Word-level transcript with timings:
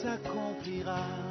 S'accomplira. 0.00 1.29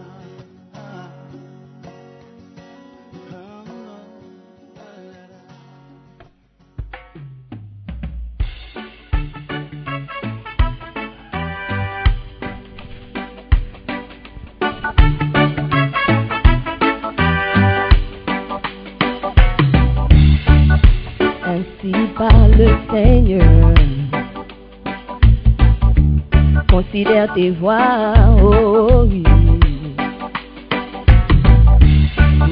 Voies, 27.03 28.13
oh 28.41 29.05
oui. 29.07 29.23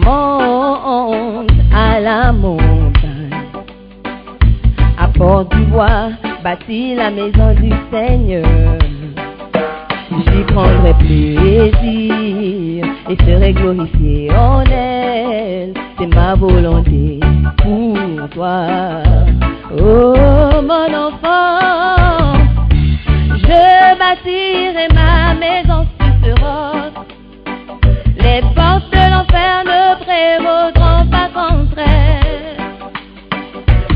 Monte 0.05 1.51
à 1.75 1.99
la 1.99 2.31
montagne. 2.31 2.91
Apporte 4.97 5.53
du 5.55 5.65
bois, 5.65 6.11
bâtis 6.43 6.95
la 6.95 7.09
maison 7.11 7.53
du 7.55 7.71
Seigneur. 7.91 8.77
J'y 10.11 10.43
prendrai 10.53 10.93
plaisir 10.93 12.85
et 13.09 13.17
serai 13.25 13.53
glorifié 13.53 14.31
en 14.31 14.61
elle. 14.61 15.73
C'est 15.97 16.07
ma 16.07 16.35
volonté 16.35 17.19
pour 17.63 18.29
toi. 18.29 18.67
Oh 19.77 20.61
mon 20.61 20.93
enfant, 20.93 21.96
bâtirai 24.23 24.87
ma 24.93 25.33
maison 25.33 25.85
sur 25.99 26.13
ce 26.23 26.31
roc. 26.41 26.93
Les 28.17 28.41
portes 28.55 28.91
de 28.91 29.03
l'enfer 29.11 29.63
ne 29.65 29.95
prévaudront 30.03 31.05
pas 31.09 31.29
contre 31.33 31.77
elle. 31.77 32.57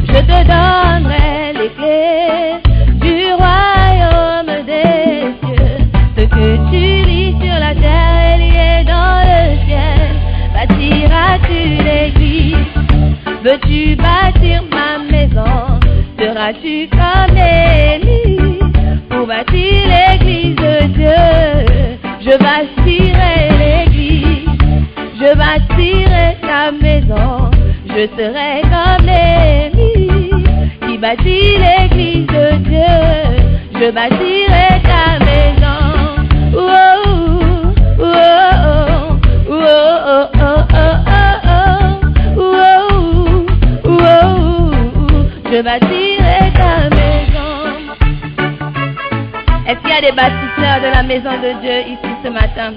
Je 0.07 0.19
te 0.19 0.39
donnerai 0.51 1.53
les 1.53 1.69
clés 1.77 2.59
du 2.99 3.33
royaume 3.33 4.65
des 4.65 5.33
cieux. 5.41 5.77
Ce 6.17 6.23
que 6.25 6.47
tu 6.69 6.83
lis 7.09 7.35
sur 7.41 7.57
la 7.59 7.73
terre 7.75 8.19
est 8.23 8.37
lié 8.37 8.73
dans 8.85 9.21
le 9.31 9.41
ciel. 9.65 10.11
Bâtiras-tu 10.53 11.59
l'église? 11.83 12.55
Veux-tu 13.43 13.95
bâtir 13.95 14.63
ma 14.71 14.99
maison? 15.11 15.79
Seras-tu 16.19 16.87
comme 16.91 17.37
Élie? 17.37 18.37
Pour 19.09 19.25
bâtir 19.27 19.53
l'église 19.53 19.91
de 19.91 20.00
Je 20.97 22.37
bâtirai 22.37 23.49
l'église, 23.59 24.47
je 25.19 25.35
bâtirai 25.35 26.37
ta 26.41 26.71
maison. 26.71 27.49
Je 27.87 28.07
serai 28.15 28.61
comme 28.71 29.09
Élie 29.09 30.31
qui 30.85 30.97
bâtit 30.97 31.57
l'église 31.57 32.27
de 32.27 32.57
Dieu. 32.57 32.99
Je 33.73 33.91
bâtirai 33.91 34.81
ta 34.83 35.19
maison. 35.25 35.81
Oh, 36.53 36.59
oh, 37.99 38.03
oh, 38.03 39.15
oh, 39.49 39.57
oh, 39.59 40.27
oh, 40.35 40.61
oh, 40.73 40.97
oh, 41.07 41.59
oh, 42.37 42.51
oh, 43.85 43.85
oh, 43.85 44.71
je 45.51 45.61
bâtirai 45.61 46.51
ta 46.53 46.89
maison. 46.95 47.53
Est-ce 49.67 49.79
qu'il 49.81 49.89
y 49.89 49.93
a 49.93 50.01
des 50.01 50.11
de 50.61 50.93
la 50.93 51.01
maison 51.01 51.31
de 51.31 51.59
Dieu 51.59 51.93
ici 51.93 52.11
ce 52.23 52.29
matin? 52.29 52.71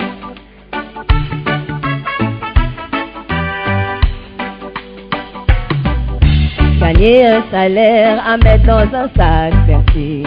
Gagner 6.81 7.27
un 7.27 7.43
salaire 7.51 8.23
à 8.27 8.37
mettre 8.39 8.65
dans 8.67 8.89
un 8.95 9.09
sac 9.17 9.53
versé. 9.67 10.23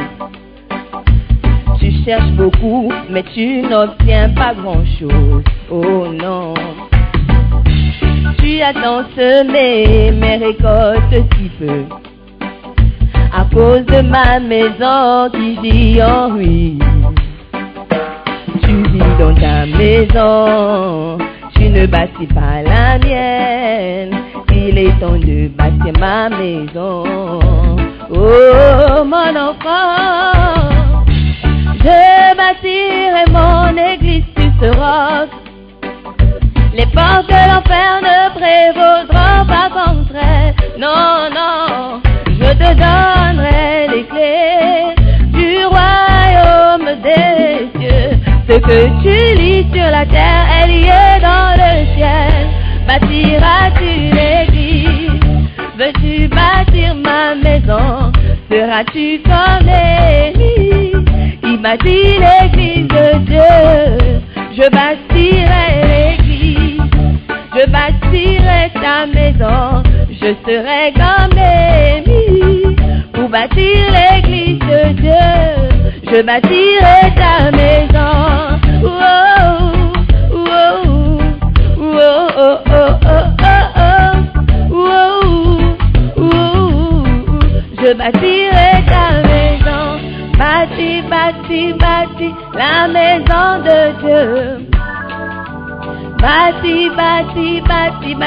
Tu 1.80 1.92
cherches 2.06 2.32
beaucoup, 2.32 2.92
mais 3.10 3.24
tu 3.34 3.62
n'obtiens 3.64 4.30
pas 4.30 4.54
grand-chose. 4.54 5.44
Oh 5.72 6.08
non. 6.14 6.54
Tu 8.38 8.62
as 8.62 8.74
tant 8.74 9.04
semé, 9.16 10.12
mais 10.12 10.38
récoltes 10.38 11.26
si 11.38 11.50
peu. 11.60 11.86
À 13.36 13.46
cause 13.52 13.86
de 13.86 14.02
ma 14.02 14.40
maison 14.40 15.30
qui 15.32 15.58
gît 15.62 16.04
en 16.04 16.30
ruine. 16.30 16.97
Tu 19.18 19.24
dans 19.24 19.34
ta 19.34 19.66
maison, 19.66 21.18
tu 21.56 21.70
ne 21.70 21.88
bâtis 21.88 22.28
pas 22.28 22.62
la 22.64 23.00
mienne. 23.00 24.16
Il 24.54 24.78
est 24.78 25.00
temps 25.00 25.18
de 25.18 25.48
bâtir 25.48 25.94
ma 26.00 26.30
maison. 26.30 27.04
Oh 28.12 29.04
mon 29.04 29.36
enfant, 29.36 31.04
je 31.80 32.36
bâtirai 32.38 33.26
mon 33.32 33.76
église 33.76 34.24
ce 34.62 34.68
roc. 34.68 35.30
Les 36.74 36.86
portes 36.86 37.28
de 37.28 37.42
l'enfer 37.50 38.02
ne 38.02 38.30
prévaudront 38.38 39.46
pas 39.48 39.70
Bâtiras-tu 53.00 53.92
l'église 54.16 55.22
Veux-tu 55.78 56.28
bâtir 56.30 56.96
ma 56.96 57.36
maison? 57.36 58.12
Seras-tu 58.50 59.22
comme 59.24 59.70
Élie? 59.70 60.94
Qui 61.44 61.58
bâtit 61.58 62.18
l'église 62.18 62.88
de 62.88 63.18
Dieu. 63.20 64.20
Je 64.52 64.68
bâtirai 64.72 65.68
l'église. 65.92 66.82
Je 67.56 67.70
bâtirai 67.70 68.72
ta 68.74 69.06
maison, 69.06 69.84
je 70.10 70.34
serai 70.44 70.92
comme 70.96 71.38
Élie. 71.38 72.76
Pour 73.14 73.30
bâtir 73.30 73.78
l'église 73.92 74.58
de 74.60 74.94
Dieu. 74.94 76.12
Je 76.12 76.22
bâtirai 76.24 77.07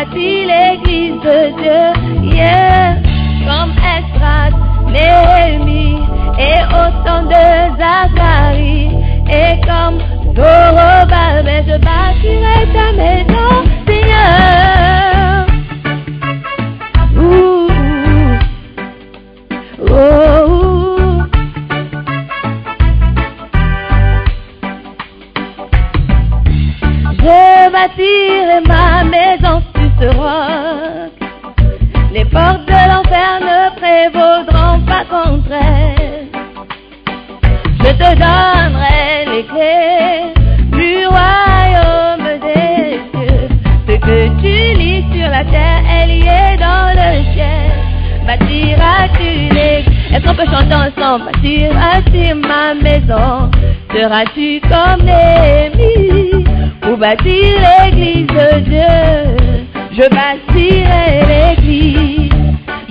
bâti, 0.01 0.09
bâti 0.17 0.40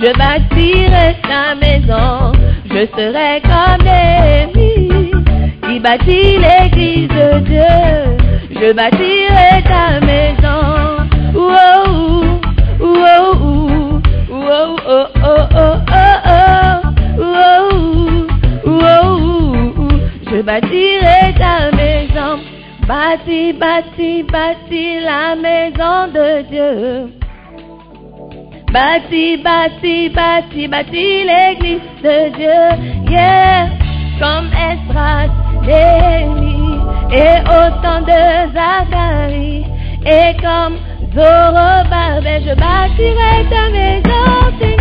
je 0.00 0.12
bâtirai 0.18 1.16
ta 1.28 1.54
maison. 1.54 2.32
Je 2.64 2.86
serai 2.96 3.42
comme 3.42 3.84
Néhémie 3.84 5.12
qui 5.66 5.78
bâtit 5.80 6.38
l'église 6.38 7.08
de 7.08 7.38
Dieu. 7.40 8.16
Je 8.50 8.72
bâtirai 8.72 9.62
ta 9.64 10.00
maison. 10.00 10.64
Wow, 11.34 12.40
wow, 12.80 13.28
wow, 14.30 14.70
oh, 14.88 15.06
oh, 15.24 15.44
oh, 15.56 15.78
oh, 15.88 16.10
oh. 18.78 19.20
Je 20.30 20.42
bâtirai 20.42 21.34
ta 21.38 21.70
maison. 21.76 22.38
Bâti, 22.88 23.52
bâti, 23.52 24.22
bâti 24.22 25.00
la 25.00 25.36
maison 25.36 26.08
de 26.12 26.42
Dieu. 26.50 27.19
Bâti, 28.72 29.36
bâti, 29.36 30.08
bâti, 30.10 30.68
bâti 30.68 31.24
l'église 31.24 31.80
de 32.04 32.30
Dieu. 32.36 33.10
Yeah, 33.10 33.68
comme 34.20 34.48
Esdras, 34.52 35.28
Néhémie 35.66 36.78
et 37.10 37.40
autant 37.50 38.02
de 38.02 38.52
Zacharie. 38.54 39.64
Et 40.06 40.36
comme 40.40 40.76
Zorobabel, 41.12 42.42
je 42.46 42.54
bâtirai 42.54 43.44
ta 43.50 43.70
maison, 43.70 44.79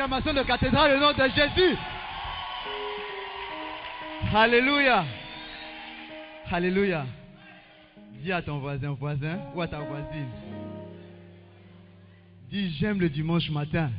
acclamation 0.00 0.32
de 0.32 0.42
cathédrale 0.42 0.96
au 0.96 1.00
nom 1.00 1.12
de 1.12 1.28
Jésus. 1.28 1.76
Alléluia. 4.34 5.04
Alléluia. 6.50 7.04
Dis 8.22 8.32
à 8.32 8.40
ton 8.40 8.58
voisin, 8.60 8.92
voisin, 8.92 9.38
ou 9.54 9.60
à 9.60 9.68
ta 9.68 9.78
voisine. 9.80 10.28
Dis, 12.50 12.70
j'aime 12.78 12.98
le 12.98 13.10
dimanche 13.10 13.50
matin. 13.50 13.90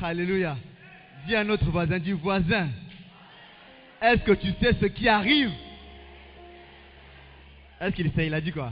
Alléluia. 0.00 0.56
Dis 1.26 1.34
à 1.34 1.42
notre 1.42 1.66
voisin, 1.66 1.98
dis, 1.98 2.12
voisin, 2.12 2.68
est-ce 4.00 4.22
que 4.22 4.32
tu 4.32 4.52
sais 4.60 4.72
ce 4.80 4.86
qui 4.86 5.08
arrive? 5.08 5.50
Est-ce 7.80 7.96
qu'il 7.96 8.12
sait? 8.12 8.28
Il 8.28 8.34
a 8.34 8.40
dit 8.40 8.52
quoi? 8.52 8.70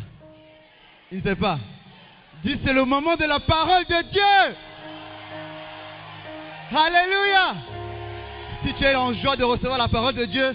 Il 1.11 1.19
ne 1.19 1.23
sait 1.23 1.37
pas. 1.37 1.59
Dis, 2.45 2.57
c'est 2.65 2.73
le 2.73 2.85
moment 2.85 3.17
de 3.17 3.25
la 3.25 3.41
parole 3.41 3.85
de 3.85 4.11
Dieu. 4.13 4.57
Alléluia. 6.71 7.55
Si 8.63 8.75
tu 8.75 8.85
es 8.85 8.95
en 8.95 9.15
joie 9.15 9.37
de 9.37 9.45
recevoir 9.45 9.79
la 9.79 9.89
parole 9.89 10.15
de 10.15 10.27
Dieu, 10.27 10.55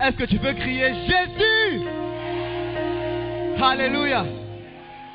est-ce 0.00 0.16
que 0.16 0.24
tu 0.24 0.38
peux 0.38 0.54
crier 0.54 0.94
Jésus? 1.06 1.82
Alléluia. 3.62 4.24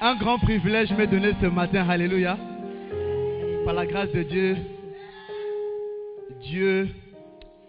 Un 0.02 0.16
grand 0.16 0.38
privilège 0.38 0.92
m'est 0.92 1.08
donné 1.08 1.32
ce 1.42 1.48
matin. 1.48 1.90
Alléluia. 1.90 2.38
Par 3.66 3.74
la 3.74 3.88
grâce 3.88 4.12
de 4.12 4.22
Dieu, 4.22 4.58
Dieu 6.42 6.90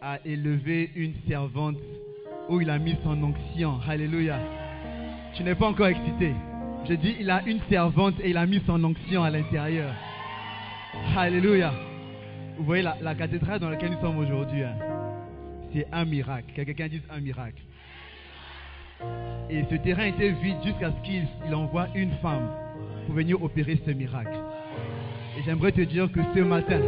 a 0.03 0.19
élevé 0.27 0.91
une 0.95 1.15
servante 1.27 1.79
où 2.51 2.61
il 2.61 2.69
a 2.69 2.79
mis 2.79 2.97
son 3.03 3.23
onction. 3.25 3.81
Alléluia. 3.89 4.39
Tu 5.35 5.45
n'es 5.45 5.55
pas 5.55 5.69
encore 5.69 5.87
excité. 5.87 6.35
Je 6.87 6.93
dis, 6.93 7.17
il 7.21 7.31
a 7.31 7.43
une 7.47 7.61
servante 7.71 8.15
et 8.23 8.31
il 8.31 8.37
a 8.37 8.45
mis 8.45 8.61
son 8.67 8.85
onction 8.85 9.25
à 9.25 9.31
l'intérieur. 9.31 9.95
Alléluia. 11.17 11.73
Vous 12.57 12.65
voyez 12.65 12.83
la, 12.83 13.15
cathédrale 13.15 13.61
dans 13.61 13.69
laquelle 13.69 13.91
nous 13.91 14.01
sommes 14.01 14.19
aujourd'hui, 14.19 14.63
hein, 14.63 14.75
c'est 15.73 15.87
un 15.93 16.05
miracle. 16.05 16.47
Que 16.55 16.63
quelqu'un 16.63 16.89
dise 16.89 17.03
un 17.11 17.21
miracle. 17.21 17.63
Et 19.51 19.63
ce 19.71 19.75
terrain 19.77 20.07
était 20.07 20.31
vide 20.31 20.57
jusqu'à 20.65 20.91
ce 20.91 21.07
qu'il 21.07 21.27
il 21.47 21.55
envoie 21.55 21.87
une 21.95 22.13
femme 22.23 22.49
pour 23.05 23.15
venir 23.15 23.43
opérer 23.43 23.79
ce 23.85 23.91
miracle. 23.91 24.39
Et 25.39 25.43
j'aimerais 25.45 25.73
te 25.73 25.83
dire 25.83 26.11
que 26.11 26.21
ce 26.35 26.41
matin, 26.41 26.81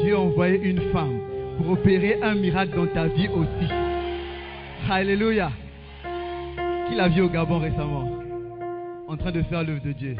Dieu 0.00 0.14
a 0.14 0.20
envoyé 0.20 0.60
une 0.62 0.80
femme 0.92 1.18
pour 1.56 1.70
opérer 1.70 2.22
un 2.22 2.36
miracle 2.36 2.76
dans 2.76 2.86
ta 2.86 3.08
vie 3.08 3.28
aussi. 3.28 3.72
Alléluia. 4.88 5.50
Qui 6.88 6.94
l'a 6.94 7.08
vu 7.08 7.22
au 7.22 7.28
Gabon 7.28 7.58
récemment? 7.58 8.08
En 9.08 9.16
train 9.16 9.32
de 9.32 9.42
faire 9.42 9.64
l'œuvre 9.64 9.82
de 9.82 9.92
Dieu. 9.92 10.16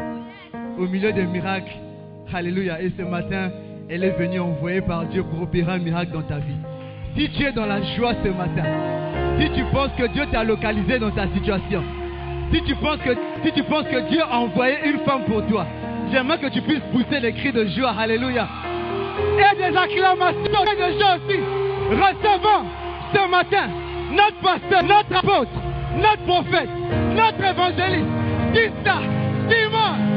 Au 0.76 0.88
milieu 0.88 1.12
des 1.12 1.24
miracles. 1.24 1.76
Alléluia. 2.32 2.82
Et 2.82 2.90
ce 2.98 3.02
matin, 3.02 3.50
elle 3.90 4.04
est 4.04 4.10
venue 4.10 4.40
envoyée 4.40 4.82
par 4.82 5.04
Dieu 5.06 5.22
pour 5.22 5.42
opérer 5.42 5.72
un 5.72 5.78
miracle 5.78 6.12
dans 6.12 6.22
ta 6.22 6.36
vie. 6.36 6.56
Si 7.16 7.28
tu 7.30 7.44
es 7.44 7.52
dans 7.52 7.66
la 7.66 7.80
joie 7.96 8.12
ce 8.22 8.28
matin, 8.28 8.64
si 9.40 9.50
tu 9.50 9.64
penses 9.72 9.90
que 9.96 10.06
Dieu 10.08 10.24
t'a 10.30 10.44
localisé 10.44 10.98
dans 10.98 11.10
ta 11.10 11.26
situation, 11.28 11.82
si 12.52 12.62
tu 12.62 12.74
penses 12.76 12.98
que, 12.98 14.08
Dieu 14.08 14.20
a 14.22 14.38
envoyé 14.38 14.76
une 14.84 15.00
femme 15.00 15.24
pour 15.24 15.44
toi, 15.46 15.66
j'aimerais 16.12 16.38
que 16.38 16.48
tu 16.48 16.60
puisses 16.62 16.82
pousser 16.92 17.20
les 17.20 17.32
cris 17.32 17.52
de 17.52 17.64
joie. 17.66 17.94
Alléluia. 17.98 18.46
Et 19.38 19.56
des 19.56 19.76
acclamations 19.76 20.42
de 20.42 20.98
joie 20.98 21.16
aussi. 21.16 21.40
Recevons 21.90 22.66
ce 23.14 23.30
matin 23.30 23.68
notre 24.10 24.40
pasteur, 24.40 24.82
notre 24.82 25.16
apôtre, 25.16 25.50
notre 25.96 26.22
prophète, 26.24 26.70
notre 27.14 27.44
évangéliste. 27.44 28.06
Ça, 28.84 28.98
Simon, 29.48 30.08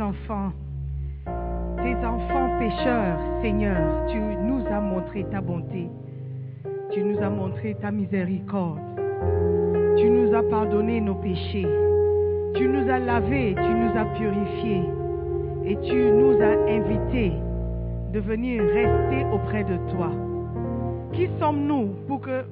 enfants, 0.00 0.52
tes 1.76 1.96
enfants 2.04 2.58
pécheurs, 2.58 3.18
Seigneur. 3.42 4.06
Tu 4.08 4.18
nous 4.18 4.64
as 4.66 4.80
montré 4.80 5.24
ta 5.30 5.40
bonté, 5.40 5.88
tu 6.92 7.02
nous 7.02 7.18
as 7.20 7.30
montré 7.30 7.76
ta 7.80 7.90
miséricorde, 7.90 8.80
tu 9.96 10.10
nous 10.10 10.34
as 10.34 10.42
pardonné 10.42 11.00
nos 11.00 11.16
péchés, 11.16 11.66
tu 12.54 12.68
nous 12.68 12.88
as 12.88 12.98
lavés, 12.98 13.54
tu 13.54 13.74
nous 13.74 13.98
as 13.98 14.04
purifiés. 14.16 14.82
Et 15.64 15.76
tu 15.82 16.10
nous 16.12 16.40
as 16.40 16.56
invités 16.70 17.32
de 18.14 18.20
venir 18.20 18.62
rester 18.62 19.26
auprès 19.32 19.64
de 19.64 19.76
toi. 19.92 20.10
Qui 21.12 21.28
sommes-nous 21.38 21.88
pour 22.06 22.22
que 22.22 22.44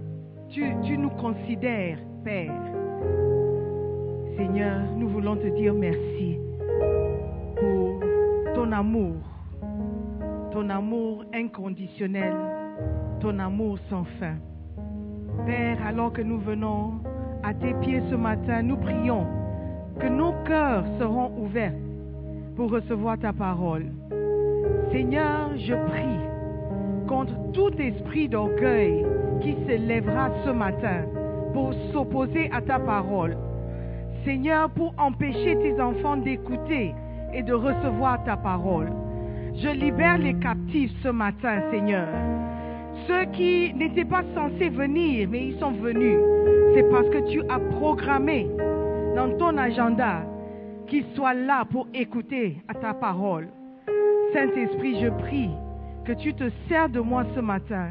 tu, 0.50 0.99
nous 0.99 1.09
considères, 1.11 1.99
Père? 2.25 2.53
Seigneur, 4.37 4.81
nous 4.99 5.09
voulons 5.09 5.37
te 5.37 5.47
dire 5.47 5.73
merci 5.73 6.38
amour, 8.73 9.16
ton 10.52 10.68
amour 10.70 11.25
inconditionnel, 11.35 12.35
ton 13.20 13.38
amour 13.38 13.78
sans 13.90 14.04
fin. 14.18 14.35
Père, 15.44 15.78
alors 15.87 16.12
que 16.12 16.23
nous 16.23 16.38
venons 16.38 16.94
à 17.42 17.52
tes 17.54 17.75
pieds 17.75 18.02
ce 18.11 18.14
matin, 18.14 18.62
nous 18.62 18.76
prions 18.76 19.26
que 20.00 20.06
nos 20.06 20.32
cœurs 20.44 20.85
seront 20.99 21.32
ouverts 21.38 21.73
pour 22.56 22.70
recevoir 22.70 23.18
ta 23.18 23.32
parole. 23.32 23.87
Seigneur, 24.90 25.50
je 25.56 25.75
prie 25.75 27.06
contre 27.06 27.35
tout 27.52 27.73
esprit 27.78 28.28
d'orgueil 28.28 29.04
qui 29.42 29.52
se 29.66 29.76
lèvera 29.76 30.30
ce 30.44 30.50
matin 30.50 31.04
pour 31.52 31.73
s'opposer 31.92 32.50
à 32.52 32.61
ta 32.61 32.78
parole. 32.78 33.37
Seigneur, 34.25 34.70
pour 34.70 34.92
empêcher 34.99 35.56
tes 35.56 35.80
enfants 35.80 36.16
d'écouter 36.16 36.94
et 37.37 37.43
de 37.43 37.52
recevoir 37.52 38.25
ta 38.25 38.37
parole. 38.37 38.90
Je 39.55 39.69
libère 39.69 40.19
les 40.19 40.35
captifs 40.35 40.93
ce 41.02 41.09
matin, 41.09 41.61
Seigneur. 41.71 42.09
Ceux 43.07 43.25
qui 43.33 43.73
n'étaient 43.75 44.05
pas 44.07 44.23
censés 44.35 44.71
venir, 44.71 45.28
mais 45.31 45.49
ils 45.49 45.59
sont 45.59 45.73
venus. 45.73 46.19
C'est 46.75 46.88
parce 46.90 47.09
que 47.11 47.31
tu 47.31 47.43
as 47.49 47.59
programmé 47.78 48.47
dans 49.14 49.37
ton 49.37 49.57
agenda 49.59 50.23
qu'ils 50.87 51.05
soient 51.14 51.35
là 51.35 51.64
pour 51.71 51.87
écouter 51.95 52.62
à 52.69 52.75
ta 52.75 52.95
parole. 52.95 53.49
Saint-Esprit, 54.33 54.99
je 55.02 55.09
prie 55.09 55.50
que 56.05 56.12
tu 56.12 56.33
te 56.35 56.45
sers 56.69 56.88
de 56.88 57.00
moi 57.00 57.25
ce 57.35 57.40
matin. 57.40 57.90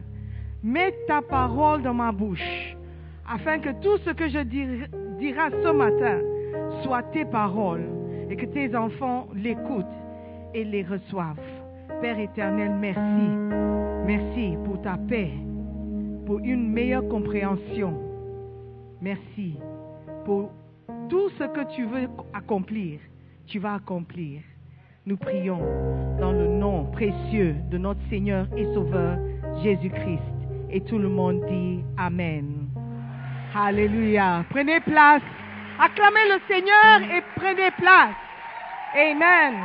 Mets 0.64 0.94
ta 1.08 1.22
parole 1.22 1.84
dans 1.84 1.94
ma 1.94 2.12
bouche, 2.12 2.75
afin 3.32 3.60
que 3.60 3.70
tout 3.82 3.98
ce 4.06 4.10
que 4.12 4.28
je 4.28 4.40
dir- 4.40 4.88
dirai 5.20 5.52
ce 5.64 5.72
matin 5.72 6.18
soit 6.84 7.04
tes 7.14 7.25
paroles 7.25 7.86
et 8.29 8.36
que 8.36 8.46
tes 8.46 8.75
enfants 8.75 9.27
l'écoutent 9.34 9.86
et 10.53 10.63
les 10.63 10.84
reçoivent. 10.84 11.39
Père 12.01 12.20
éternel, 12.20 12.72
merci. 12.79 13.27
Merci 14.05 14.58
pour 14.65 14.82
ta 14.82 14.98
paix, 14.98 15.32
pour 16.25 16.39
une 16.39 16.72
meilleure 16.72 17.08
compréhension. 17.08 17.94
Merci 19.01 19.58
pour 20.25 20.51
tout 21.10 21.29
ce 21.38 21.44
que 21.44 21.75
tu 21.75 21.86
veux 21.86 22.08
accomplir. 22.34 23.00
Tu 23.48 23.60
vas 23.60 23.75
accomplir. 23.75 24.41
Nous 25.05 25.17
prions 25.17 25.60
dans 26.20 26.32
le 26.32 26.48
nom 26.48 26.86
précieux 26.86 27.55
de 27.70 27.77
notre 27.77 28.01
Seigneur 28.10 28.48
et 28.58 28.65
Sauveur 28.74 29.20
Jésus-Christ. 29.63 30.22
Et 30.72 30.82
tout 30.82 30.98
le 30.98 31.10
monde 31.10 31.41
dit 31.48 31.84
Amen. 31.98 32.67
Alléluia. 33.53 34.44
Prenez 34.50 34.79
place. 34.82 35.22
Acclamez 35.79 36.29
le 36.29 36.39
Seigneur 36.48 37.01
et 37.15 37.22
prenez 37.36 37.72
place. 37.72 38.15
Amen. 38.96 39.55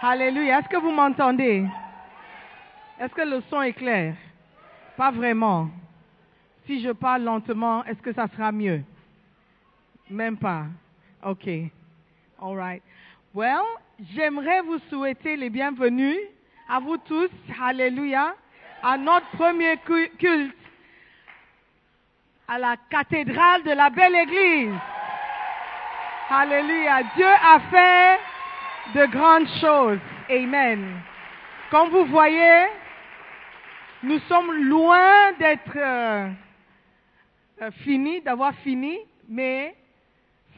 Alléluia. 0.00 0.58
Est-ce 0.60 0.68
que 0.68 0.76
vous 0.78 0.90
m'entendez? 0.92 1.64
Est-ce 2.98 3.12
que 3.14 3.22
le 3.22 3.42
son 3.50 3.60
est 3.62 3.72
clair? 3.74 4.14
Pas 4.96 5.10
vraiment. 5.10 5.68
Si 6.66 6.80
je 6.82 6.90
parle 6.90 7.22
lentement, 7.22 7.84
est-ce 7.84 8.00
que 8.00 8.12
ça 8.14 8.26
sera 8.28 8.50
mieux? 8.50 8.82
Même 10.08 10.38
pas. 10.38 10.64
OK. 11.24 11.46
All 12.40 12.56
right. 12.56 12.82
Well, 13.34 13.62
j'aimerais 14.14 14.60
vous 14.62 14.78
souhaiter 14.90 15.36
les 15.36 15.50
bienvenus 15.50 16.16
à 16.68 16.78
vous 16.80 16.96
tous. 16.98 17.30
Alléluia. 17.62 18.34
À 18.82 18.96
notre 18.96 19.26
premier 19.36 19.76
cu- 19.78 20.10
culte 20.18 20.56
à 22.46 22.58
la 22.58 22.76
cathédrale 22.90 23.62
de 23.62 23.72
la 23.72 23.90
belle 23.90 24.14
église. 24.14 24.74
Alléluia. 26.30 27.02
Dieu 27.16 27.26
a 27.26 27.60
fait 27.70 28.18
de 28.94 29.06
grandes 29.06 29.48
choses. 29.60 29.98
Amen. 30.30 31.00
Comme 31.70 31.90
vous 31.90 32.04
voyez, 32.06 32.66
nous 34.02 34.18
sommes 34.20 34.52
loin 34.52 35.32
d'être 35.38 35.76
euh, 35.76 36.28
euh, 37.62 37.70
finis, 37.82 38.20
d'avoir 38.20 38.54
fini, 38.56 38.98
mais 39.28 39.74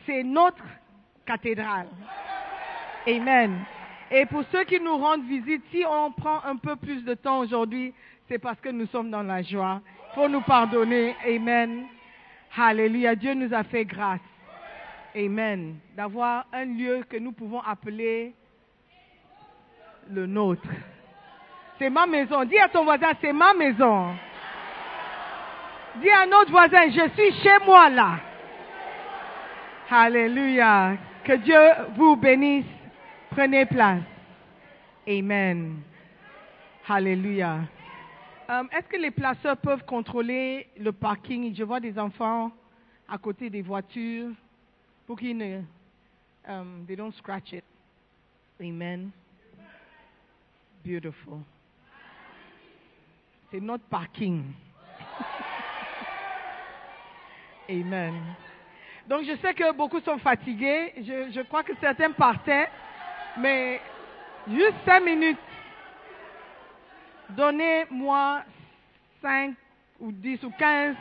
c'est 0.04 0.22
notre 0.22 0.64
cathédrale. 1.24 1.88
Amen. 3.06 3.64
Et 4.10 4.26
pour 4.26 4.44
ceux 4.52 4.64
qui 4.64 4.80
nous 4.80 4.96
rendent 4.96 5.26
visite, 5.26 5.62
si 5.70 5.84
on 5.88 6.12
prend 6.12 6.42
un 6.44 6.56
peu 6.56 6.76
plus 6.76 7.04
de 7.04 7.14
temps 7.14 7.38
aujourd'hui, 7.38 7.92
c'est 8.28 8.38
parce 8.38 8.60
que 8.60 8.68
nous 8.68 8.86
sommes 8.86 9.10
dans 9.10 9.22
la 9.22 9.42
joie. 9.42 9.80
Faut 10.16 10.30
nous 10.30 10.40
pardonner. 10.40 11.14
Amen. 11.26 11.88
Alléluia. 12.56 13.14
Dieu 13.14 13.34
nous 13.34 13.52
a 13.52 13.62
fait 13.64 13.84
grâce. 13.84 14.18
Amen. 15.14 15.76
D'avoir 15.94 16.46
un 16.54 16.64
lieu 16.64 17.04
que 17.06 17.18
nous 17.18 17.32
pouvons 17.32 17.60
appeler 17.60 18.34
le 20.10 20.24
nôtre. 20.24 20.70
C'est 21.78 21.90
ma 21.90 22.06
maison. 22.06 22.44
Dis 22.44 22.58
à 22.58 22.66
ton 22.70 22.84
voisin, 22.84 23.08
c'est 23.20 23.34
ma 23.34 23.52
maison. 23.52 24.14
Dis 25.96 26.10
à 26.10 26.24
notre 26.24 26.50
voisin, 26.50 26.88
je 26.88 27.10
suis 27.10 27.32
chez 27.42 27.58
moi 27.66 27.90
là. 27.90 28.18
Alléluia. 29.90 30.94
Que 31.24 31.34
Dieu 31.34 31.60
vous 31.94 32.16
bénisse. 32.16 32.64
Prenez 33.28 33.66
place. 33.66 34.00
Amen. 35.06 35.82
Alléluia. 36.88 37.58
Euh, 38.48 38.62
Est-ce 38.70 38.86
que 38.86 38.96
les 38.96 39.10
placeurs 39.10 39.56
peuvent 39.56 39.84
contrôler 39.84 40.68
le 40.78 40.92
parking? 40.92 41.54
Je 41.54 41.64
vois 41.64 41.80
des 41.80 41.98
enfants 41.98 42.52
à 43.08 43.18
côté 43.18 43.50
des 43.50 43.62
voitures 43.62 44.30
pour 45.06 45.18
qu'ils 45.18 45.36
ne 45.36 45.62
um, 46.46 46.84
they 46.86 46.94
don't 46.94 47.14
scratch 47.16 47.52
it. 47.52 47.64
Amen. 48.60 49.10
Beautiful. 50.84 51.40
C'est 53.50 53.60
notre 53.60 53.84
parking. 53.84 54.44
Amen. 57.68 58.14
Donc 59.08 59.24
je 59.24 59.36
sais 59.36 59.54
que 59.54 59.72
beaucoup 59.72 60.00
sont 60.00 60.18
fatigués. 60.18 60.92
Je, 60.98 61.30
je 61.32 61.40
crois 61.42 61.64
que 61.64 61.72
certains 61.80 62.12
partaient. 62.12 62.68
Mais 63.38 63.80
juste 64.48 64.74
cinq 64.84 65.00
minutes. 65.04 65.38
Donnez-moi 67.30 68.42
cinq 69.20 69.54
ou 70.00 70.12
dix 70.12 70.42
ou 70.44 70.50
quinze 70.58 70.96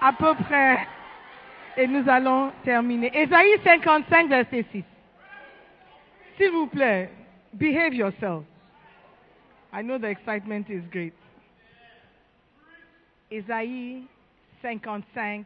à 0.00 0.12
peu 0.12 0.34
près. 0.34 0.86
Et 1.76 1.86
nous 1.86 2.08
allons 2.08 2.52
terminer. 2.64 3.10
Ésaïe 3.14 3.60
55, 3.62 4.28
verset 4.28 4.64
6. 4.72 4.84
S'il 6.36 6.50
vous 6.50 6.66
plaît, 6.66 7.10
behave 7.52 7.94
yourself. 7.94 8.44
I 9.72 9.82
know 9.82 9.98
the 9.98 10.06
excitement 10.06 10.64
is 10.70 10.82
great. 10.90 11.12
Ésaïe 13.30 14.04
55, 14.62 15.44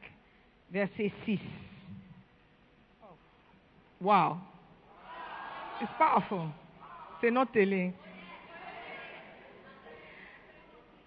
verset 0.70 1.12
6. 1.24 1.40
Wow. 4.00 4.38
It's 5.80 5.90
powerful. 5.98 6.48
C'est 7.20 7.30
notre 7.30 7.52
télé. 7.52 7.92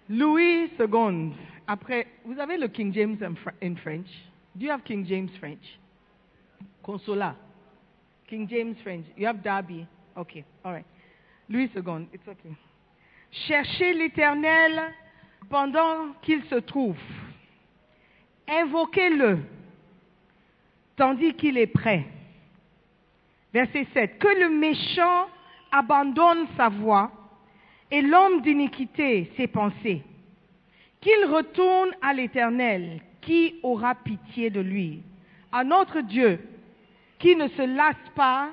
Louis 0.09 0.69
II. 0.79 1.33
Après, 1.67 2.07
vous 2.25 2.39
avez 2.39 2.57
le 2.57 2.67
King 2.67 2.93
James 2.93 3.17
in, 3.21 3.33
Fr- 3.35 3.55
in 3.61 3.75
French? 3.77 4.07
Do 4.55 4.65
you 4.65 4.71
have 4.71 4.83
King 4.83 5.05
James 5.05 5.29
French? 5.39 5.79
Consola. 6.83 7.35
King 8.27 8.47
James 8.49 8.75
French. 8.83 9.05
You 9.17 9.27
have 9.27 9.41
Darby. 9.41 9.85
Okay. 10.17 10.43
All 10.63 10.73
right. 10.73 10.85
Louis 11.49 11.69
II. 11.75 12.07
It's 12.13 12.27
okay. 12.27 12.55
Cherchez 13.47 13.93
l'Éternel 13.93 14.93
pendant 15.49 16.13
qu'il 16.21 16.43
se 16.43 16.55
trouve. 16.55 16.97
Invoquez-le 18.47 19.39
tandis 20.95 21.33
qu'il 21.33 21.57
est 21.57 21.67
prêt. 21.67 22.05
Verset 23.53 23.87
7. 23.93 24.19
Que 24.19 24.27
le 24.27 24.49
méchant 24.49 25.27
abandonne 25.71 26.47
sa 26.57 26.69
voie 26.69 27.11
et 27.91 28.01
l'homme 28.01 28.41
d'iniquité 28.41 29.31
ses 29.37 29.47
pensées. 29.47 30.01
Qu'il 31.01 31.25
retourne 31.25 31.91
à 32.01 32.13
l'Éternel, 32.13 33.01
qui 33.21 33.55
aura 33.63 33.93
pitié 33.95 34.49
de 34.49 34.61
lui, 34.61 35.01
à 35.51 35.63
notre 35.63 36.01
Dieu, 36.01 36.39
qui 37.19 37.35
ne 37.35 37.47
se 37.49 37.61
lasse 37.61 37.95
pas 38.15 38.49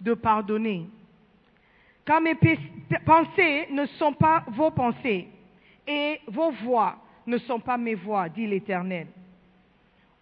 de 0.00 0.14
pardonner. 0.14 0.86
Car 2.04 2.20
mes 2.20 2.34
pe- 2.34 2.58
pensées 3.04 3.66
ne 3.70 3.86
sont 3.98 4.12
pas 4.12 4.44
vos 4.48 4.70
pensées, 4.70 5.28
et 5.86 6.20
vos 6.26 6.50
voix 6.50 6.96
ne 7.26 7.38
sont 7.38 7.60
pas 7.60 7.76
mes 7.76 7.94
voix, 7.94 8.28
dit 8.28 8.46
l'Éternel. 8.46 9.06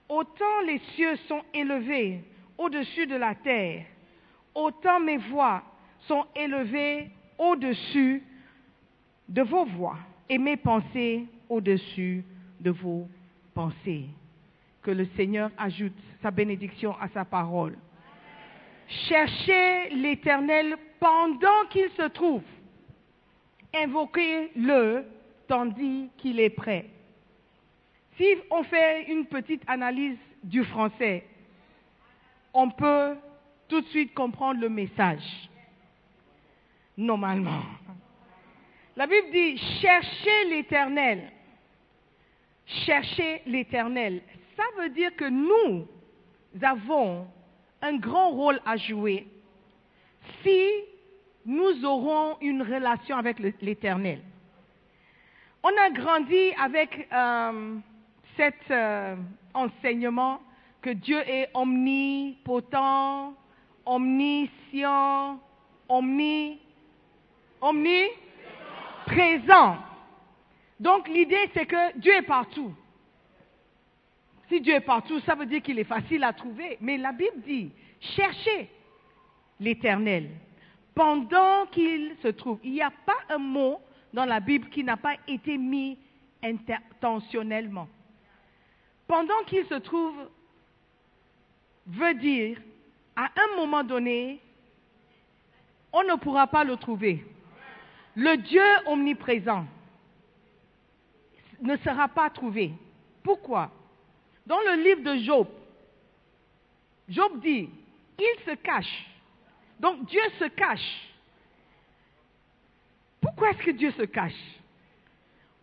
Autant 0.09 0.61
les 0.67 0.79
cieux 0.95 1.17
sont 1.29 1.43
élevés 1.53 2.21
au-dessus 2.57 3.07
de 3.07 3.17
la 3.17 3.35
terre, 3.35 3.85
autant 4.55 5.01
mes 5.01 5.17
voix 5.17 5.63
sont 6.01 6.25
élevées 6.37 7.11
au-dessus 7.39 8.23
de 9.29 9.43
vos 9.43 9.65
voix 9.65 9.97
et 10.29 10.39
mes 10.39 10.57
pensées 10.57 11.27
au-dessus 11.49 12.25
de 12.61 12.71
vos 12.71 13.09
pensées. 13.55 14.07
Que 14.83 14.91
le 14.91 15.07
Seigneur 15.17 15.51
ajoute 15.57 15.97
sa 16.23 16.31
bénédiction 16.31 16.95
à 17.01 17.09
sa 17.09 17.25
parole. 17.25 17.77
Cherchez 19.09 19.91
l'Éternel 19.91 20.77
pendant 21.01 21.67
qu'il 21.71 21.89
se 21.97 22.09
trouve. 22.09 22.43
Invoquez-le 23.75 25.05
tandis 25.49 26.11
qu'il 26.19 26.39
est 26.39 26.51
prêt. 26.51 26.91
Si 28.17 28.27
on 28.51 28.63
fait 28.63 29.11
une 29.11 29.27
petite 29.27 29.63
analyse 29.67 30.19
du 30.43 30.63
français, 30.65 31.27
on 32.53 32.71
peut 32.71 33.17
tout 33.69 33.81
de 33.81 33.87
suite 33.87 34.15
comprendre 34.15 34.61
le 34.61 34.69
message. 34.69 35.25
Normalement. 36.97 37.63
La 38.97 39.09
Bible 39.09 39.31
dit, 39.33 39.59
cherchez 39.81 40.45
l'Éternel. 40.51 41.33
Cherchez 42.87 43.43
l'Éternel. 43.47 44.23
Ça 44.57 44.63
veut 44.79 44.91
dire 44.91 45.15
que 45.17 45.25
nous 45.25 45.89
avons 46.63 47.27
un 47.83 47.97
grand 47.97 48.31
rôle 48.31 48.61
à 48.65 48.77
jouer 48.77 49.27
si 50.43 50.71
nous 51.45 51.85
aurons 51.85 52.37
une 52.41 52.63
relation 52.63 53.17
avec 53.17 53.39
l'Éternel. 53.61 54.21
On 55.63 55.71
a 55.77 55.91
grandi 55.91 56.53
avec 56.63 57.09
euh, 57.13 57.79
cet 58.37 58.71
euh, 58.71 59.17
enseignement 59.55 60.41
que 60.81 60.91
Dieu 60.91 61.19
est 61.29 61.51
omnipotent, 61.55 63.35
omniscient, 63.87 65.41
omni, 65.89 66.61
omniprésent. 69.07 69.77
Donc 70.81 71.09
l'idée 71.09 71.51
c'est 71.55 71.67
que 71.67 71.99
Dieu 71.99 72.15
est 72.15 72.23
partout. 72.23 72.75
Si 74.49 74.61
Dieu 74.61 74.75
est 74.75 74.81
partout, 74.81 75.21
ça 75.21 75.35
veut 75.35 75.47
dire 75.47 75.63
qu'il 75.63 75.79
est 75.79 75.85
facile 75.85 76.23
à 76.23 76.33
trouver. 76.33 76.77
Mais 76.81 76.99
la 76.99 77.13
Bible 77.13 77.41
dit, 77.47 77.71
cherchez 78.01 78.69
l'Éternel 79.59 80.31
pendant 80.95 81.67
qu'il 81.67 82.15
se 82.23 82.29
trouve. 82.29 82.59
Il 82.63 82.73
n'y 82.73 82.83
a 82.83 82.91
pas 82.91 83.17
un 83.31 83.39
mot 83.39 83.81
dans 84.13 84.25
la 84.25 84.41
Bible 84.41 84.69
qui 84.69 84.85
n'a 84.85 84.97
pas 84.97 85.17
été 85.27 85.57
mis 85.57 85.99
intentionnellement. 86.43 87.89
Pendant 89.07 89.43
qu'il 89.47 89.65
se 89.67 89.75
trouve 89.75 90.15
veut 91.87 92.15
dire, 92.15 92.59
à 93.17 93.25
un 93.25 93.57
moment 93.57 93.83
donné, 93.83 94.41
on 95.93 96.03
ne 96.03 96.15
pourra 96.17 96.47
pas 96.47 96.65
le 96.65 96.77
trouver. 96.77 97.25
Le 98.17 98.37
Dieu 98.37 98.63
omniprésent 98.87 99.67
ne 101.61 101.77
sera 101.79 102.09
pas 102.09 102.31
trouvé. 102.31 102.73
Pourquoi? 103.23 103.71
Dans 104.47 104.61
le 104.61 104.83
livre 104.83 105.03
de 105.03 105.19
Job, 105.23 105.49
Job 107.09 107.41
dit, 107.41 107.69
il 108.19 108.45
se 108.45 108.55
cache. 108.57 109.07
Donc 109.81 110.07
Dieu 110.07 110.23
se 110.39 110.45
cache. 110.45 111.11
Pourquoi 113.21 113.51
est-ce 113.51 113.63
que 113.63 113.71
Dieu 113.73 113.91
se 113.93 114.03
cache? 114.03 114.33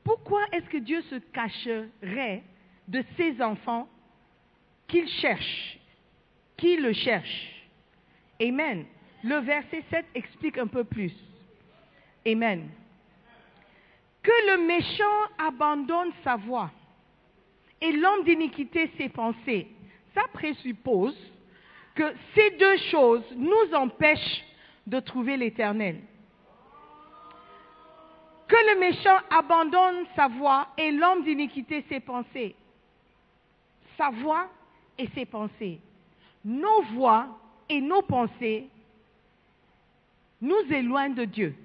Pourquoi 0.03 0.41
est-ce 0.51 0.67
que 0.69 0.77
Dieu 0.77 1.01
se 1.03 1.15
cacherait 1.15 2.43
de 2.87 3.03
ses 3.15 3.41
enfants 3.41 3.87
qu'il 4.87 5.07
cherche, 5.07 5.79
qui 6.57 6.75
le 6.77 6.91
cherchent 6.91 7.69
Amen. 8.41 8.85
Le 9.23 9.37
verset 9.37 9.83
7 9.91 10.05
explique 10.15 10.57
un 10.57 10.67
peu 10.67 10.83
plus. 10.83 11.13
Amen. 12.25 12.69
Que 14.21 14.51
le 14.51 14.67
méchant 14.67 15.33
abandonne 15.37 16.11
sa 16.23 16.35
voie 16.35 16.69
et 17.81 17.91
l'homme 17.91 18.23
d'iniquité 18.23 18.91
ses 18.97 19.09
pensées. 19.09 19.67
Ça 20.13 20.23
présuppose 20.33 21.17
que 21.95 22.13
ces 22.35 22.51
deux 22.51 22.77
choses 22.91 23.23
nous 23.35 23.73
empêchent 23.73 24.43
de 24.85 24.99
trouver 24.99 25.37
l'éternel. 25.37 25.99
Que 28.47 28.73
le 28.73 28.79
méchant 28.79 29.17
abandonne 29.29 30.05
sa 30.15 30.27
voie 30.27 30.67
et 30.77 30.91
l'homme 30.91 31.23
d'iniquité 31.23 31.85
ses 31.89 32.01
pensées. 32.01 32.55
Sa 33.97 34.09
voix 34.09 34.47
et 34.97 35.07
ses 35.15 35.25
pensées. 35.25 35.79
Nos 36.43 36.81
voix 36.93 37.27
et 37.69 37.81
nos 37.81 38.01
pensées 38.01 38.67
nous 40.41 40.61
éloignent 40.69 41.15
de 41.15 41.25
Dieu. 41.25 41.55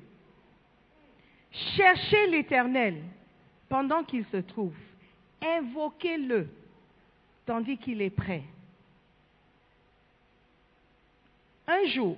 Cherchez 1.77 2.27
l'Éternel 2.29 3.03
pendant 3.69 4.05
qu'il 4.05 4.25
se 4.27 4.39
trouve. 4.39 4.75
Invoquez-le 5.43 6.49
tandis 7.47 7.79
qu'il 7.79 8.03
est 8.03 8.11
prêt. 8.11 8.43
Un 11.67 11.85
jour, 11.87 12.17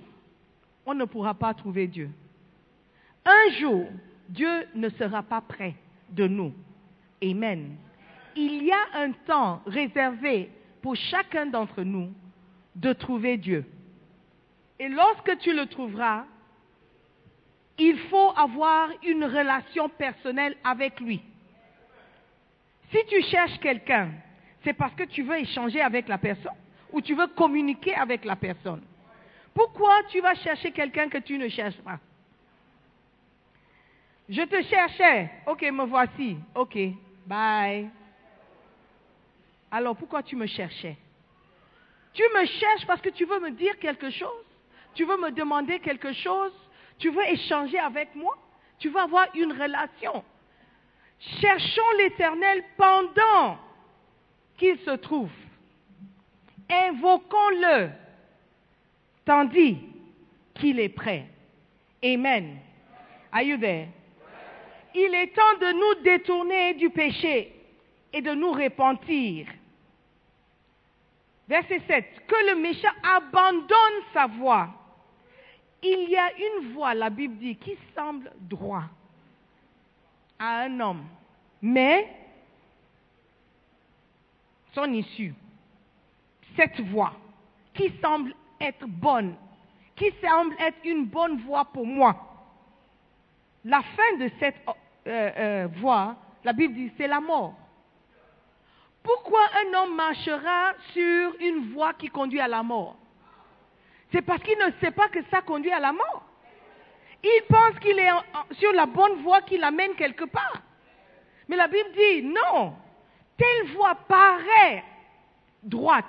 on 0.85 0.93
ne 0.93 1.05
pourra 1.05 1.33
pas 1.33 1.53
trouver 1.53 1.87
Dieu. 1.87 2.09
Un 3.25 3.51
jour, 3.59 3.87
Dieu 4.27 4.67
ne 4.75 4.89
sera 4.89 5.23
pas 5.23 5.41
près 5.41 5.75
de 6.09 6.27
nous. 6.27 6.53
Amen. 7.23 7.75
Il 8.35 8.63
y 8.63 8.71
a 8.71 8.85
un 8.93 9.11
temps 9.11 9.61
réservé 9.65 10.49
pour 10.81 10.95
chacun 10.95 11.45
d'entre 11.45 11.83
nous 11.83 12.11
de 12.75 12.93
trouver 12.93 13.37
Dieu. 13.37 13.65
Et 14.79 14.87
lorsque 14.87 15.37
tu 15.39 15.53
le 15.53 15.65
trouveras, 15.65 16.25
il 17.79 17.97
faut 18.09 18.33
avoir 18.35 18.89
une 19.03 19.23
relation 19.23 19.87
personnelle 19.89 20.57
avec 20.63 20.99
lui. 20.99 21.21
Si 22.91 22.97
tu 23.07 23.21
cherches 23.23 23.57
quelqu'un, 23.59 24.11
c'est 24.63 24.73
parce 24.73 24.93
que 24.93 25.03
tu 25.03 25.23
veux 25.23 25.39
échanger 25.39 25.81
avec 25.81 26.07
la 26.07 26.17
personne 26.17 26.53
ou 26.91 27.01
tu 27.01 27.15
veux 27.15 27.27
communiquer 27.27 27.95
avec 27.95 28.25
la 28.25 28.35
personne. 28.35 28.81
Pourquoi 29.53 30.03
tu 30.09 30.19
vas 30.19 30.35
chercher 30.35 30.71
quelqu'un 30.71 31.07
que 31.07 31.19
tu 31.19 31.37
ne 31.37 31.47
cherches 31.47 31.77
pas? 31.77 31.99
Je 34.27 34.41
te 34.41 34.61
cherchais. 34.63 35.31
Ok, 35.47 35.61
me 35.63 35.85
voici. 35.85 36.37
Ok, 36.53 36.77
bye. 37.25 37.89
Alors 39.71 39.95
pourquoi 39.95 40.21
tu 40.21 40.35
me 40.35 40.45
cherchais? 40.45 40.97
Tu 42.13 42.23
me 42.35 42.45
cherches 42.45 42.85
parce 42.85 43.01
que 43.01 43.09
tu 43.09 43.25
veux 43.25 43.39
me 43.39 43.51
dire 43.51 43.77
quelque 43.79 44.09
chose? 44.09 44.45
Tu 44.95 45.05
veux 45.05 45.17
me 45.17 45.31
demander 45.31 45.79
quelque 45.79 46.11
chose? 46.11 46.53
Tu 46.99 47.09
veux 47.09 47.25
échanger 47.27 47.79
avec 47.79 48.13
moi? 48.13 48.37
Tu 48.77 48.89
veux 48.89 48.99
avoir 48.99 49.27
une 49.35 49.51
relation? 49.51 50.23
Cherchons 51.41 51.91
l'Éternel 51.97 52.63
pendant 52.77 53.57
qu'il 54.57 54.77
se 54.79 54.91
trouve. 54.91 55.31
Invoquons-le 56.69 57.89
tandis 59.25 59.77
qu'il 60.55 60.79
est 60.79 60.89
prêt. 60.89 61.25
Amen. 62.03 62.59
Are? 63.31 63.41
Il 63.41 65.13
est 65.13 65.35
temps 65.35 65.57
de 65.61 65.71
nous 65.71 66.03
détourner 66.03 66.73
du 66.73 66.89
péché 66.89 67.53
et 68.11 68.21
de 68.21 68.33
nous 68.33 68.51
repentir. 68.51 69.47
Verset 71.47 71.81
7. 71.87 72.05
Que 72.27 72.49
le 72.49 72.55
méchant 72.55 72.89
abandonne 73.03 74.03
sa 74.13 74.27
voie. 74.27 74.69
Il 75.81 76.09
y 76.09 76.17
a 76.17 76.31
une 76.37 76.73
voie, 76.73 76.93
la 76.93 77.09
Bible 77.09 77.37
dit, 77.37 77.55
qui 77.55 77.77
semble 77.95 78.31
droit 78.41 78.83
à 80.37 80.61
un 80.61 80.79
homme, 80.79 81.05
mais 81.61 82.07
son 84.73 84.91
issue, 84.93 85.33
cette 86.55 86.79
voie 86.81 87.13
qui 87.73 87.91
semble 88.01 88.33
être 88.59 88.85
bonne, 88.87 89.35
qui 89.95 90.11
semble 90.21 90.55
être 90.59 90.77
une 90.83 91.05
bonne 91.05 91.41
voie 91.41 91.65
pour 91.65 91.85
moi. 91.85 92.15
La 93.63 93.81
fin 93.81 94.17
de 94.17 94.29
cette 94.39 94.55
euh, 95.07 95.31
euh, 95.37 95.67
voie, 95.77 96.15
la 96.43 96.53
Bible 96.53 96.73
dit, 96.73 96.91
c'est 96.97 97.07
la 97.07 97.19
mort. 97.19 97.53
Pourquoi 99.03 99.39
un 99.63 99.77
homme 99.77 99.95
marchera 99.95 100.73
sur 100.93 101.35
une 101.39 101.71
voie 101.73 101.93
qui 101.93 102.07
conduit 102.07 102.39
à 102.39 102.47
la 102.47 102.63
mort? 102.63 102.97
C'est 104.11 104.21
parce 104.21 104.41
qu'il 104.41 104.57
ne 104.57 104.71
sait 104.81 104.91
pas 104.91 105.07
que 105.09 105.19
ça 105.29 105.41
conduit 105.41 105.71
à 105.71 105.79
la 105.79 105.91
mort. 105.91 106.23
Il 107.23 107.41
pense 107.49 107.77
qu'il 107.79 107.99
est 107.99 108.09
sur 108.53 108.71
la 108.73 108.85
bonne 108.85 109.21
voie 109.21 109.41
qui 109.41 109.57
l'amène 109.57 109.95
quelque 109.95 110.25
part. 110.25 110.61
Mais 111.47 111.55
la 111.55 111.67
Bible 111.67 111.89
dit 111.95 112.23
non. 112.23 112.73
Telle 113.37 113.67
voie 113.73 113.95
paraît 113.95 114.83
droite. 115.63 116.05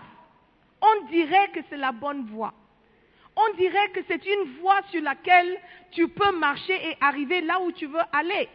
On 0.80 1.06
dirait 1.06 1.50
que 1.50 1.60
c'est 1.68 1.76
la 1.76 1.92
bonne 1.92 2.26
voie. 2.26 2.54
On 3.36 3.54
dirait 3.56 3.90
que 3.90 4.00
c'est 4.08 4.24
une 4.26 4.60
voie 4.60 4.80
sur 4.90 5.02
laquelle 5.02 5.58
tu 5.90 6.08
peux 6.08 6.36
marcher 6.38 6.90
et 6.90 6.96
arriver 7.00 7.40
là 7.40 7.60
où 7.60 7.72
tu 7.72 7.86
veux 7.86 8.00
aller. 8.12 8.48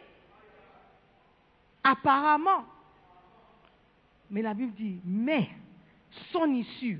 Apparemment. 1.83 2.65
Mais 4.29 4.41
la 4.41 4.53
Bible 4.53 4.73
dit, 4.73 4.99
mais 5.05 5.49
son 6.31 6.51
issue, 6.53 6.99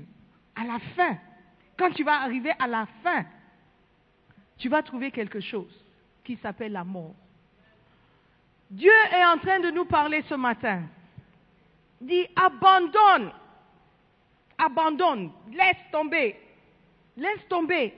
à 0.54 0.64
la 0.64 0.78
fin, 0.94 1.18
quand 1.76 1.90
tu 1.90 2.04
vas 2.04 2.20
arriver 2.22 2.52
à 2.58 2.66
la 2.66 2.86
fin, 3.02 3.24
tu 4.58 4.68
vas 4.68 4.82
trouver 4.82 5.10
quelque 5.10 5.40
chose 5.40 5.72
qui 6.24 6.36
s'appelle 6.36 6.72
la 6.72 6.84
mort. 6.84 7.14
Dieu 8.70 8.92
est 9.12 9.24
en 9.24 9.38
train 9.38 9.60
de 9.60 9.70
nous 9.70 9.84
parler 9.84 10.24
ce 10.28 10.34
matin. 10.34 10.82
Dit, 12.00 12.26
abandonne, 12.34 13.32
abandonne, 14.58 15.30
laisse 15.52 15.76
tomber, 15.92 16.36
laisse 17.16 17.46
tomber 17.48 17.94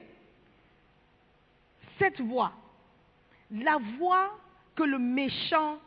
cette 1.99 2.21
voie, 2.21 2.53
la 3.51 3.79
voie 3.99 4.39
que 4.75 4.83
le 4.83 4.99
méchant 4.99 5.79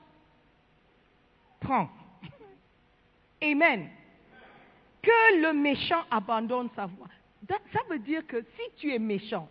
prend. 1.59 1.89
Amen. 3.41 3.89
Que 5.01 5.41
le 5.41 5.53
méchant 5.53 6.03
abandonne 6.09 6.69
sa 6.75 6.85
voie. 6.85 7.07
Ça 7.47 7.79
veut 7.89 7.99
dire 7.99 8.25
que 8.27 8.41
si 8.41 8.75
tu 8.77 8.93
es 8.93 8.99
méchant, 8.99 9.47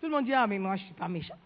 tout 0.00 0.06
le 0.06 0.12
monde 0.12 0.24
dit, 0.24 0.32
ah 0.32 0.46
mais 0.46 0.58
moi 0.58 0.76
je 0.76 0.82
ne 0.82 0.86
suis 0.86 0.94
pas 0.94 1.08
méchant. 1.08 1.36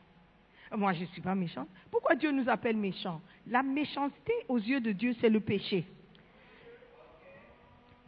Moi 0.72 0.92
je 0.92 1.00
ne 1.02 1.06
suis 1.06 1.22
pas 1.22 1.34
méchant. 1.34 1.66
Pourquoi 1.90 2.14
Dieu 2.14 2.30
nous 2.30 2.48
appelle 2.48 2.76
méchants? 2.76 3.20
La 3.46 3.62
méchanceté 3.62 4.32
aux 4.48 4.58
yeux 4.58 4.80
de 4.80 4.92
Dieu, 4.92 5.14
c'est 5.20 5.30
le 5.30 5.40
péché. 5.40 5.86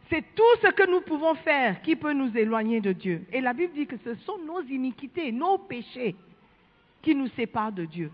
C'est 0.09 0.23
tout 0.35 0.43
ce 0.61 0.67
que 0.71 0.89
nous 0.91 1.01
pouvons 1.01 1.35
faire 1.35 1.81
qui 1.81 1.95
peut 1.95 2.11
nous 2.11 2.35
éloigner 2.37 2.81
de 2.81 2.91
Dieu. 2.91 3.25
Et 3.31 3.39
la 3.39 3.53
Bible 3.53 3.73
dit 3.73 3.87
que 3.87 3.95
ce 4.03 4.13
sont 4.15 4.37
nos 4.39 4.61
iniquités, 4.61 5.31
nos 5.31 5.57
péchés 5.57 6.15
qui 7.01 7.15
nous 7.15 7.29
séparent 7.29 7.71
de 7.71 7.85
Dieu. 7.85 8.11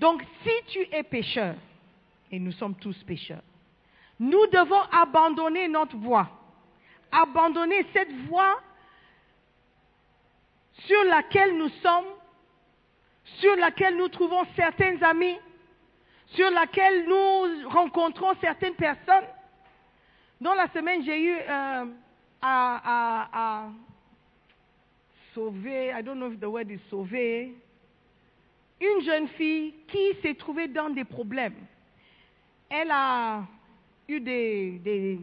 Donc 0.00 0.24
si 0.42 0.50
tu 0.68 0.80
es 0.90 1.02
pécheur, 1.02 1.54
et 2.30 2.38
nous 2.38 2.52
sommes 2.52 2.74
tous 2.76 2.96
pécheurs, 3.04 3.42
nous 4.18 4.46
devons 4.46 4.80
abandonner 4.90 5.68
notre 5.68 5.96
voie, 5.96 6.30
abandonner 7.12 7.86
cette 7.92 8.12
voie 8.28 8.60
sur 10.86 11.04
laquelle 11.04 11.56
nous 11.56 11.68
sommes, 11.82 12.06
sur 13.40 13.56
laquelle 13.56 13.96
nous 13.96 14.08
trouvons 14.08 14.44
certains 14.56 15.00
amis, 15.02 15.38
sur 16.28 16.50
laquelle 16.50 17.06
nous 17.06 17.68
rencontrons 17.68 18.34
certaines 18.40 18.74
personnes. 18.74 19.26
Dans 20.40 20.54
la 20.54 20.68
semaine, 20.68 21.02
j'ai 21.04 21.20
eu 21.20 21.34
euh, 21.34 21.84
à, 22.40 23.28
à, 23.32 23.68
sauver, 25.34 25.90
I 25.90 26.02
don't 26.02 26.18
know 26.18 26.30
if 26.30 26.38
the 26.38 26.44
word 26.44 26.70
is 26.70 26.80
sauver, 26.90 27.54
une 28.80 29.02
jeune 29.02 29.28
fille 29.28 29.74
qui 29.88 30.14
s'est 30.22 30.34
trouvée 30.34 30.68
dans 30.68 30.90
des 30.90 31.04
problèmes. 31.04 31.56
Elle 32.70 32.90
a 32.90 33.42
eu 34.06 34.20
des, 34.20 35.18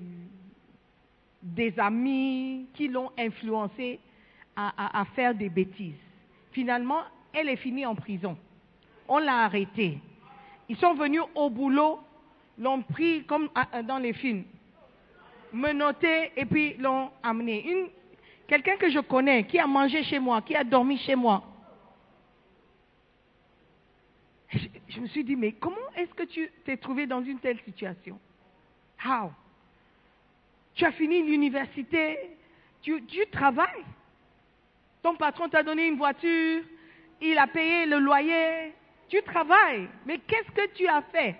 des 1.45 1.79
amis 1.79 2.67
qui 2.73 2.88
l'ont 2.88 3.12
influencée 3.17 3.99
à, 4.55 5.05
faire 5.15 5.36
des 5.36 5.49
bêtises. 5.49 5.99
Finalement, 6.51 7.01
elle 7.34 7.49
est 7.49 7.58
finie 7.58 7.86
en 7.86 7.93
prison. 7.93 8.38
On 9.08 9.19
l'a 9.19 9.43
arrêtée. 9.43 9.99
Ils 10.67 10.77
sont 10.77 10.95
venus 10.95 11.21
au 11.36 11.49
boulot, 11.49 11.99
l'ont 12.58 12.81
pris 12.81 13.23
comme 13.25 13.49
dans 13.84 13.99
les 13.99 14.13
films, 14.13 14.43
menotté 15.53 16.31
et 16.36 16.45
puis 16.45 16.75
l'ont 16.77 17.12
amené. 17.21 17.91
quelqu'un 18.47 18.77
que 18.77 18.89
je 18.89 18.99
connais, 18.99 19.45
qui 19.45 19.60
a 19.60 19.67
mangé 19.67 20.03
chez 20.03 20.17
moi, 20.17 20.41
qui 20.41 20.55
a 20.55 20.63
dormi 20.63 20.97
chez 20.97 21.15
moi. 21.15 21.43
Je, 24.49 24.67
je 24.88 24.99
me 24.99 25.08
suis 25.08 25.23
dit, 25.23 25.36
mais 25.36 25.51
comment 25.51 25.75
est-ce 25.95 26.13
que 26.13 26.23
tu 26.23 26.49
t'es 26.63 26.77
trouvé 26.77 27.05
dans 27.05 27.21
une 27.21 27.39
telle 27.39 27.60
situation? 27.60 28.17
How? 29.05 29.31
Tu 30.75 30.83
as 30.83 30.91
fini 30.91 31.23
l'université, 31.23 32.17
tu, 32.81 33.01
travailles. 33.31 33.85
Ton 35.01 35.15
patron 35.15 35.47
t'a 35.47 35.63
donné 35.63 35.88
une 35.88 35.97
voiture, 35.97 36.63
il 37.21 37.38
a 37.38 37.47
payé 37.47 37.85
le 37.85 37.97
loyer, 37.99 38.73
tu 39.07 39.21
travailles. 39.23 39.88
Mais 40.05 40.19
qu'est-ce 40.19 40.51
que 40.51 40.73
tu 40.73 40.85
as 40.88 41.01
fait? 41.03 41.35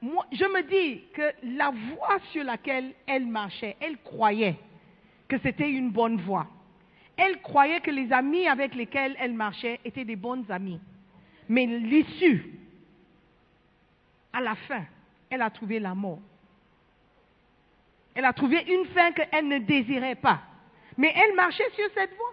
Moi, 0.00 0.24
Je 0.30 0.44
me 0.44 0.62
dis 0.62 1.02
que 1.12 1.56
la 1.56 1.70
voie 1.70 2.20
sur 2.30 2.44
laquelle 2.44 2.94
elle 3.06 3.26
marchait, 3.26 3.76
elle 3.80 3.98
croyait 3.98 4.56
que 5.26 5.36
c'était 5.38 5.70
une 5.70 5.90
bonne 5.90 6.20
voie. 6.20 6.46
Elle 7.16 7.40
croyait 7.42 7.80
que 7.80 7.90
les 7.90 8.12
amis 8.12 8.46
avec 8.46 8.76
lesquels 8.76 9.16
elle 9.18 9.34
marchait 9.34 9.80
étaient 9.84 10.04
des 10.04 10.14
bonnes 10.14 10.44
amis. 10.50 10.80
Mais 11.48 11.66
l'issue, 11.66 12.54
à 14.32 14.40
la 14.40 14.54
fin, 14.54 14.84
elle 15.28 15.42
a 15.42 15.50
trouvé 15.50 15.80
la 15.80 15.96
mort. 15.96 16.20
Elle 18.18 18.24
a 18.24 18.32
trouvé 18.32 18.64
une 18.66 18.84
fin 18.86 19.12
qu'elle 19.12 19.46
ne 19.46 19.58
désirait 19.58 20.16
pas. 20.16 20.40
Mais 20.96 21.14
elle 21.14 21.36
marchait 21.36 21.70
sur 21.76 21.84
cette 21.94 22.16
voie. 22.16 22.32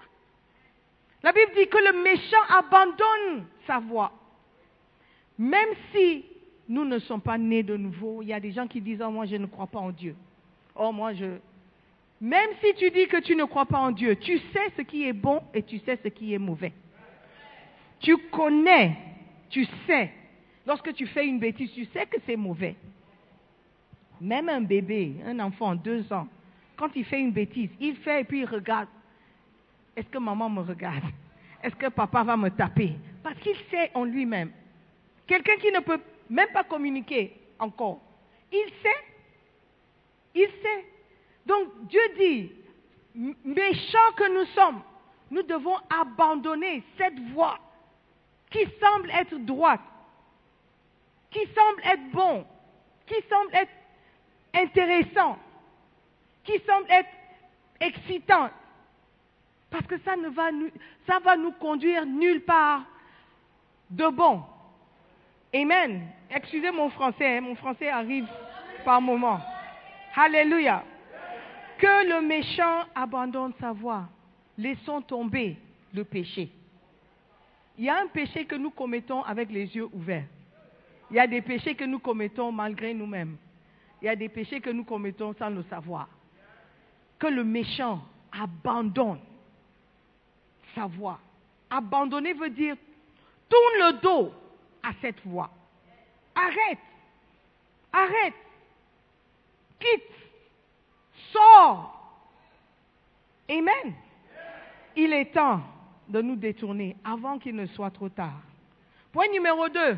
La 1.21 1.31
Bible 1.31 1.51
dit 1.55 1.67
que 1.67 1.77
le 1.77 2.01
méchant 2.01 2.41
abandonne 2.49 3.45
sa 3.67 3.77
voie. 3.77 4.11
Même 5.37 5.69
si 5.93 6.25
nous 6.67 6.85
ne 6.85 6.97
sommes 6.97 7.21
pas 7.21 7.37
nés 7.37 7.61
de 7.61 7.77
nouveau, 7.77 8.23
il 8.23 8.29
y 8.29 8.33
a 8.33 8.39
des 8.39 8.51
gens 8.51 8.65
qui 8.65 8.81
disent 8.81 9.03
Oh, 9.05 9.11
moi, 9.11 9.27
je 9.27 9.35
ne 9.35 9.45
crois 9.45 9.67
pas 9.67 9.77
en 9.77 9.91
Dieu. 9.91 10.15
Oh, 10.75 10.91
moi, 10.91 11.13
je. 11.13 11.37
Même 12.19 12.49
si 12.63 12.73
tu 12.73 12.89
dis 12.89 13.05
que 13.05 13.17
tu 13.17 13.35
ne 13.35 13.43
crois 13.43 13.67
pas 13.67 13.77
en 13.77 13.91
Dieu, 13.91 14.15
tu 14.15 14.39
sais 14.39 14.71
ce 14.75 14.81
qui 14.81 15.07
est 15.07 15.13
bon 15.13 15.39
et 15.53 15.61
tu 15.61 15.77
sais 15.77 15.99
ce 16.01 16.07
qui 16.07 16.33
est 16.33 16.39
mauvais. 16.39 16.73
Tu 17.99 18.17
connais, 18.31 18.97
tu 19.51 19.67
sais. 19.85 20.11
Lorsque 20.65 20.95
tu 20.95 21.05
fais 21.05 21.27
une 21.27 21.37
bêtise, 21.37 21.71
tu 21.73 21.85
sais 21.93 22.07
que 22.07 22.17
c'est 22.25 22.37
mauvais. 22.37 22.75
Même 24.21 24.49
un 24.49 24.61
bébé, 24.61 25.15
un 25.25 25.39
enfant, 25.39 25.75
deux 25.75 26.11
ans, 26.11 26.27
quand 26.77 26.89
il 26.95 27.05
fait 27.05 27.19
une 27.19 27.31
bêtise, 27.31 27.69
il 27.79 27.95
fait 27.97 28.21
et 28.21 28.23
puis 28.23 28.39
il 28.41 28.45
regarde. 28.45 28.87
Est-ce 29.95 30.07
que 30.07 30.17
maman 30.17 30.49
me 30.49 30.61
regarde? 30.61 31.03
Est-ce 31.63 31.75
que 31.75 31.87
papa 31.87 32.23
va 32.23 32.37
me 32.37 32.49
taper? 32.49 32.93
Parce 33.23 33.37
qu'il 33.39 33.55
sait 33.71 33.91
en 33.93 34.03
lui-même. 34.03 34.51
Quelqu'un 35.25 35.55
qui 35.55 35.71
ne 35.71 35.79
peut 35.79 35.99
même 36.29 36.49
pas 36.53 36.63
communiquer 36.63 37.33
encore, 37.59 38.01
il 38.51 38.69
sait. 38.81 39.03
Il 40.33 40.47
sait. 40.61 40.85
Donc 41.45 41.87
Dieu 41.87 42.01
dit, 42.17 42.51
méchants 43.43 44.11
que 44.17 44.33
nous 44.33 44.45
sommes, 44.47 44.81
nous 45.31 45.43
devons 45.43 45.77
abandonner 45.89 46.83
cette 46.97 47.19
voie 47.31 47.59
qui 48.51 48.65
semble 48.79 49.09
être 49.11 49.37
droite, 49.45 49.81
qui 51.31 51.39
semble 51.39 51.81
être 51.83 52.11
bon, 52.11 52.45
qui 53.07 53.15
semble 53.29 53.53
être 53.55 53.71
intéressant, 54.55 55.37
qui 56.43 56.59
semble 56.65 56.89
être 56.89 57.09
excitant, 57.79 58.49
parce 59.69 59.85
que 59.87 59.97
ça, 59.99 60.15
ne 60.15 60.29
va, 60.29 60.51
nous, 60.51 60.69
ça 61.05 61.19
va 61.19 61.35
nous 61.35 61.51
conduire 61.51 62.05
nulle 62.05 62.43
part 62.43 62.83
de 63.89 64.07
bon. 64.07 64.43
Amen. 65.53 66.07
Excusez 66.29 66.71
mon 66.71 66.89
français, 66.89 67.37
hein, 67.37 67.41
mon 67.41 67.55
français 67.55 67.89
arrive 67.89 68.27
par 68.83 69.01
moment. 69.01 69.39
Alléluia. 70.15 70.83
Que 71.77 72.09
le 72.09 72.21
méchant 72.21 72.85
abandonne 72.93 73.53
sa 73.59 73.73
voie. 73.73 74.07
Laissons 74.57 75.01
tomber 75.01 75.57
le 75.93 76.03
péché. 76.03 76.49
Il 77.77 77.85
y 77.85 77.89
a 77.89 77.99
un 77.99 78.07
péché 78.07 78.45
que 78.45 78.55
nous 78.55 78.71
commettons 78.71 79.21
avec 79.23 79.51
les 79.51 79.75
yeux 79.75 79.89
ouverts. 79.91 80.25
Il 81.11 81.17
y 81.17 81.19
a 81.19 81.27
des 81.27 81.41
péchés 81.41 81.75
que 81.75 81.83
nous 81.83 81.99
commettons 81.99 82.51
malgré 82.51 82.93
nous-mêmes. 82.93 83.35
Il 84.05 84.09
y 84.09 84.11
a 84.11 84.15
des 84.15 84.29
péchés 84.29 84.61
que 84.61 84.69
nous 84.69 84.83
commettons 84.83 85.33
sans 85.33 85.49
le 85.49 85.63
savoir. 85.63 86.07
Que 87.17 87.25
le 87.25 87.43
méchant 87.43 88.03
abandonne 88.31 89.17
sa 90.75 90.85
voie. 90.85 91.19
Abandonner 91.71 92.33
veut 92.33 92.51
dire 92.51 92.75
tourne 93.49 93.73
le 93.79 94.01
dos 94.01 94.31
à 94.83 94.91
cette 95.01 95.19
voie. 95.25 95.49
Arrête. 96.35 96.77
Arrête. 97.91 98.35
Quitte. 99.79 100.03
Sors. 101.31 102.21
Amen. 103.49 103.95
Il 104.95 105.13
est 105.13 105.33
temps 105.33 105.61
de 106.07 106.21
nous 106.21 106.35
détourner 106.35 106.95
avant 107.03 107.39
qu'il 107.39 107.55
ne 107.55 107.65
soit 107.65 107.89
trop 107.89 108.09
tard. 108.09 108.39
Point 109.11 109.29
numéro 109.31 109.67
2 109.67 109.97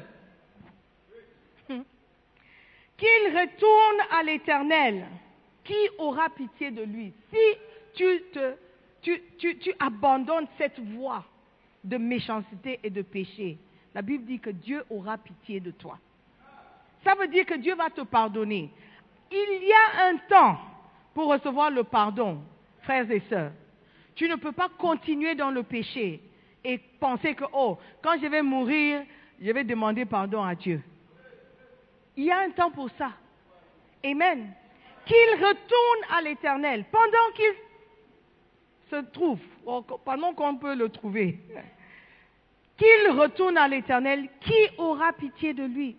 qu'il 2.97 3.37
retourne 3.37 4.01
à 4.11 4.23
l'Éternel, 4.23 5.05
qui 5.63 5.75
aura 5.99 6.29
pitié 6.29 6.71
de 6.71 6.83
lui? 6.83 7.13
Si 7.31 7.57
tu, 7.93 9.73
abandonnes 9.79 10.47
cette 10.57 10.79
voie 10.79 11.23
de 11.83 11.97
méchanceté 11.97 12.79
et 12.83 12.89
de 12.89 13.01
péché, 13.01 13.57
la 13.93 14.01
Bible 14.01 14.25
dit 14.25 14.39
que 14.39 14.49
Dieu 14.49 14.83
aura 14.89 15.17
pitié 15.17 15.59
de 15.59 15.71
toi. 15.71 15.97
ça 17.03 17.15
veut 17.15 17.27
dire 17.27 17.45
que 17.45 17.55
Dieu 17.55 17.75
va 17.75 17.89
te 17.89 18.01
pardonner. 18.01 18.69
Il 19.31 19.63
y 19.63 19.73
a 19.73 20.07
un 20.07 20.17
temps 20.29 20.59
pour 21.13 21.27
recevoir 21.27 21.71
le 21.71 21.83
pardon, 21.83 22.41
frères 22.81 23.09
et 23.11 23.21
sœurs. 23.29 23.51
Tu 24.15 24.27
ne 24.27 24.35
peux 24.35 24.51
pas 24.51 24.69
continuer 24.69 25.35
dans 25.35 25.51
le 25.51 25.63
péché 25.63 26.21
et 26.63 26.77
penser 26.99 27.35
que, 27.35 27.43
oh, 27.53 27.77
quand 28.01 28.17
je 28.21 28.27
vais 28.27 28.41
mourir, 28.41 29.03
je 29.39 29.51
vais 29.51 29.63
demander 29.63 30.05
pardon 30.05 30.43
à 30.43 30.55
Dieu. 30.55 30.81
Il 32.17 32.25
y 32.25 32.31
a 32.31 32.39
un 32.39 32.49
temps 32.49 32.71
pour 32.71 32.89
ça. 32.97 33.11
Amen. 34.03 34.51
Qu'il 35.05 35.33
retourne 35.35 36.17
à 36.17 36.21
l'éternel 36.21 36.83
pendant 36.91 37.31
qu'il 37.35 37.53
se 38.89 39.05
trouve, 39.11 39.39
pendant 40.03 40.33
qu'on 40.33 40.57
peut 40.57 40.75
le 40.75 40.89
trouver. 40.89 41.39
Qu'il 42.75 43.11
retourne 43.11 43.57
à 43.57 43.67
l'éternel, 43.67 44.27
qui 44.41 44.67
aura 44.77 45.13
pitié 45.13 45.53
de 45.53 45.63
lui? 45.63 45.95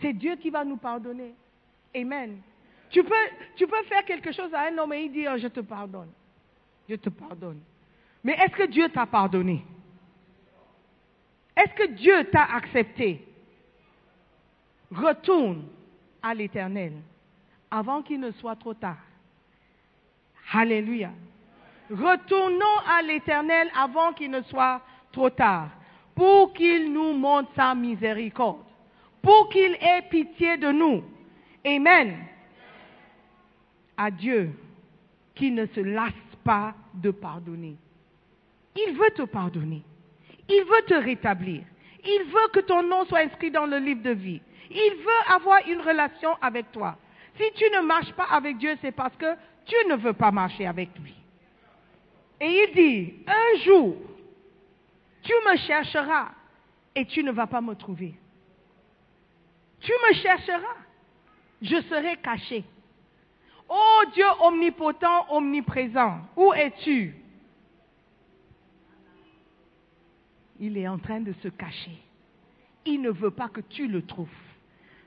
C'est 0.00 0.12
Dieu 0.12 0.36
qui 0.36 0.50
va 0.50 0.64
nous 0.64 0.76
pardonner. 0.76 1.34
Amen. 1.94 2.40
Tu 2.90 3.02
peux, 3.02 3.82
faire 3.88 4.04
quelque 4.04 4.32
chose 4.32 4.52
à 4.54 4.68
un 4.68 4.78
homme 4.78 4.92
et 4.92 5.02
il 5.02 5.12
dit, 5.12 5.26
oh, 5.28 5.36
je 5.36 5.48
te 5.48 5.60
pardonne. 5.60 6.10
Je 6.88 6.94
te 6.94 7.08
pardonne. 7.08 7.60
Mais 8.22 8.34
est-ce 8.34 8.56
que 8.56 8.66
Dieu 8.66 8.88
t'a 8.88 9.06
pardonné? 9.06 9.64
Est-ce 11.56 11.74
que 11.74 11.86
Dieu 11.92 12.24
t'a 12.30 12.44
accepté? 12.54 13.26
Retourne 14.94 15.64
à 16.22 16.34
l'éternel 16.34 16.92
avant 17.70 18.02
qu'il 18.02 18.20
ne 18.20 18.30
soit 18.32 18.56
trop 18.56 18.74
tard. 18.74 18.98
Alléluia. 20.52 21.10
Retournons 21.90 22.78
à 22.88 23.02
l'éternel 23.02 23.70
avant 23.76 24.12
qu'il 24.12 24.30
ne 24.30 24.42
soit 24.42 24.80
trop 25.12 25.30
tard, 25.30 25.68
pour 26.14 26.52
qu'il 26.52 26.92
nous 26.92 27.12
montre 27.12 27.50
sa 27.54 27.74
miséricorde, 27.74 28.64
pour 29.22 29.48
qu'il 29.50 29.72
ait 29.80 30.02
pitié 30.10 30.56
de 30.56 30.70
nous. 30.70 31.04
Amen. 31.64 32.16
À 33.96 34.10
Dieu 34.10 34.50
qui 35.34 35.50
ne 35.50 35.66
se 35.66 35.80
lasse 35.80 36.12
pas 36.44 36.74
de 36.94 37.10
pardonner. 37.10 37.76
Il 38.76 38.94
veut 38.94 39.10
te 39.10 39.22
pardonner. 39.22 39.82
Il 40.48 40.64
veut 40.64 40.82
te 40.86 40.94
rétablir. 40.94 41.62
Il 42.04 42.24
veut 42.24 42.48
que 42.52 42.60
ton 42.60 42.82
nom 42.82 43.04
soit 43.06 43.20
inscrit 43.20 43.50
dans 43.50 43.66
le 43.66 43.78
livre 43.78 44.02
de 44.02 44.10
vie. 44.10 44.40
Il 44.70 44.96
veut 44.96 45.34
avoir 45.34 45.60
une 45.68 45.80
relation 45.80 46.34
avec 46.40 46.72
toi. 46.72 46.96
Si 47.36 47.44
tu 47.54 47.64
ne 47.70 47.80
marches 47.82 48.12
pas 48.12 48.26
avec 48.30 48.58
Dieu, 48.58 48.76
c'est 48.80 48.92
parce 48.92 49.16
que 49.16 49.36
tu 49.64 49.76
ne 49.88 49.96
veux 49.96 50.12
pas 50.12 50.30
marcher 50.30 50.66
avec 50.66 50.90
lui. 50.98 51.14
Et 52.40 52.46
il 52.46 52.74
dit, 52.74 53.14
un 53.26 53.58
jour, 53.60 53.96
tu 55.22 55.32
me 55.48 55.56
chercheras 55.56 56.30
et 56.94 57.04
tu 57.04 57.22
ne 57.22 57.32
vas 57.32 57.46
pas 57.46 57.60
me 57.60 57.74
trouver. 57.74 58.14
Tu 59.80 59.92
me 60.08 60.14
chercheras, 60.14 60.76
je 61.62 61.80
serai 61.82 62.16
caché. 62.16 62.64
Oh 63.68 64.02
Dieu 64.14 64.26
omnipotent, 64.40 65.26
omniprésent, 65.30 66.20
où 66.36 66.52
es-tu? 66.54 67.14
Il 70.58 70.78
est 70.78 70.88
en 70.88 70.98
train 70.98 71.20
de 71.20 71.32
se 71.42 71.48
cacher. 71.48 71.98
Il 72.84 73.02
ne 73.02 73.10
veut 73.10 73.30
pas 73.30 73.48
que 73.48 73.60
tu 73.60 73.88
le 73.88 74.02
trouves. 74.02 74.28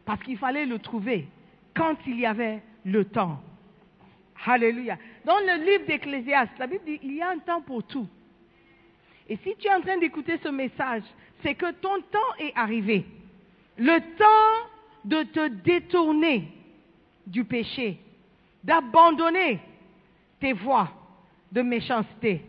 Parce 0.10 0.24
qu'il 0.24 0.40
fallait 0.40 0.66
le 0.66 0.80
trouver 0.80 1.28
quand 1.76 1.96
il 2.08 2.20
y 2.20 2.26
avait 2.26 2.64
le 2.84 3.06
temps. 3.06 3.40
Alléluia. 4.44 4.98
Dans 5.24 5.38
le 5.38 5.64
livre 5.64 5.86
d'Ecclésiaste, 5.86 6.54
la 6.58 6.66
Bible 6.66 6.84
dit 6.84 7.00
il 7.04 7.14
y 7.14 7.22
a 7.22 7.30
un 7.30 7.38
temps 7.38 7.62
pour 7.62 7.84
tout. 7.84 8.08
Et 9.28 9.38
si 9.44 9.56
tu 9.60 9.68
es 9.68 9.72
en 9.72 9.82
train 9.82 10.00
d'écouter 10.00 10.40
ce 10.42 10.50
message, 10.50 11.04
c'est 11.44 11.54
que 11.54 11.72
ton 11.74 12.02
temps 12.12 12.36
est 12.40 12.52
arrivé. 12.56 13.06
Le 13.78 14.00
temps 14.18 14.70
de 15.06 15.22
te 15.26 15.48
détourner 15.48 16.48
du 17.28 17.44
péché, 17.44 18.00
d'abandonner 18.64 19.60
tes 20.40 20.54
voies 20.54 20.90
de 21.52 21.62
méchanceté 21.62 22.44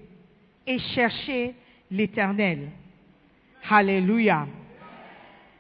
et 0.66 0.78
chercher 0.78 1.54
l'éternel. 1.90 2.70
Alléluia. 3.68 4.46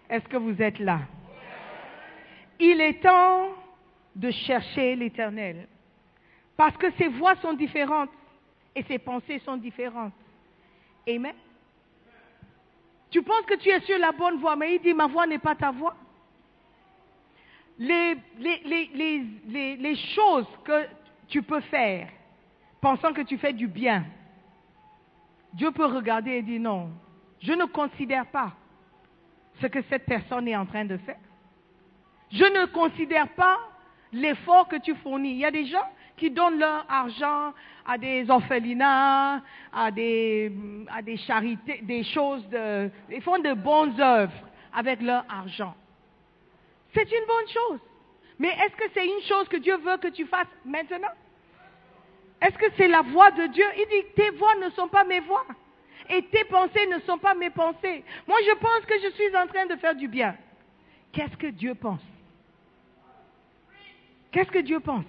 Est-ce 0.08 0.26
que 0.28 0.38
vous 0.38 0.62
êtes 0.62 0.78
là? 0.78 1.00
Il 2.60 2.80
est 2.80 3.02
temps 3.02 3.48
de 4.14 4.30
chercher 4.30 4.94
l'éternel. 4.94 5.66
Parce 6.56 6.76
que 6.76 6.90
ses 6.92 7.08
voix 7.08 7.36
sont 7.36 7.54
différentes 7.54 8.10
et 8.74 8.82
ses 8.82 8.98
pensées 8.98 9.38
sont 9.40 9.56
différentes. 9.56 10.12
Amen. 11.08 11.34
Tu 13.10 13.22
penses 13.22 13.46
que 13.46 13.54
tu 13.54 13.70
es 13.70 13.80
sur 13.80 13.98
la 13.98 14.12
bonne 14.12 14.38
voie, 14.38 14.56
mais 14.56 14.76
il 14.76 14.80
dit 14.80 14.94
ma 14.94 15.06
voix 15.06 15.26
n'est 15.26 15.38
pas 15.38 15.54
ta 15.54 15.70
voix. 15.70 15.96
Les, 17.78 18.14
choses 20.14 20.46
que 20.64 20.86
tu 21.28 21.42
peux 21.42 21.60
faire, 21.62 22.08
pensant 22.80 23.12
que 23.12 23.22
tu 23.22 23.38
fais 23.38 23.54
du 23.54 23.66
bien, 23.66 24.04
Dieu 25.54 25.70
peut 25.72 25.86
regarder 25.86 26.32
et 26.32 26.42
dire 26.42 26.60
non, 26.60 26.90
je 27.40 27.52
ne 27.52 27.64
considère 27.64 28.26
pas 28.26 28.52
ce 29.60 29.66
que 29.66 29.80
cette 29.88 30.04
personne 30.04 30.46
est 30.46 30.56
en 30.56 30.66
train 30.66 30.84
de 30.84 30.98
faire. 30.98 31.16
Je 32.32 32.44
ne 32.44 32.66
considère 32.66 33.28
pas 33.28 33.58
l'effort 34.12 34.68
que 34.68 34.76
tu 34.76 34.94
fournis. 34.96 35.30
Il 35.30 35.38
y 35.38 35.44
a 35.44 35.50
des 35.50 35.66
gens 35.66 35.88
qui 36.16 36.30
donnent 36.30 36.58
leur 36.58 36.84
argent 36.88 37.52
à 37.86 37.98
des 37.98 38.28
orphelinats, 38.30 39.42
à 39.72 39.90
des, 39.90 40.52
à 40.92 41.02
des 41.02 41.16
charités, 41.16 41.80
des 41.82 42.04
choses 42.04 42.46
de, 42.48 42.90
ils 43.10 43.22
font 43.22 43.38
de 43.38 43.54
bonnes 43.54 43.98
œuvres 44.00 44.32
avec 44.72 45.00
leur 45.00 45.24
argent. 45.28 45.74
C'est 46.94 47.10
une 47.10 47.26
bonne 47.26 47.48
chose. 47.48 47.80
Mais 48.38 48.48
est-ce 48.48 48.76
que 48.76 48.90
c'est 48.94 49.06
une 49.06 49.22
chose 49.22 49.48
que 49.48 49.56
Dieu 49.56 49.76
veut 49.78 49.96
que 49.96 50.08
tu 50.08 50.26
fasses 50.26 50.46
maintenant? 50.64 51.14
Est-ce 52.40 52.56
que 52.56 52.72
c'est 52.76 52.88
la 52.88 53.02
voix 53.02 53.30
de 53.30 53.46
Dieu? 53.46 53.66
Il 53.76 53.86
dit, 53.86 54.06
tes 54.14 54.30
voix 54.30 54.54
ne 54.56 54.70
sont 54.70 54.88
pas 54.88 55.04
mes 55.04 55.20
voix. 55.20 55.44
Et 56.08 56.22
tes 56.22 56.44
pensées 56.44 56.86
ne 56.86 56.98
sont 57.00 57.18
pas 57.18 57.34
mes 57.34 57.50
pensées. 57.50 58.02
Moi, 58.26 58.38
je 58.46 58.54
pense 58.54 58.86
que 58.86 58.94
je 59.02 59.10
suis 59.14 59.36
en 59.36 59.46
train 59.46 59.66
de 59.66 59.76
faire 59.76 59.94
du 59.94 60.08
bien. 60.08 60.34
Qu'est-ce 61.12 61.36
que 61.36 61.48
Dieu 61.48 61.74
pense? 61.74 62.00
Qu'est-ce 64.32 64.50
que 64.50 64.60
Dieu 64.60 64.80
pense? 64.80 65.04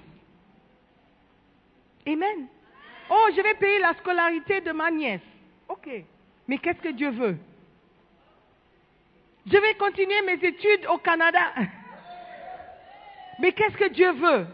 Amen. 2.08 2.48
Oh, 3.10 3.28
je 3.36 3.42
vais 3.42 3.54
payer 3.56 3.80
la 3.80 3.94
scolarité 3.96 4.62
de 4.62 4.72
ma 4.72 4.90
nièce. 4.90 5.22
Ok. 5.68 5.90
Mais 6.48 6.58
qu'est-ce 6.58 6.82
que 6.82 6.90
Dieu 6.90 7.12
veut? 7.12 7.38
Je 9.46 9.58
vais 9.58 9.74
continuer 9.76 10.22
mes 10.24 10.46
études 10.46 10.86
au 10.90 10.98
Canada. 10.98 11.54
Mais 13.40 13.52
qu'est-ce 13.54 13.78
que 13.78 13.90
Dieu 13.90 14.12
veut? 14.12 14.48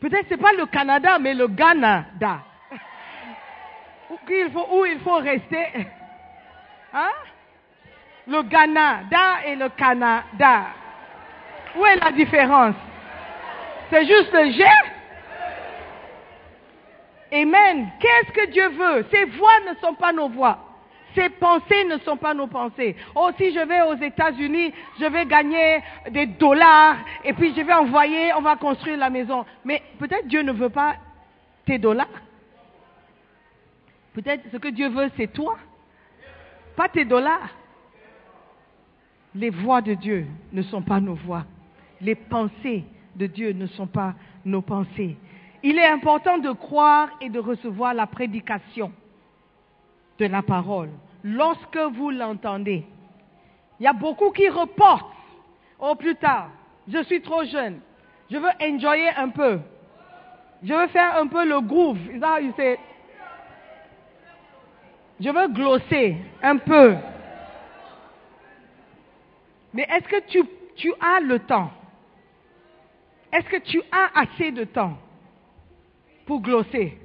Peut-être 0.00 0.28
ce 0.28 0.34
n'est 0.34 0.40
pas 0.40 0.52
le 0.52 0.66
Canada, 0.66 1.18
mais 1.18 1.34
le 1.34 1.48
Canada. 1.48 2.44
Où 4.10 4.16
il 4.28 4.50
faut, 4.52 4.66
où 4.70 4.84
il 4.84 5.00
faut 5.00 5.16
rester. 5.16 5.66
Hein? 6.92 7.10
Le 8.26 8.42
Canada 8.44 9.44
et 9.44 9.54
le 9.56 9.68
Canada. 9.70 10.66
Où 11.76 11.86
est 11.86 11.96
la 11.96 12.12
différence? 12.12 12.74
C'est 13.90 14.06
juste 14.06 14.32
le 14.32 14.50
G 14.50 14.64
Amen. 17.30 17.90
Qu'est-ce 18.00 18.32
que 18.32 18.50
Dieu 18.50 18.68
veut? 18.68 19.06
Ses 19.10 19.24
voix 19.26 19.60
ne 19.68 19.74
sont 19.76 19.94
pas 19.94 20.12
nos 20.12 20.28
voix. 20.28 20.58
Ses 21.14 21.28
pensées 21.30 21.84
ne 21.84 21.98
sont 21.98 22.16
pas 22.16 22.34
nos 22.34 22.46
pensées. 22.46 22.96
Oh, 23.14 23.30
si 23.36 23.52
je 23.52 23.60
vais 23.60 23.82
aux 23.82 23.94
États-Unis, 23.94 24.72
je 25.00 25.06
vais 25.06 25.26
gagner 25.26 25.82
des 26.10 26.26
dollars 26.26 26.96
et 27.24 27.32
puis 27.32 27.54
je 27.54 27.60
vais 27.60 27.72
envoyer, 27.72 28.32
on 28.34 28.40
va 28.40 28.56
construire 28.56 28.98
la 28.98 29.10
maison. 29.10 29.44
Mais 29.64 29.82
peut-être 29.98 30.26
Dieu 30.26 30.42
ne 30.42 30.52
veut 30.52 30.68
pas 30.68 30.96
tes 31.66 31.78
dollars. 31.78 32.06
Peut-être 34.14 34.44
ce 34.50 34.56
que 34.56 34.68
Dieu 34.68 34.88
veut, 34.88 35.10
c'est 35.16 35.32
toi, 35.32 35.56
pas 36.76 36.88
tes 36.88 37.04
dollars. 37.04 37.50
Les 39.34 39.50
voix 39.50 39.80
de 39.80 39.94
Dieu 39.94 40.26
ne 40.52 40.62
sont 40.62 40.82
pas 40.82 41.00
nos 41.00 41.14
voix. 41.14 41.44
Les 42.00 42.14
pensées 42.14 42.84
de 43.16 43.26
Dieu 43.26 43.52
ne 43.52 43.66
sont 43.66 43.86
pas 43.86 44.14
nos 44.44 44.62
pensées. 44.62 45.16
Il 45.62 45.78
est 45.78 45.86
important 45.86 46.38
de 46.38 46.52
croire 46.52 47.10
et 47.20 47.28
de 47.28 47.40
recevoir 47.40 47.94
la 47.94 48.06
prédication 48.06 48.92
de 50.18 50.26
la 50.26 50.42
parole 50.42 50.90
lorsque 51.24 51.76
vous 51.76 52.10
l'entendez. 52.10 52.84
Il 53.80 53.84
y 53.84 53.86
a 53.86 53.92
beaucoup 53.92 54.30
qui 54.30 54.48
reportent 54.48 55.12
au 55.78 55.94
plus 55.94 56.16
tard. 56.16 56.50
Je 56.88 57.02
suis 57.04 57.20
trop 57.20 57.44
jeune. 57.44 57.80
Je 58.30 58.36
veux 58.36 58.50
enjoyer 58.60 59.10
un 59.16 59.28
peu. 59.30 59.60
Je 60.62 60.74
veux 60.74 60.88
faire 60.88 61.16
un 61.16 61.26
peu 61.26 61.44
le 61.46 61.60
groove. 61.60 61.98
Je 65.20 65.30
veux 65.30 65.48
glosser 65.48 66.16
un 66.42 66.56
peu. 66.56 66.96
Mais 69.72 69.86
est-ce 69.90 70.08
que 70.08 70.20
tu, 70.28 70.42
tu 70.76 70.92
as 71.00 71.20
le 71.20 71.38
temps 71.40 71.70
Est-ce 73.32 73.48
que 73.48 73.62
tu 73.62 73.82
as 73.92 74.20
assez 74.20 74.50
de 74.52 74.64
temps 74.64 74.98
pour 76.26 76.40
glosser? 76.40 76.98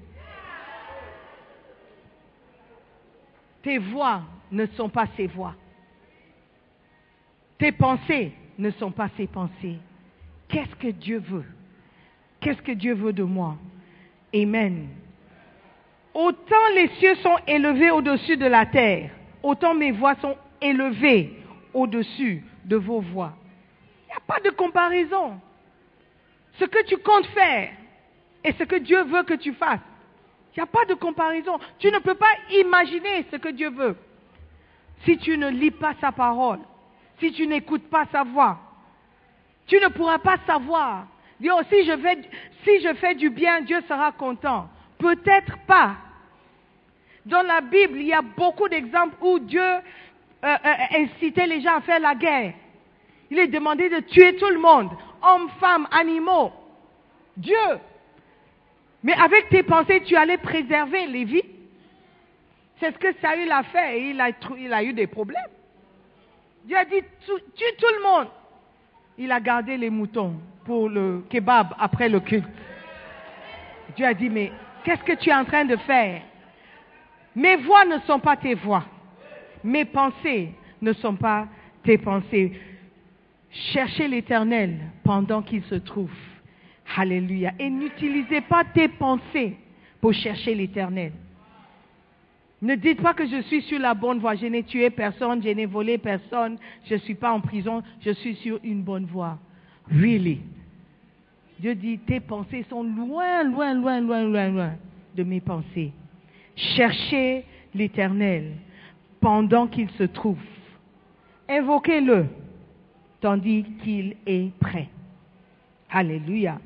Tes 3.63 3.77
voix 3.77 4.21
ne 4.51 4.65
sont 4.67 4.89
pas 4.89 5.07
ses 5.15 5.27
voix. 5.27 5.55
Tes 7.57 7.71
pensées 7.71 8.33
ne 8.57 8.71
sont 8.71 8.91
pas 8.91 9.09
ses 9.15 9.27
pensées. 9.27 9.77
Qu'est-ce 10.49 10.75
que 10.75 10.89
Dieu 10.89 11.19
veut? 11.19 11.45
Qu'est-ce 12.39 12.61
que 12.61 12.73
Dieu 12.73 12.93
veut 12.93 13.13
de 13.13 13.23
moi? 13.23 13.55
Amen. 14.35 14.87
Autant 16.13 16.67
les 16.75 16.89
cieux 16.99 17.15
sont 17.15 17.37
élevés 17.47 17.89
au-dessus 17.89 18.37
de 18.37 18.45
la 18.45 18.65
terre, 18.65 19.09
autant 19.41 19.73
mes 19.73 19.91
voix 19.91 20.15
sont 20.15 20.37
élevées 20.61 21.33
au-dessus 21.73 22.43
de 22.65 22.75
vos 22.75 22.99
voix. 22.99 23.33
Il 24.05 24.11
n'y 24.11 24.17
a 24.17 24.19
pas 24.27 24.39
de 24.41 24.51
comparaison. 24.51 25.39
Ce 26.59 26.65
que 26.65 26.83
tu 26.85 26.97
comptes 26.97 27.27
faire 27.27 27.71
et 28.43 28.53
ce 28.53 28.63
que 28.63 28.75
Dieu 28.75 29.03
veut 29.03 29.23
que 29.23 29.33
tu 29.33 29.53
fasses, 29.53 29.79
il 30.55 30.59
n'y 30.59 30.63
a 30.63 30.67
pas 30.67 30.85
de 30.85 30.93
comparaison. 30.93 31.59
Tu 31.79 31.91
ne 31.91 31.99
peux 31.99 32.15
pas 32.15 32.33
imaginer 32.51 33.25
ce 33.31 33.37
que 33.37 33.49
Dieu 33.49 33.69
veut 33.69 33.97
si 35.05 35.17
tu 35.17 35.37
ne 35.37 35.49
lis 35.49 35.71
pas 35.71 35.93
sa 35.99 36.11
parole, 36.11 36.59
si 37.19 37.31
tu 37.31 37.47
n'écoutes 37.47 37.89
pas 37.89 38.05
sa 38.11 38.23
voix. 38.23 38.59
Tu 39.67 39.75
ne 39.79 39.87
pourras 39.87 40.19
pas 40.19 40.37
savoir. 40.45 41.07
Oh, 41.45 41.61
si, 41.69 41.83
je 41.85 42.93
fais, 42.93 43.15
du 43.15 43.29
bien, 43.29 43.61
Dieu 43.61 43.81
sera 43.87 44.11
content. 44.11 44.69
Peut-être 44.97 45.57
pas. 45.67 45.97
Dans 47.25 47.41
la 47.41 47.61
Bible, 47.61 47.99
il 47.99 48.07
y 48.07 48.13
a 48.13 48.21
beaucoup 48.21 48.67
d'exemples 48.67 49.15
où 49.21 49.39
Dieu 49.39 49.61
euh, 49.61 49.81
euh, 50.43 50.73
incitait 50.97 51.47
les 51.47 51.61
gens 51.61 51.77
à 51.77 51.81
faire 51.81 51.99
la 51.99 52.15
guerre. 52.15 52.53
Il 53.29 53.39
est 53.39 53.47
demandé 53.47 53.89
de 53.89 53.99
tuer 54.01 54.35
tout 54.35 54.49
le 54.49 54.59
monde, 54.59 54.89
hommes, 55.23 55.49
femmes, 55.59 55.87
animaux. 55.91 56.51
Dieu. 57.35 57.79
Mais 59.03 59.13
avec 59.13 59.49
tes 59.49 59.63
pensées, 59.63 60.01
tu 60.05 60.15
allais 60.15 60.37
préserver 60.37 61.07
les 61.07 61.25
vies. 61.25 61.43
C'est 62.79 62.91
ce 62.91 62.97
que 62.97 63.13
Saül 63.21 63.51
a 63.51 63.63
fait 63.63 63.99
et 63.99 64.09
il 64.09 64.21
a, 64.21 64.29
il 64.57 64.73
a 64.73 64.83
eu 64.83 64.93
des 64.93 65.07
problèmes. 65.07 65.41
Dieu 66.65 66.77
a 66.77 66.85
dit, 66.85 67.01
tue 67.25 67.75
tout 67.77 67.93
le 67.97 68.03
monde. 68.03 68.27
Il 69.17 69.31
a 69.31 69.39
gardé 69.39 69.77
les 69.77 69.89
moutons 69.89 70.35
pour 70.65 70.89
le 70.89 71.23
kebab 71.29 71.75
après 71.79 72.09
le 72.09 72.19
culte. 72.19 72.47
Dieu 73.95 74.05
a 74.05 74.13
dit, 74.13 74.29
mais 74.29 74.51
qu'est-ce 74.83 75.03
que 75.03 75.13
tu 75.13 75.29
es 75.29 75.33
en 75.33 75.45
train 75.45 75.65
de 75.65 75.75
faire? 75.77 76.21
Mes 77.35 77.57
voix 77.57 77.85
ne 77.85 77.99
sont 77.99 78.19
pas 78.19 78.37
tes 78.37 78.53
voix. 78.53 78.85
Mes 79.63 79.85
pensées 79.85 80.53
ne 80.81 80.93
sont 80.93 81.15
pas 81.15 81.47
tes 81.83 81.97
pensées. 81.97 82.53
Cherchez 83.53 84.07
l'éternel 84.07 84.79
pendant 85.03 85.43
qu'il 85.43 85.63
se 85.63 85.75
trouve. 85.75 86.11
Alléluia. 86.97 87.53
Et 87.59 87.69
n'utilisez 87.69 88.41
pas 88.41 88.63
tes 88.63 88.87
pensées 88.87 89.55
pour 90.01 90.13
chercher 90.13 90.55
l'éternel. 90.55 91.13
Ne 92.61 92.75
dites 92.75 93.01
pas 93.01 93.13
que 93.13 93.27
je 93.27 93.41
suis 93.43 93.61
sur 93.63 93.79
la 93.79 93.93
bonne 93.93 94.19
voie. 94.19 94.35
Je 94.35 94.47
n'ai 94.47 94.63
tué 94.63 94.89
personne, 94.89 95.43
je 95.43 95.49
n'ai 95.49 95.65
volé 95.65 95.97
personne, 95.97 96.57
je 96.85 96.95
ne 96.95 96.99
suis 96.99 97.15
pas 97.15 97.31
en 97.31 97.41
prison, 97.41 97.83
je 98.01 98.11
suis 98.11 98.35
sur 98.35 98.59
une 98.63 98.81
bonne 98.81 99.05
voie. 99.05 99.37
Really? 99.91 100.41
Dieu 101.59 101.75
dit, 101.75 101.99
tes 101.99 102.19
pensées 102.19 102.65
sont 102.69 102.83
loin, 102.83 103.43
loin, 103.43 103.73
loin, 103.73 104.01
loin, 104.01 104.23
loin, 104.23 104.49
loin 104.49 104.71
de 105.15 105.23
mes 105.23 105.41
pensées. 105.41 105.91
Cherchez 106.55 107.45
l'Éternel 107.75 108.53
pendant 109.19 109.67
qu'il 109.67 109.89
se 109.91 110.03
trouve. 110.03 110.39
Invoquez-le 111.47 112.25
tandis 113.23 113.63
qu'il 113.81 114.17
est 114.25 114.51
prêt. 114.59 114.89
Alléluia. 115.89 116.59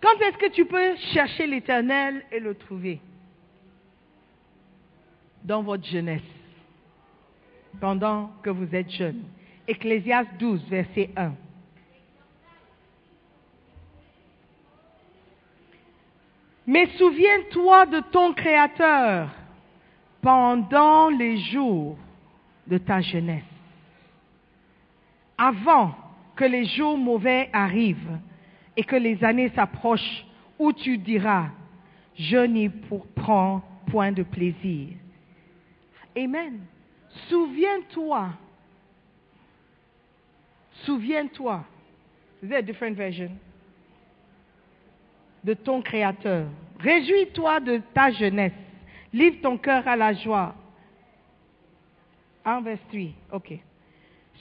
Quand 0.00 0.18
est-ce 0.22 0.38
que 0.38 0.50
tu 0.52 0.64
peux 0.64 0.96
chercher 1.12 1.46
l'Éternel 1.46 2.24
et 2.32 2.40
le 2.40 2.54
trouver? 2.54 2.98
Dans 5.44 5.62
votre 5.62 5.84
jeunesse, 5.84 6.22
pendant 7.78 8.30
que 8.42 8.48
vous 8.48 8.74
êtes 8.74 8.90
jeune. 8.90 9.22
Ecclésiaste 9.66 10.30
12, 10.38 10.64
verset 10.70 11.10
1. 11.14 11.32
Mais 16.66 16.86
souviens-toi 16.96 17.84
de 17.84 18.00
ton 18.12 18.32
Créateur 18.32 19.28
pendant 20.22 21.10
les 21.10 21.36
jours 21.36 21.98
de 22.66 22.78
ta 22.78 23.02
jeunesse, 23.02 23.44
avant 25.38 25.94
que 26.36 26.44
les 26.44 26.66
jours 26.66 26.98
mauvais 26.98 27.48
arrivent 27.52 28.18
et 28.76 28.84
que 28.84 28.96
les 28.96 29.22
années 29.24 29.50
s'approchent 29.54 30.26
où 30.58 30.72
tu 30.72 30.98
diras, 30.98 31.46
je 32.14 32.38
n'y 32.38 32.68
prends 33.14 33.62
point 33.86 34.12
de 34.12 34.24
plaisir. 34.24 34.88
Amen. 36.16 36.60
Souviens-toi. 37.28 38.30
Souviens-toi. 40.84 41.64
Is 42.42 42.48
there 42.48 42.58
a 42.58 42.62
different 42.62 42.96
version? 42.96 43.30
de 45.44 45.54
ton 45.54 45.82
Créateur. 45.82 46.46
Réjouis-toi 46.78 47.60
de 47.60 47.80
ta 47.94 48.10
jeunesse. 48.10 48.52
Livre 49.12 49.40
ton 49.42 49.56
cœur 49.56 49.86
à 49.88 49.96
la 49.96 50.12
joie. 50.12 50.54
Un 52.44 52.62
ok. 53.32 53.58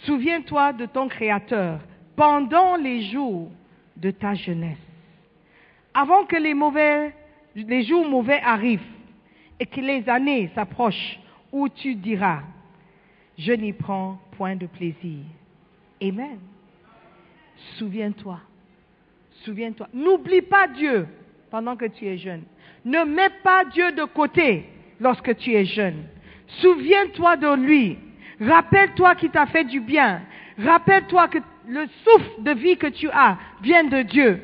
Souviens-toi 0.05 0.73
de 0.73 0.85
ton 0.85 1.07
Créateur 1.07 1.79
pendant 2.15 2.75
les 2.75 3.03
jours 3.03 3.51
de 3.95 4.11
ta 4.11 4.33
jeunesse. 4.35 4.77
Avant 5.93 6.25
que 6.25 6.35
les 6.35 6.53
mauvais, 6.53 7.13
les 7.55 7.83
jours 7.83 8.07
mauvais 8.07 8.39
arrivent 8.43 8.81
et 9.59 9.65
que 9.65 9.81
les 9.81 10.07
années 10.07 10.51
s'approchent 10.53 11.19
où 11.51 11.67
tu 11.69 11.95
diras, 11.95 12.41
je 13.37 13.53
n'y 13.53 13.73
prends 13.73 14.19
point 14.37 14.55
de 14.55 14.67
plaisir. 14.67 15.23
Amen. 16.01 16.39
Souviens-toi. 17.77 18.39
Souviens-toi. 19.43 19.87
N'oublie 19.93 20.41
pas 20.41 20.67
Dieu 20.67 21.07
pendant 21.49 21.75
que 21.75 21.85
tu 21.85 22.05
es 22.05 22.17
jeune. 22.17 22.43
Ne 22.85 23.03
mets 23.03 23.31
pas 23.43 23.65
Dieu 23.65 23.91
de 23.91 24.03
côté 24.03 24.65
lorsque 24.99 25.35
tu 25.37 25.53
es 25.53 25.65
jeune. 25.65 26.03
Souviens-toi 26.61 27.37
de 27.37 27.55
lui. 27.55 27.97
Rappelle-toi 28.39 29.15
qu'il 29.15 29.31
t'a 29.31 29.47
fait 29.47 29.63
du 29.63 29.79
bien. 29.79 30.21
Rappelle-toi 30.59 31.27
que 31.27 31.39
le 31.67 31.87
souffle 32.03 32.43
de 32.43 32.51
vie 32.51 32.77
que 32.77 32.87
tu 32.87 33.09
as 33.09 33.37
vient 33.61 33.83
de 33.83 34.03
Dieu. 34.03 34.41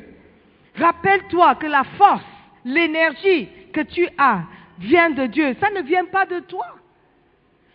Rappelle-toi 0.76 1.54
que 1.56 1.66
la 1.66 1.84
force, 1.84 2.24
l'énergie 2.64 3.48
que 3.72 3.80
tu 3.80 4.08
as 4.18 4.42
vient 4.78 5.10
de 5.10 5.26
Dieu. 5.26 5.54
Ça 5.60 5.70
ne 5.70 5.82
vient 5.82 6.04
pas 6.06 6.26
de 6.26 6.40
toi. 6.40 6.66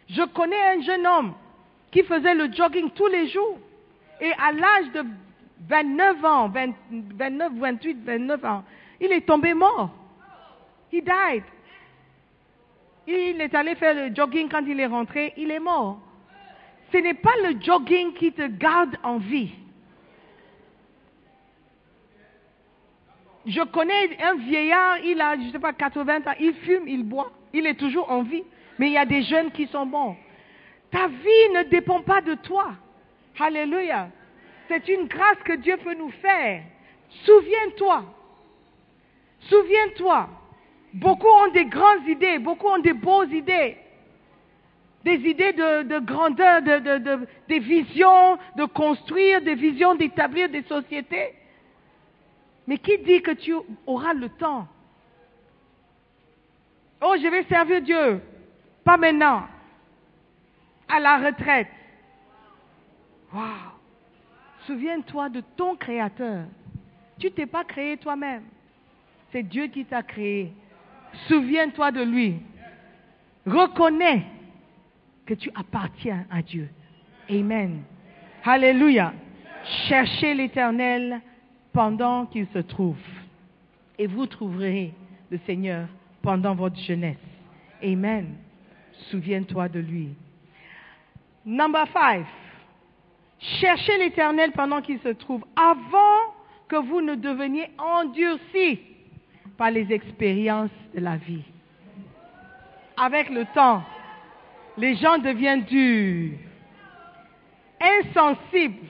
Je 0.09 0.23
connais 0.23 0.61
un 0.75 0.81
jeune 0.81 1.07
homme 1.07 1.33
qui 1.91 2.03
faisait 2.03 2.35
le 2.35 2.51
jogging 2.51 2.89
tous 2.91 3.07
les 3.07 3.27
jours. 3.29 3.57
Et 4.19 4.31
à 4.33 4.51
l'âge 4.51 4.91
de 4.93 5.05
29 5.67 6.25
ans, 6.25 6.49
29, 6.49 7.53
28, 7.55 7.97
29 8.03 8.45
ans, 8.45 8.63
il 8.99 9.11
est 9.11 9.25
tombé 9.25 9.53
mort. 9.53 9.91
He 10.91 11.01
died. 11.01 11.43
Il 13.07 13.41
est 13.41 13.55
allé 13.55 13.75
faire 13.75 13.95
le 13.95 14.13
jogging 14.13 14.49
quand 14.49 14.63
il 14.67 14.79
est 14.79 14.85
rentré, 14.85 15.33
il 15.37 15.49
est 15.51 15.59
mort. 15.59 15.99
Ce 16.91 16.97
n'est 16.97 17.13
pas 17.13 17.35
le 17.43 17.61
jogging 17.61 18.13
qui 18.13 18.31
te 18.31 18.47
garde 18.47 18.97
en 19.03 19.17
vie. 19.17 19.51
Je 23.45 23.61
connais 23.63 24.21
un 24.21 24.35
vieillard, 24.35 24.99
il 24.99 25.19
a, 25.21 25.35
je 25.35 25.41
ne 25.41 25.51
sais 25.51 25.59
pas, 25.59 25.73
80 25.73 26.17
ans, 26.19 26.35
il 26.39 26.53
fume, 26.53 26.87
il 26.87 27.03
boit, 27.03 27.31
il 27.53 27.65
est 27.65 27.79
toujours 27.79 28.11
en 28.11 28.23
vie. 28.23 28.43
Mais 28.77 28.87
il 28.87 28.93
y 28.93 28.97
a 28.97 29.05
des 29.05 29.23
jeunes 29.23 29.51
qui 29.51 29.67
sont 29.67 29.85
bons. 29.85 30.15
Ta 30.91 31.07
vie 31.07 31.53
ne 31.53 31.63
dépend 31.63 32.01
pas 32.01 32.21
de 32.21 32.35
toi. 32.35 32.73
Alléluia. 33.39 34.09
C'est 34.67 34.87
une 34.87 35.07
grâce 35.07 35.37
que 35.43 35.53
Dieu 35.53 35.77
peut 35.77 35.95
nous 35.95 36.11
faire. 36.11 36.63
Souviens-toi. 37.25 38.03
Souviens-toi. 39.41 40.29
Beaucoup 40.93 41.27
ont 41.27 41.51
des 41.51 41.65
grandes 41.65 42.07
idées, 42.07 42.39
beaucoup 42.39 42.67
ont 42.67 42.79
des 42.79 42.93
beaux 42.93 43.25
idées. 43.25 43.77
Des 45.03 45.15
idées 45.15 45.53
de, 45.53 45.99
grandeur, 45.99 46.61
de, 46.61 47.27
des 47.47 47.59
visions 47.59 48.37
de 48.55 48.65
construire, 48.65 49.41
des 49.41 49.55
visions 49.55 49.95
d'établir 49.95 50.49
des 50.49 50.63
sociétés. 50.63 51.33
Mais 52.67 52.77
qui 52.77 52.97
dit 52.99 53.21
que 53.21 53.31
tu 53.31 53.53
auras 53.87 54.13
le 54.13 54.29
temps? 54.29 54.67
Oh, 57.01 57.15
je 57.21 57.27
vais 57.27 57.43
servir 57.43 57.81
Dieu. 57.81 58.21
Pas 58.83 58.97
maintenant. 58.97 59.43
À 60.87 60.99
la 60.99 61.17
retraite. 61.17 61.69
Waouh 63.33 63.79
souviens-toi 64.69 65.29
de 65.29 65.41
ton 65.57 65.75
Créateur. 65.75 66.45
Tu 67.17 67.31
t'es 67.31 67.47
pas 67.47 67.63
créé 67.63 67.97
toi-même. 67.97 68.43
C'est 69.31 69.43
Dieu 69.43 69.65
qui 69.67 69.83
t'a 69.83 70.03
créé. 70.03 70.53
Souviens-toi 71.27 71.91
de 71.91 72.03
lui. 72.03 72.39
Reconnais 73.47 74.25
que 75.29 75.35
tu 75.35 75.51
appartiens 75.53 76.25
à 76.31 76.41
Dieu. 76.41 76.67
Amen. 77.29 77.83
Alléluia. 78.43 79.13
Cherchez 79.87 80.33
l'Éternel 80.33 81.21
pendant 81.71 82.25
qu'il 82.25 82.47
se 82.47 82.57
trouve. 82.57 82.97
Et 83.99 84.07
vous 84.07 84.25
trouverez 84.25 84.91
le 85.29 85.37
Seigneur 85.45 85.87
pendant 86.23 86.55
votre 86.55 86.77
jeunesse. 86.77 87.17
Amen. 87.83 88.37
Souviens-toi 89.11 89.69
de 89.69 89.79
lui. 89.79 90.09
Number 91.45 91.85
five. 91.89 92.25
Cherchez 93.61 93.99
l'Éternel 93.99 94.51
pendant 94.53 94.81
qu'il 94.81 94.99
se 94.99 95.09
trouve, 95.09 95.45
avant 95.55 96.33
que 96.67 96.75
vous 96.75 97.01
ne 97.01 97.13
deveniez 97.13 97.69
endurcis 97.77 98.79
par 99.57 99.69
les 99.69 99.93
expériences 99.93 100.71
de 100.95 101.01
la 101.01 101.17
vie. 101.17 101.43
Avec 102.97 103.29
le 103.29 103.45
temps, 103.53 103.83
les 104.79 104.95
gens 104.95 105.17
deviennent 105.17 105.63
durs, 105.63 106.37
insensibles. 107.81 108.87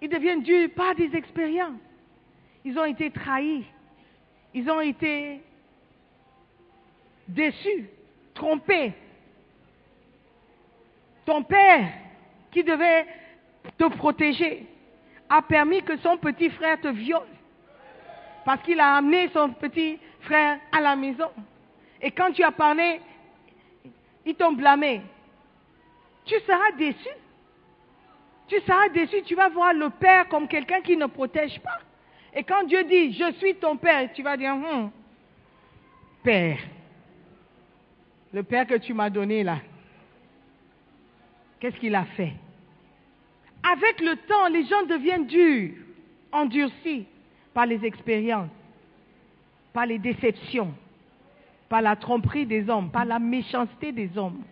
Ils 0.00 0.08
deviennent 0.08 0.42
durs 0.42 0.68
par 0.74 0.96
des 0.96 1.14
expériences. 1.14 1.78
Ils 2.64 2.76
ont 2.76 2.84
été 2.84 3.10
trahis. 3.12 3.64
Ils 4.54 4.68
ont 4.68 4.80
été 4.80 5.40
déçus, 7.28 7.86
trompés. 8.34 8.92
Ton 11.24 11.44
père, 11.44 11.92
qui 12.50 12.64
devait 12.64 13.06
te 13.78 13.84
protéger, 13.84 14.66
a 15.28 15.40
permis 15.42 15.82
que 15.82 15.96
son 15.98 16.16
petit 16.16 16.50
frère 16.50 16.80
te 16.80 16.88
viole. 16.88 17.22
Parce 18.44 18.60
qu'il 18.62 18.80
a 18.80 18.96
amené 18.96 19.28
son 19.28 19.50
petit 19.50 20.00
frère 20.22 20.58
à 20.72 20.80
la 20.80 20.96
maison. 20.96 21.30
Et 22.00 22.10
quand 22.10 22.32
tu 22.32 22.42
as 22.42 22.52
parlé, 22.52 23.00
ils 24.24 24.34
t'ont 24.34 24.52
blâmé. 24.52 25.02
Tu 26.24 26.34
seras 26.40 26.72
déçu. 26.78 27.08
Tu 28.48 28.60
seras 28.60 28.88
déçu. 28.88 29.22
Tu 29.22 29.34
vas 29.34 29.48
voir 29.48 29.72
le 29.72 29.90
père 29.90 30.28
comme 30.28 30.48
quelqu'un 30.48 30.80
qui 30.80 30.96
ne 30.96 31.06
protège 31.06 31.60
pas. 31.60 31.80
Et 32.34 32.44
quand 32.44 32.64
Dieu 32.64 32.82
dit, 32.84 33.12
je 33.12 33.32
suis 33.34 33.54
ton 33.56 33.76
père, 33.76 34.10
tu 34.14 34.22
vas 34.22 34.36
dire, 34.36 34.54
hum, 34.54 34.90
père, 36.22 36.58
le 38.32 38.42
père 38.42 38.66
que 38.66 38.76
tu 38.76 38.94
m'as 38.94 39.10
donné 39.10 39.42
là, 39.42 39.58
qu'est-ce 41.60 41.76
qu'il 41.76 41.94
a 41.94 42.04
fait? 42.16 42.32
Avec 43.62 44.00
le 44.00 44.16
temps, 44.16 44.48
les 44.48 44.64
gens 44.64 44.82
deviennent 44.86 45.26
durs, 45.26 45.74
endurcis 46.32 47.06
par 47.52 47.66
les 47.66 47.84
expériences, 47.84 48.48
par 49.72 49.86
les 49.86 49.98
déceptions, 49.98 50.74
par 51.68 51.82
la 51.82 51.96
tromperie 51.96 52.46
des 52.46 52.68
hommes, 52.68 52.90
par 52.90 53.04
la 53.04 53.18
méchanceté 53.18 53.92
des 53.92 54.16
hommes. 54.16 54.42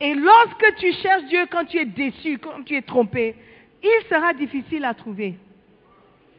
Et 0.00 0.14
lorsque 0.14 0.74
tu 0.76 0.92
cherches 0.94 1.24
Dieu 1.24 1.46
quand 1.50 1.64
tu 1.64 1.78
es 1.78 1.84
déçu, 1.84 2.38
quand 2.38 2.62
tu 2.64 2.76
es 2.76 2.82
trompé, 2.82 3.34
il 3.82 4.06
sera 4.08 4.32
difficile 4.32 4.84
à 4.84 4.94
trouver. 4.94 5.36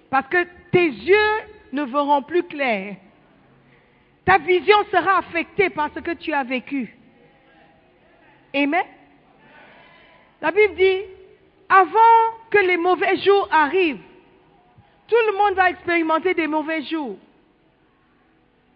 Parce 0.09 0.27
que 0.27 0.45
tes 0.71 0.87
yeux 0.87 1.41
ne 1.71 1.83
verront 1.83 2.21
plus 2.21 2.43
clair. 2.43 2.95
Ta 4.25 4.37
vision 4.37 4.77
sera 4.91 5.19
affectée 5.19 5.69
par 5.69 5.89
ce 5.93 5.99
que 5.99 6.11
tu 6.11 6.31
as 6.31 6.43
vécu. 6.43 6.95
Amen. 8.53 8.83
La 10.41 10.51
Bible 10.51 10.75
dit, 10.75 11.01
avant 11.67 12.37
que 12.49 12.59
les 12.59 12.77
mauvais 12.77 13.17
jours 13.17 13.47
arrivent, 13.51 14.01
tout 15.07 15.15
le 15.31 15.37
monde 15.37 15.55
va 15.55 15.69
expérimenter 15.69 16.33
des 16.33 16.47
mauvais 16.47 16.83
jours. 16.83 17.17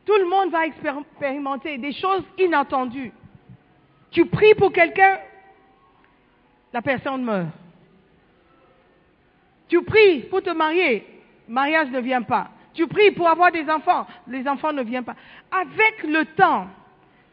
Tout 0.07 0.17
le 0.17 0.29
monde 0.29 0.51
va 0.51 0.65
expérimenter 0.65 1.77
des 1.77 1.91
choses 1.91 2.23
inattendues. 2.37 3.11
Tu 4.09 4.25
pries 4.25 4.55
pour 4.55 4.71
quelqu'un, 4.71 5.19
la 6.71 6.81
personne 6.81 7.25
meurt. 7.25 7.49
Tu 9.67 9.83
pries 9.83 10.21
pour 10.29 10.41
te 10.41 10.49
marier, 10.51 11.05
mariage 11.49 11.89
ne 11.91 11.99
vient 11.99 12.21
pas. 12.21 12.51
Tu 12.73 12.87
pries 12.87 13.11
pour 13.11 13.27
avoir 13.27 13.51
des 13.51 13.69
enfants, 13.69 14.07
les 14.27 14.47
enfants 14.47 14.71
ne 14.71 14.81
viennent 14.81 15.03
pas. 15.03 15.17
Avec 15.51 16.03
le 16.03 16.23
temps, 16.37 16.67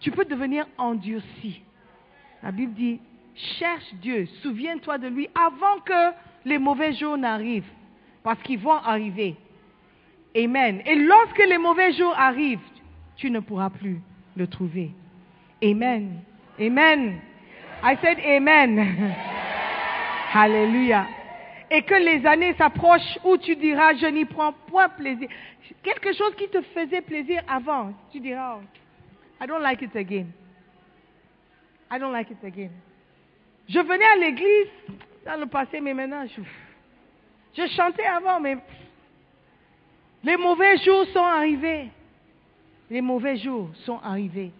tu 0.00 0.10
peux 0.10 0.24
devenir 0.24 0.66
endurci. 0.76 1.62
La 2.42 2.50
Bible 2.50 2.74
dit, 2.74 3.00
cherche 3.36 3.94
Dieu, 3.94 4.26
souviens-toi 4.42 4.98
de 4.98 5.06
lui 5.06 5.28
avant 5.32 5.78
que 5.84 6.12
les 6.44 6.58
mauvais 6.58 6.92
jours 6.94 7.16
n'arrivent, 7.16 7.70
parce 8.24 8.42
qu'ils 8.42 8.58
vont 8.58 8.72
arriver. 8.72 9.36
Amen. 10.36 10.82
Et 10.86 10.94
lorsque 10.96 11.38
les 11.38 11.58
mauvais 11.58 11.92
jours 11.92 12.14
arrivent, 12.16 12.58
tu 13.16 13.30
ne 13.30 13.40
pourras 13.40 13.70
plus 13.70 14.00
le 14.36 14.46
trouver. 14.46 14.90
Amen. 15.62 16.20
Amen. 16.60 17.20
I 17.82 17.96
said 18.02 18.18
amen. 18.24 18.78
Hallelujah 20.32 21.06
et 21.74 21.82
que 21.82 21.94
les 21.94 22.24
années 22.24 22.54
s'approchent 22.54 23.18
où 23.24 23.36
tu 23.36 23.56
diras, 23.56 23.94
je 23.94 24.06
n'y 24.06 24.24
prends 24.24 24.52
point 24.52 24.88
plaisir. 24.88 25.28
Quelque 25.82 26.12
chose 26.12 26.34
qui 26.36 26.48
te 26.48 26.62
faisait 26.62 27.00
plaisir 27.00 27.42
avant, 27.48 27.92
tu 28.12 28.20
diras, 28.20 28.58
oh, 28.58 29.42
I 29.42 29.46
don't 29.46 29.62
like 29.62 29.82
it 29.82 29.96
again. 29.96 30.26
I 31.90 31.98
don't 31.98 32.12
like 32.12 32.30
it 32.30 32.44
again. 32.44 32.70
Je 33.68 33.80
venais 33.80 34.04
à 34.04 34.16
l'église 34.16 34.68
dans 35.24 35.40
le 35.40 35.46
passé, 35.46 35.80
mais 35.80 35.94
maintenant, 35.94 36.24
je 37.56 37.66
chantais 37.68 38.06
avant, 38.06 38.38
mais 38.38 38.56
les 40.24 40.36
mauvais 40.36 40.76
jours 40.78 41.06
sont 41.12 41.22
arrivés. 41.22 41.90
Les 42.90 43.00
mauvais 43.00 43.36
jours 43.36 43.70
sont 43.84 43.98
arrivés. 44.02 44.50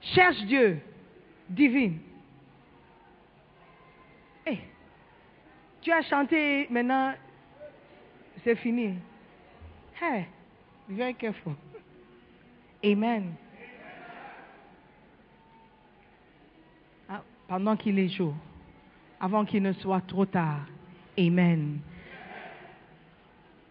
Cherche 0.00 0.42
Dieu, 0.44 0.80
divine. 1.48 1.98
Tu 5.86 5.92
as 5.92 6.02
chanté, 6.02 6.66
maintenant, 6.68 7.14
c'est 8.42 8.56
fini. 8.56 8.96
Hey, 10.02 10.26
very 10.88 11.14
careful. 11.14 11.52
Amen. 12.84 13.34
Ah, 17.08 17.22
pendant 17.46 17.76
qu'il 17.76 18.00
est 18.00 18.08
jour, 18.08 18.34
avant 19.20 19.44
qu'il 19.44 19.62
ne 19.62 19.72
soit 19.74 20.00
trop 20.08 20.26
tard. 20.26 20.66
Amen. 21.16 21.78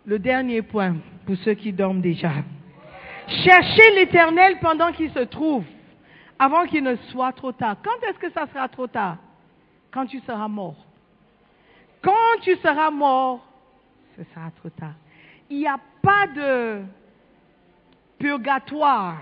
Le 0.05 0.19
dernier 0.19 0.61
point 0.61 0.97
pour 1.25 1.35
ceux 1.37 1.55
qui 1.55 1.73
dorment 1.73 2.01
déjà. 2.01 2.31
Cherchez 3.27 3.95
l'éternel 3.95 4.57
pendant 4.61 4.91
qu'il 4.91 5.11
se 5.11 5.19
trouve, 5.19 5.63
avant 6.37 6.65
qu'il 6.65 6.83
ne 6.83 6.95
soit 7.09 7.31
trop 7.33 7.51
tard. 7.51 7.77
Quand 7.83 8.07
est-ce 8.07 8.19
que 8.19 8.31
ça 8.31 8.45
sera 8.53 8.67
trop 8.67 8.85
tard? 8.85 9.17
Quand 9.91 10.05
tu 10.05 10.19
seras 10.19 10.47
mort. 10.47 10.75
Quand 12.03 12.41
tu 12.41 12.55
seras 12.57 12.91
mort, 12.91 13.43
ce 14.15 14.23
sera 14.25 14.51
trop 14.51 14.69
tard. 14.69 14.93
Il 15.49 15.57
n'y 15.57 15.67
a 15.67 15.79
pas 16.03 16.27
de 16.27 16.81
purgatoire 18.19 19.17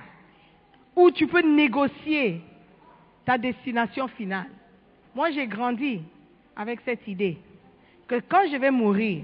où 0.96 1.10
tu 1.12 1.28
peux 1.28 1.42
négocier 1.42 2.42
ta 3.26 3.38
destination 3.38 4.10
finale. 4.10 4.50
Moi, 5.16 5.32
j'ai 5.32 5.48
grandi 5.48 6.02
avec 6.58 6.82
cette 6.82 7.08
idée 7.08 7.38
que 8.08 8.20
quand 8.28 8.44
je 8.52 8.58
vais 8.58 8.72
mourir, 8.72 9.24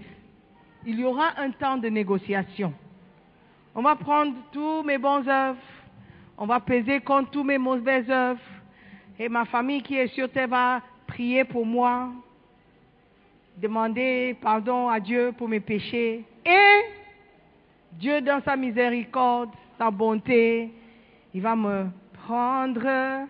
il 0.85 0.99
y 0.99 1.03
aura 1.03 1.39
un 1.39 1.51
temps 1.51 1.77
de 1.77 1.89
négociation. 1.89 2.73
On 3.75 3.81
va 3.81 3.95
prendre 3.95 4.33
tous 4.51 4.83
mes 4.83 4.97
bons 4.97 5.27
œuvres, 5.27 5.57
on 6.37 6.45
va 6.45 6.59
peser 6.59 7.01
contre 7.01 7.31
tous 7.31 7.43
mes 7.43 7.57
mauvaises 7.57 8.09
œuvres, 8.09 8.39
et 9.17 9.29
ma 9.29 9.45
famille 9.45 9.81
qui 9.81 9.95
est 9.97 10.07
sur 10.07 10.29
terre 10.29 10.47
va 10.47 10.81
prier 11.07 11.43
pour 11.43 11.65
moi, 11.65 12.09
demander 13.57 14.37
pardon 14.41 14.87
à 14.87 14.99
Dieu 14.99 15.33
pour 15.37 15.49
mes 15.49 15.59
péchés. 15.59 16.23
Et 16.45 16.81
Dieu, 17.93 18.21
dans 18.21 18.41
sa 18.43 18.55
miséricorde, 18.55 19.49
sa 19.77 19.91
bonté, 19.91 20.69
il 21.33 21.41
va 21.41 21.55
me 21.55 21.87
prendre, 22.25 23.27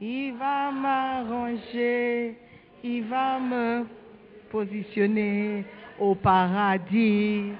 il 0.00 0.32
va 0.34 0.70
m'arranger, 0.70 2.36
il 2.82 3.04
va 3.04 3.38
me 3.38 3.84
positionner 4.50 5.64
au 5.98 6.14
paradis. 6.14 7.52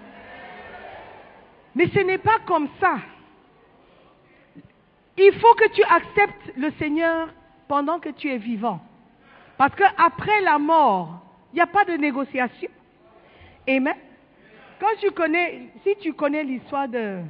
Mais 1.74 1.88
ce 1.88 2.00
n'est 2.00 2.18
pas 2.18 2.38
comme 2.46 2.68
ça. 2.80 2.96
Il 5.18 5.32
faut 5.32 5.54
que 5.54 5.68
tu 5.70 5.82
acceptes 5.82 6.52
le 6.56 6.70
Seigneur 6.78 7.28
pendant 7.68 7.98
que 7.98 8.10
tu 8.10 8.30
es 8.30 8.38
vivant. 8.38 8.80
Parce 9.56 9.74
qu'après 9.74 10.40
la 10.42 10.58
mort, 10.58 11.22
il 11.52 11.56
n'y 11.56 11.62
a 11.62 11.66
pas 11.66 11.84
de 11.84 11.94
négociation. 11.94 12.70
Amen. 13.68 13.94
Quand 14.78 14.88
si 14.98 15.96
tu 16.00 16.12
connais 16.12 16.44
l'histoire 16.44 16.88
de 16.88 17.22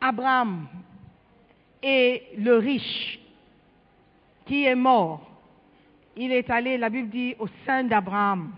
Abraham 0.00 0.66
et 1.82 2.24
le 2.38 2.56
riche 2.56 3.20
qui 4.46 4.64
est 4.64 4.74
mort, 4.74 5.20
il 6.16 6.32
est 6.32 6.50
allé, 6.50 6.76
la 6.76 6.90
Bible 6.90 7.08
dit, 7.08 7.34
au 7.38 7.46
sein 7.64 7.84
d'Abraham. 7.84 8.52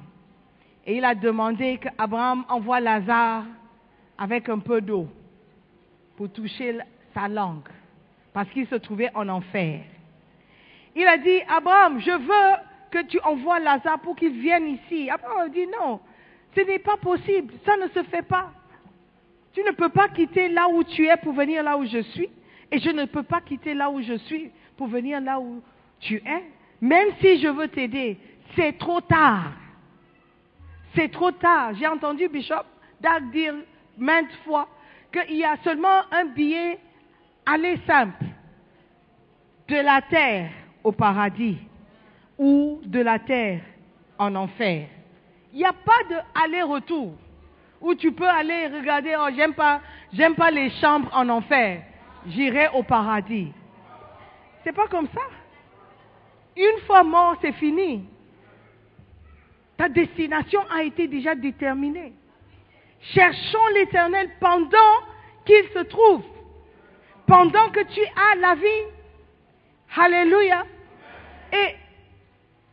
Et 0.86 0.96
il 0.96 1.04
a 1.04 1.14
demandé 1.14 1.78
qu'Abraham 1.78 2.44
envoie 2.48 2.80
Lazare 2.80 3.44
avec 4.18 4.48
un 4.48 4.58
peu 4.58 4.80
d'eau 4.80 5.08
pour 6.16 6.30
toucher 6.30 6.78
sa 7.14 7.26
langue, 7.28 7.68
parce 8.32 8.48
qu'il 8.50 8.66
se 8.66 8.76
trouvait 8.76 9.10
en 9.14 9.28
enfer. 9.28 9.80
Il 10.94 11.06
a 11.06 11.16
dit, 11.18 11.40
Abraham, 11.48 12.00
je 12.00 12.10
veux 12.10 12.62
que 12.90 13.06
tu 13.06 13.18
envoies 13.20 13.60
Lazare 13.60 13.98
pour 14.00 14.14
qu'il 14.14 14.32
vienne 14.32 14.68
ici. 14.68 15.10
Après, 15.10 15.32
on 15.44 15.48
dit 15.48 15.66
non, 15.66 16.00
ce 16.54 16.60
n'est 16.60 16.78
pas 16.78 16.96
possible, 16.96 17.52
ça 17.64 17.76
ne 17.76 17.88
se 17.88 18.02
fait 18.04 18.22
pas. 18.22 18.52
Tu 19.52 19.62
ne 19.62 19.70
peux 19.70 19.88
pas 19.88 20.08
quitter 20.08 20.48
là 20.48 20.68
où 20.68 20.84
tu 20.84 21.06
es 21.06 21.16
pour 21.16 21.32
venir 21.32 21.62
là 21.62 21.78
où 21.78 21.84
je 21.86 22.02
suis, 22.02 22.28
et 22.70 22.78
je 22.78 22.90
ne 22.90 23.06
peux 23.06 23.22
pas 23.22 23.40
quitter 23.40 23.72
là 23.74 23.90
où 23.90 24.02
je 24.02 24.14
suis 24.14 24.50
pour 24.76 24.88
venir 24.88 25.20
là 25.20 25.40
où 25.40 25.62
tu 26.00 26.16
es. 26.16 26.44
Même 26.80 27.08
si 27.20 27.40
je 27.40 27.48
veux 27.48 27.68
t'aider, 27.68 28.18
c'est 28.54 28.76
trop 28.78 29.00
tard. 29.00 29.52
C'est 30.94 31.10
trop 31.10 31.30
tard. 31.32 31.72
J'ai 31.74 31.86
entendu 31.86 32.28
Bishop 32.28 32.64
Dag 33.00 33.30
dire 33.30 33.54
maintes 33.98 34.32
fois 34.44 34.68
qu'il 35.12 35.36
y 35.36 35.44
a 35.44 35.56
seulement 35.62 36.02
un 36.10 36.26
billet 36.26 36.78
aller 37.46 37.78
simple 37.86 38.24
de 39.68 39.76
la 39.76 40.02
terre 40.02 40.50
au 40.82 40.92
paradis 40.92 41.58
ou 42.38 42.80
de 42.84 43.00
la 43.00 43.18
terre 43.18 43.60
en 44.18 44.34
enfer. 44.34 44.88
Il 45.52 45.58
n'y 45.58 45.64
a 45.64 45.72
pas 45.72 46.02
de 46.10 46.16
aller-retour 46.42 47.14
où 47.80 47.94
tu 47.94 48.12
peux 48.12 48.28
aller 48.28 48.68
regarder, 48.68 49.14
oh, 49.18 49.28
j'aime 49.36 49.54
pas, 50.34 50.50
les 50.50 50.70
chambres 50.80 51.10
en 51.12 51.28
enfer, 51.28 51.82
j'irai 52.26 52.68
au 52.68 52.82
paradis. 52.82 53.52
C'est 54.62 54.72
pas 54.72 54.86
comme 54.88 55.08
ça. 55.08 55.20
Une 56.56 56.80
fois 56.86 57.02
mort, 57.02 57.36
c'est 57.42 57.52
fini. 57.52 58.06
Ta 59.76 59.88
destination 59.88 60.60
a 60.70 60.82
été 60.84 61.08
déjà 61.08 61.34
déterminée. 61.34 62.12
Cherchons 63.00 63.66
l'éternel 63.74 64.30
pendant 64.40 64.94
qu'il 65.44 65.64
se 65.74 65.80
trouve. 65.80 66.22
Pendant 67.26 67.70
que 67.70 67.80
tu 67.92 68.00
as 68.00 68.36
la 68.36 68.54
vie. 68.54 68.84
Alléluia. 69.96 70.64
Et 71.52 71.74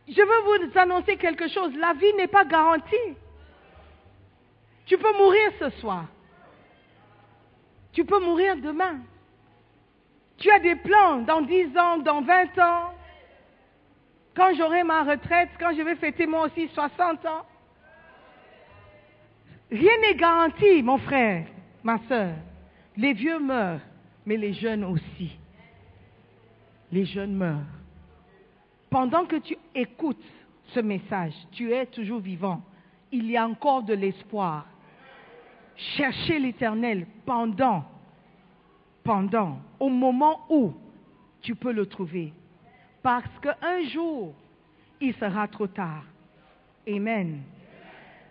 je 0.08 0.20
veux 0.20 0.68
vous 0.68 0.78
annoncer 0.78 1.16
quelque 1.16 1.48
chose. 1.48 1.72
La 1.76 1.92
vie 1.94 2.12
n'est 2.14 2.28
pas 2.28 2.44
garantie. 2.44 3.16
Tu 4.86 4.96
peux 4.98 5.12
mourir 5.16 5.50
ce 5.58 5.70
soir. 5.80 6.06
Tu 7.92 8.04
peux 8.04 8.20
mourir 8.20 8.56
demain. 8.56 9.00
Tu 10.38 10.50
as 10.50 10.58
des 10.58 10.76
plans 10.76 11.18
dans 11.18 11.42
10 11.42 11.76
ans, 11.76 11.98
dans 11.98 12.22
20 12.22 12.58
ans. 12.58 12.94
Quand 14.34 14.54
j'aurai 14.54 14.82
ma 14.82 15.02
retraite, 15.02 15.50
quand 15.58 15.74
je 15.76 15.82
vais 15.82 15.96
fêter 15.96 16.26
moi 16.26 16.46
aussi 16.46 16.68
60 16.68 17.26
ans. 17.26 17.44
Rien 19.70 19.92
n'est 20.00 20.14
garanti, 20.14 20.82
mon 20.82 20.98
frère, 20.98 21.46
ma 21.82 21.98
soeur. 22.08 22.34
Les 22.96 23.12
vieux 23.12 23.38
meurent, 23.38 23.80
mais 24.26 24.36
les 24.36 24.52
jeunes 24.52 24.84
aussi. 24.84 25.36
Les 26.90 27.04
jeunes 27.04 27.34
meurent. 27.34 27.58
Pendant 28.90 29.24
que 29.24 29.36
tu 29.36 29.56
écoutes 29.74 30.22
ce 30.74 30.80
message, 30.80 31.32
tu 31.52 31.72
es 31.72 31.86
toujours 31.86 32.20
vivant. 32.20 32.62
Il 33.10 33.30
y 33.30 33.36
a 33.36 33.46
encore 33.46 33.82
de 33.82 33.94
l'espoir. 33.94 34.66
Cherchez 35.96 36.38
l'éternel 36.38 37.06
pendant, 37.24 37.84
pendant, 39.02 39.58
au 39.80 39.88
moment 39.88 40.44
où 40.50 40.74
tu 41.40 41.54
peux 41.54 41.72
le 41.72 41.86
trouver. 41.86 42.32
Parce 43.02 43.38
qu'un 43.40 43.82
jour, 43.88 44.34
il 45.00 45.14
sera 45.14 45.48
trop 45.48 45.66
tard. 45.66 46.04
Amen. 46.88 47.42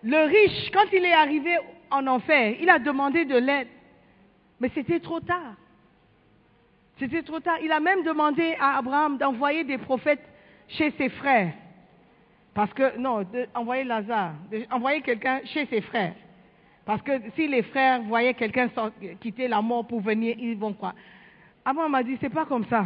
Le 0.04 0.28
riche, 0.28 0.72
quand 0.72 0.86
il 0.94 1.06
est 1.06 1.14
arrivé 1.14 1.58
en 1.90 2.08
enfer, 2.08 2.56
il 2.60 2.70
a 2.70 2.80
demandé 2.80 3.26
de 3.26 3.38
l'aide. 3.38 3.68
Mais 4.60 4.72
c'était 4.74 5.00
trop 5.00 5.20
tard. 5.20 5.56
C'était 7.00 7.24
trop 7.24 7.40
tard. 7.40 7.58
Il 7.62 7.72
a 7.72 7.80
même 7.80 8.04
demandé 8.04 8.56
à 8.60 8.78
Abraham 8.78 9.18
d'envoyer 9.18 9.64
des 9.64 9.78
prophètes 9.78 10.24
chez 10.68 10.92
ses 10.92 11.10
frères. 11.10 11.54
Parce 12.54 12.74
que, 12.74 12.98
non, 12.98 13.26
d'envoyer 13.54 13.84
Lazare, 13.84 14.34
d'envoyer 14.70 15.02
quelqu'un 15.02 15.42
chez 15.46 15.66
ses 15.68 15.82
frères. 15.82 16.14
Parce 16.86 17.02
que 17.02 17.12
si 17.36 17.48
les 17.48 17.64
frères 17.64 18.02
voyaient 18.04 18.34
quelqu'un 18.34 18.70
quitter 19.20 19.48
la 19.48 19.62
mort 19.62 19.86
pour 19.86 20.02
venir, 20.02 20.36
ils 20.38 20.58
vont 20.58 20.74
quoi 20.74 20.94
Abraham 21.64 21.92
m'a 21.92 22.04
dit, 22.04 22.18
c'est 22.20 22.30
pas 22.30 22.46
comme 22.46 22.66
ça. 22.66 22.86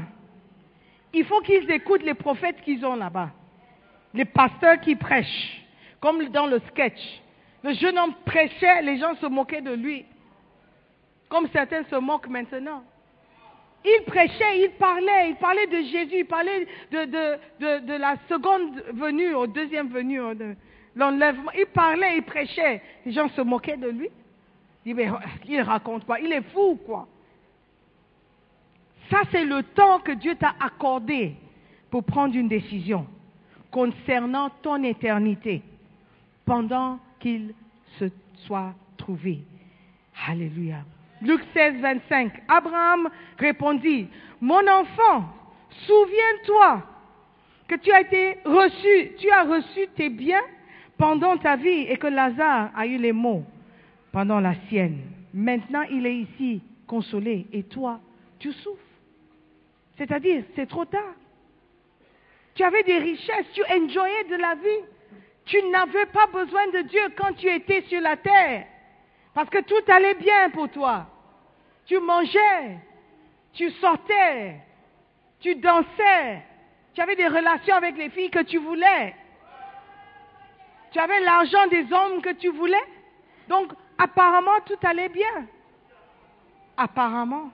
Il 1.15 1.23
faut 1.23 1.39
qu'ils 1.39 1.71
écoutent 1.71 2.03
les 2.03 2.13
prophètes 2.13 2.61
qu'ils 2.61 2.85
ont 2.85 2.97
là-bas. 2.97 3.29
Les 4.13 4.25
pasteurs 4.25 4.81
qui 4.81 4.97
prêchent. 4.97 5.61
Comme 6.01 6.25
dans 6.25 6.45
le 6.45 6.59
sketch. 6.67 6.99
Le 7.63 7.73
jeune 7.73 7.97
homme 7.97 8.13
prêchait, 8.25 8.81
les 8.81 8.97
gens 8.97 9.15
se 9.15 9.25
moquaient 9.25 9.61
de 9.61 9.71
lui. 9.71 10.05
Comme 11.29 11.47
certains 11.53 11.85
se 11.85 11.95
moquent 11.95 12.27
maintenant. 12.27 12.83
Il 13.85 14.03
prêchait, 14.05 14.63
il 14.63 14.71
parlait, 14.71 15.29
il 15.29 15.35
parlait 15.35 15.67
de 15.67 15.77
Jésus, 15.83 16.17
il 16.19 16.25
parlait 16.25 16.67
de, 16.91 17.97
la 17.97 18.15
seconde 18.27 18.83
venue, 18.93 19.33
au 19.35 19.47
deuxième 19.47 19.87
venue, 19.87 20.19
de 20.35 20.53
l'enlèvement. 20.97 21.51
Il 21.57 21.67
parlait, 21.67 22.17
il 22.17 22.23
prêchait. 22.23 22.81
Les 23.05 23.13
gens 23.13 23.29
se 23.29 23.41
moquaient 23.41 23.77
de 23.77 23.87
lui. 23.87 24.09
Il 24.85 24.95
mais 24.95 25.09
il 25.47 25.61
raconte 25.61 26.05
quoi? 26.05 26.19
Il 26.19 26.33
est 26.33 26.43
fou, 26.51 26.77
quoi. 26.85 27.07
Ça, 29.09 29.21
c'est 29.31 29.45
le 29.45 29.61
temps 29.63 29.99
que 29.99 30.11
Dieu 30.11 30.35
t'a 30.35 30.55
accordé 30.59 31.35
pour 31.91 32.03
prendre 32.03 32.35
une 32.35 32.47
décision 32.47 33.05
concernant 33.71 34.49
ton 34.61 34.83
éternité 34.83 35.61
pendant 36.45 36.99
qu'il 37.19 37.53
se 37.99 38.05
soit 38.45 38.73
trouvé. 38.97 39.39
Alléluia. 40.27 40.77
Luc 41.21 41.41
16, 41.53 41.81
25. 41.81 42.31
Abraham 42.47 43.09
répondit, 43.37 44.07
Mon 44.41 44.67
enfant, 44.67 45.25
souviens-toi 45.85 46.83
que 47.67 47.75
tu 47.75 47.91
as 47.91 48.01
été 48.01 48.37
reçu, 48.45 49.11
tu 49.19 49.29
as 49.29 49.43
reçu 49.43 49.87
tes 49.95 50.09
biens 50.09 50.43
pendant 50.97 51.37
ta 51.37 51.55
vie 51.55 51.85
et 51.89 51.97
que 51.97 52.07
Lazare 52.07 52.69
a 52.75 52.85
eu 52.85 52.97
les 52.97 53.11
maux 53.11 53.43
pendant 54.11 54.39
la 54.39 54.55
sienne. 54.67 54.99
Maintenant, 55.33 55.83
il 55.91 56.05
est 56.05 56.15
ici 56.15 56.61
consolé 56.87 57.47
et 57.51 57.63
toi, 57.63 57.99
tu 58.39 58.51
souffres. 58.53 58.84
C'est-à-dire, 59.97 60.43
c'est 60.55 60.67
trop 60.67 60.85
tard. 60.85 61.13
Tu 62.55 62.63
avais 62.63 62.83
des 62.83 62.97
richesses, 62.97 63.51
tu 63.53 63.63
enjoyais 63.63 64.23
de 64.25 64.35
la 64.35 64.55
vie. 64.55 64.85
Tu 65.45 65.61
n'avais 65.63 66.05
pas 66.07 66.27
besoin 66.27 66.67
de 66.67 66.81
Dieu 66.81 67.01
quand 67.17 67.33
tu 67.33 67.47
étais 67.47 67.81
sur 67.83 68.01
la 68.01 68.17
terre. 68.17 68.65
Parce 69.33 69.49
que 69.49 69.61
tout 69.61 69.91
allait 69.91 70.15
bien 70.15 70.49
pour 70.51 70.69
toi. 70.69 71.07
Tu 71.85 71.99
mangeais, 71.99 72.79
tu 73.53 73.69
sortais, 73.71 74.55
tu 75.39 75.55
dansais, 75.55 76.41
tu 76.93 77.01
avais 77.01 77.15
des 77.15 77.27
relations 77.27 77.75
avec 77.75 77.97
les 77.97 78.09
filles 78.09 78.31
que 78.31 78.43
tu 78.43 78.57
voulais. 78.57 79.13
Tu 80.91 80.99
avais 80.99 81.19
l'argent 81.19 81.67
des 81.67 81.91
hommes 81.91 82.21
que 82.21 82.31
tu 82.33 82.47
voulais. 82.49 82.85
Donc, 83.49 83.73
apparemment, 83.97 84.59
tout 84.65 84.79
allait 84.81 85.09
bien. 85.09 85.45
Apparemment. 86.77 87.51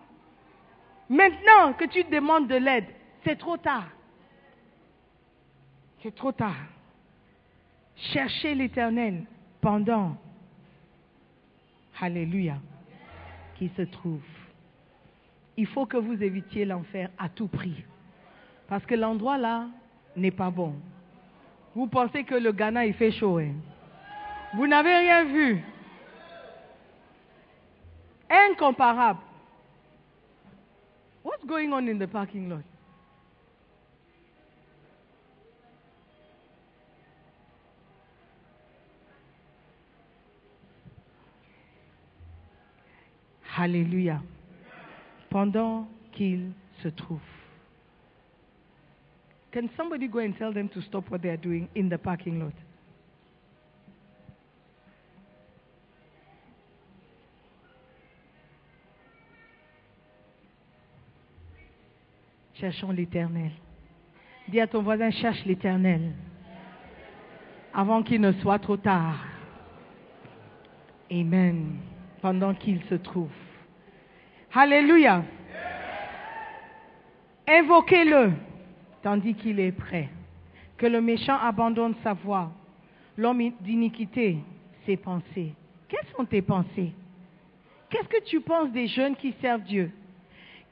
Maintenant 1.12 1.74
que 1.74 1.84
tu 1.84 2.05
demandes 2.05 2.47
de 2.47 2.55
l'aide, 2.55 2.86
c'est 3.26 3.38
trop 3.38 3.57
tard. 3.57 3.89
C'est 6.01 6.16
trop 6.16 6.32
tard. 6.32 6.55
Cherchez 7.97 8.55
l'Éternel 8.55 9.26
pendant, 9.59 10.16
Alléluia, 11.99 12.55
qui 13.55 13.70
se 13.76 13.82
trouve. 13.82 14.24
Il 15.57 15.68
faut 15.68 15.86
que 15.86 15.97
vous 15.97 16.24
évitiez 16.24 16.64
l'enfer 16.64 17.09
à 17.20 17.28
tout 17.28 17.49
prix. 17.49 17.84
Parce 18.70 18.86
que 18.86 18.95
l'endroit 18.95 19.38
là 19.38 19.68
n'est 20.16 20.32
pas 20.32 20.49
bon. 20.49 20.74
Vous 21.76 21.88
pensez 21.88 22.24
que 22.24 22.36
le 22.36 22.53
Ghana, 22.53 22.86
il 22.86 22.93
fait 22.93 23.12
chaud. 23.12 23.38
Hein? 23.38 23.51
Vous 24.53 24.66
n'avez 24.66 24.95
rien 24.95 25.26
vu. 25.26 25.62
Incomparable. 28.30 29.20
What's 31.24 31.43
going 31.43 31.74
on 31.74 31.88
in 31.88 31.99
the 31.99 32.07
parking 32.07 32.49
lot? 32.49 32.63
Alléluia. 43.57 44.22
Pendant 45.30 45.88
qu'il 46.11 46.51
se 46.82 46.88
trouve. 46.89 47.22
Can 49.51 49.69
somebody 49.78 50.07
go 50.07 50.19
and 50.19 50.36
tell 50.38 50.51
them 50.51 50.69
to 50.69 50.82
stop 50.82 51.09
what 51.11 51.22
they 51.22 51.30
are 51.30 51.38
doing 51.38 51.69
in 51.76 51.89
the 51.89 51.97
parking 51.97 52.39
lot? 52.39 52.53
Cherchons 62.62 62.91
l'éternel. 62.91 63.49
Dis 64.47 64.59
à 64.59 64.68
ton 64.68 64.84
voisin, 64.84 65.09
cherche 65.09 65.43
l'éternel. 65.45 66.12
Avant 67.74 68.03
qu'il 68.03 68.22
ne 68.22 68.32
soit 68.34 68.59
trop 68.59 68.78
tard. 68.78 69.26
Amen. 71.12 71.78
Pendant 72.22 72.53
qu'il 72.53 72.84
se 72.84 72.93
trouve. 72.93 73.32
Alléluia. 74.53 75.24
Invoquez-le 77.47 78.34
tandis 79.01 79.34
qu'il 79.34 79.59
est 79.59 79.72
prêt. 79.72 80.09
Que 80.78 80.86
le 80.86 81.01
méchant 81.01 81.39
abandonne 81.41 81.95
sa 82.03 82.14
voie. 82.14 82.51
L'homme 83.18 83.41
d'iniquité, 83.62 84.38
ses 84.86 84.97
pensées. 84.97 85.55
Quelles 85.89 86.07
sont 86.16 86.26
tes 86.26 86.43
pensées? 86.43 86.91
Qu'est-ce 87.89 88.07
que 88.07 88.24
tu 88.26 88.39
penses 88.39 88.72
des 88.72 88.86
jeunes 88.86 89.16
qui 89.16 89.34
servent 89.41 89.64
Dieu? 89.64 89.91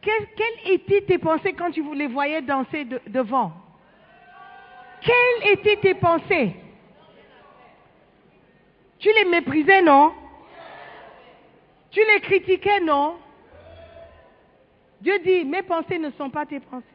Quelles 0.01 0.73
étaient 0.73 1.01
tes 1.01 1.17
pensées 1.17 1.53
quand 1.53 1.71
tu 1.71 1.83
les 1.95 2.07
voyais 2.07 2.41
danser 2.41 2.85
de- 2.85 3.01
devant? 3.07 3.51
Quelles 5.01 5.51
étaient 5.53 5.77
tes 5.77 5.93
pensées? 5.95 6.55
Tu 8.99 9.09
les 9.13 9.25
méprisais, 9.25 9.81
non? 9.81 10.13
Tu 11.91 11.99
les 12.13 12.19
critiquais, 12.21 12.79
non? 12.81 13.15
Dieu 15.01 15.17
dit, 15.19 15.45
mes 15.45 15.61
pensées 15.63 15.97
ne 15.97 16.11
sont 16.11 16.29
pas 16.29 16.45
tes 16.45 16.59
pensées. 16.59 16.85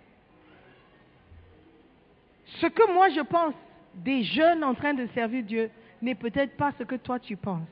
Ce 2.47 2.67
que 2.67 2.93
moi 2.93 3.09
je 3.09 3.21
pense 3.23 3.55
des 3.95 4.23
jeunes 4.23 4.63
en 4.63 4.75
train 4.75 4.93
de 4.95 5.07
servir 5.15 5.43
Dieu 5.43 5.71
n'est 6.03 6.15
peut-être 6.15 6.57
pas 6.57 6.73
ce 6.79 6.85
que 6.85 6.97
toi 6.97 7.19
tu 7.19 7.37
penses. 7.37 7.67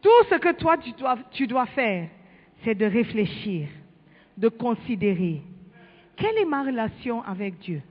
Tout 0.00 0.24
ce 0.30 0.36
que 0.36 0.52
toi 0.52 0.76
tu 1.32 1.46
dois 1.46 1.66
faire, 1.66 2.08
c'est 2.64 2.74
de 2.74 2.86
réfléchir, 2.86 3.68
de 4.40 4.48
considérer. 4.48 5.42
Quelle 6.16 6.38
est 6.38 6.46
ma 6.46 6.62
relation 6.62 7.22
avec 7.22 7.58
Dieu? 7.58 7.82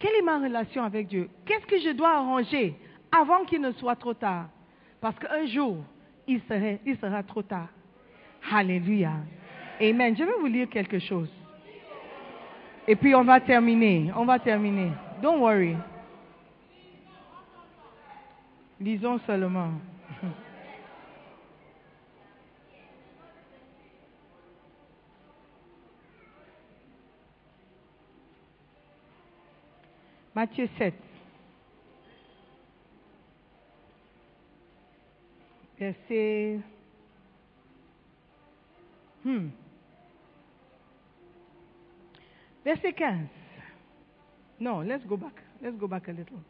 Quelle 0.00 0.16
est 0.16 0.22
ma 0.22 0.40
relation 0.40 0.82
avec 0.82 1.06
Dieu? 1.06 1.30
Qu'est-ce 1.46 1.66
que 1.66 1.78
je 1.78 1.90
dois 1.90 2.16
arranger 2.16 2.74
avant 3.16 3.44
qu'il 3.44 3.60
ne 3.60 3.70
soit 3.72 3.96
trop 3.96 4.12
tard? 4.12 4.48
Parce 5.00 5.18
qu'un 5.18 5.46
jour, 5.46 5.76
il, 6.26 6.40
serait, 6.42 6.80
il 6.84 6.96
sera 6.98 7.22
trop 7.22 7.42
tard. 7.42 7.68
Alléluia. 8.52 9.12
Amen. 9.80 10.16
Je 10.16 10.24
vais 10.24 10.38
vous 10.40 10.46
lire 10.46 10.68
quelque 10.68 10.98
chose. 10.98 11.30
Et 12.86 12.96
puis 12.96 13.14
on 13.14 13.24
va 13.24 13.40
terminer. 13.40 14.10
On 14.16 14.24
va 14.24 14.38
terminer. 14.38 14.90
Don't 15.22 15.40
worry. 15.40 15.76
Lisons 18.80 19.20
seulement. 19.26 19.70
Matthieu 30.34 30.68
7. 30.78 30.92
Verset. 35.78 36.60
Hmm. 39.22 39.48
Verset 42.64 42.82
15. 42.82 43.28
No, 44.60 44.82
let's 44.82 45.04
go 45.04 45.16
back. 45.16 45.42
Let's 45.62 45.76
go 45.76 45.86
back 45.86 46.08
a 46.08 46.12
little. 46.12 46.40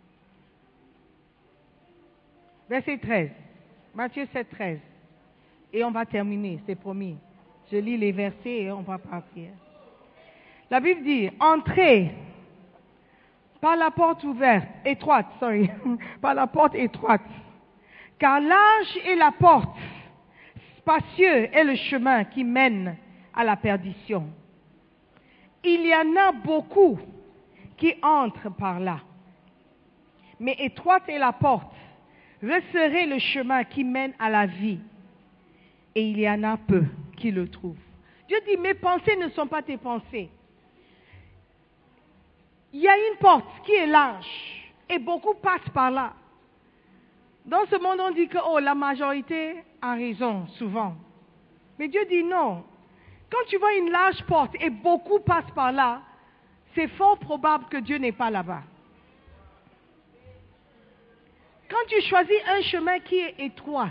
Verset 2.68 3.02
13. 3.02 3.30
Matthieu 3.94 4.26
7, 4.32 4.50
13. 4.50 4.80
Et 5.72 5.84
on 5.84 5.90
va 5.90 6.06
terminer, 6.06 6.60
c'est 6.66 6.74
promis. 6.74 7.16
Je 7.70 7.76
lis 7.76 7.96
les 7.96 8.12
versets 8.12 8.64
et 8.64 8.70
on 8.70 8.82
va 8.82 8.98
partir. 8.98 9.50
La 10.70 10.80
Bible 10.80 11.02
dit, 11.02 11.30
entrez 11.40 12.12
par 13.64 13.76
la 13.76 13.90
porte 13.90 14.22
ouverte, 14.24 14.68
étroite, 14.84 15.24
sorry, 15.40 15.70
par 16.20 16.34
la 16.34 16.46
porte 16.46 16.74
étroite. 16.74 17.22
Car 18.18 18.38
large 18.38 18.98
est 19.06 19.16
la 19.16 19.32
porte, 19.32 19.74
spacieux 20.76 21.48
est 21.50 21.64
le 21.64 21.74
chemin 21.74 22.24
qui 22.24 22.44
mène 22.44 22.94
à 23.32 23.42
la 23.42 23.56
perdition. 23.56 24.28
Il 25.64 25.86
y 25.86 25.94
en 25.94 26.14
a 26.14 26.32
beaucoup 26.32 26.98
qui 27.78 27.94
entrent 28.02 28.54
par 28.54 28.80
là. 28.80 29.00
Mais 30.38 30.56
étroite 30.58 31.08
est 31.08 31.18
la 31.18 31.32
porte, 31.32 31.72
resserrez 32.42 33.06
le 33.06 33.18
chemin 33.18 33.64
qui 33.64 33.82
mène 33.82 34.12
à 34.18 34.28
la 34.28 34.44
vie. 34.44 34.80
Et 35.94 36.06
il 36.06 36.20
y 36.20 36.28
en 36.28 36.42
a 36.42 36.58
peu 36.58 36.84
qui 37.16 37.30
le 37.30 37.48
trouvent. 37.48 37.78
Dieu 38.28 38.36
dit, 38.46 38.58
mes 38.58 38.74
pensées 38.74 39.16
ne 39.16 39.30
sont 39.30 39.46
pas 39.46 39.62
tes 39.62 39.78
pensées. 39.78 40.28
Il 42.74 42.80
y 42.80 42.88
a 42.88 42.96
une 42.96 43.16
porte 43.18 43.46
qui 43.64 43.70
est 43.70 43.86
large 43.86 44.26
et 44.88 44.98
beaucoup 44.98 45.34
passent 45.34 45.70
par 45.72 45.92
là. 45.92 46.12
Dans 47.46 47.64
ce 47.66 47.80
monde, 47.80 48.00
on 48.00 48.10
dit 48.10 48.26
que 48.26 48.38
oh, 48.44 48.58
la 48.58 48.74
majorité 48.74 49.62
a 49.80 49.94
raison 49.94 50.48
souvent. 50.58 50.96
Mais 51.78 51.86
Dieu 51.86 52.04
dit 52.06 52.24
non. 52.24 52.64
Quand 53.30 53.46
tu 53.46 53.58
vois 53.58 53.74
une 53.74 53.90
large 53.90 54.20
porte 54.24 54.56
et 54.60 54.70
beaucoup 54.70 55.20
passent 55.20 55.52
par 55.54 55.70
là, 55.70 56.02
c'est 56.74 56.88
fort 56.88 57.16
probable 57.16 57.66
que 57.66 57.76
Dieu 57.76 57.96
n'est 57.98 58.10
pas 58.10 58.28
là-bas. 58.28 58.64
Quand 61.70 61.86
tu 61.88 62.00
choisis 62.02 62.36
un 62.48 62.62
chemin 62.62 62.98
qui 62.98 63.18
est 63.18 63.36
étroit, 63.38 63.90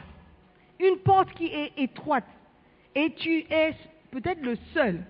une 0.82 0.98
porte 0.98 1.32
qui 1.36 1.46
est 1.46 1.72
étroite, 1.78 2.28
et 2.94 3.14
tu 3.14 3.46
es 3.50 3.74
peut-être 4.12 4.42
le 4.42 4.58
seul, 4.74 5.06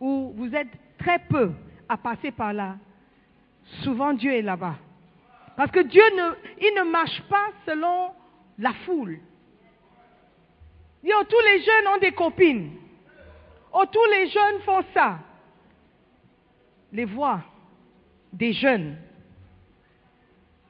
ou 0.00 0.32
vous 0.34 0.52
êtes 0.52 0.72
très 0.98 1.20
peu 1.20 1.52
à 1.88 1.96
passer 1.96 2.32
par 2.32 2.52
là, 2.52 2.74
souvent 3.82 4.12
Dieu 4.12 4.32
est 4.32 4.42
là-bas. 4.42 4.76
Parce 5.56 5.70
que 5.70 5.80
Dieu 5.80 6.02
ne, 6.16 6.32
il 6.60 6.74
ne 6.76 6.90
marche 6.90 7.22
pas 7.28 7.48
selon 7.66 8.10
la 8.58 8.72
foule. 8.84 9.18
Yo, 11.02 11.22
tous 11.24 11.40
les 11.44 11.62
jeunes 11.62 11.88
ont 11.94 11.98
des 11.98 12.12
copines. 12.12 12.72
Oh, 13.72 13.84
tous 13.90 14.04
les 14.10 14.28
jeunes 14.28 14.60
font 14.64 14.82
ça. 14.94 15.18
Les 16.92 17.04
voix 17.04 17.40
des 18.32 18.52
jeunes 18.52 18.96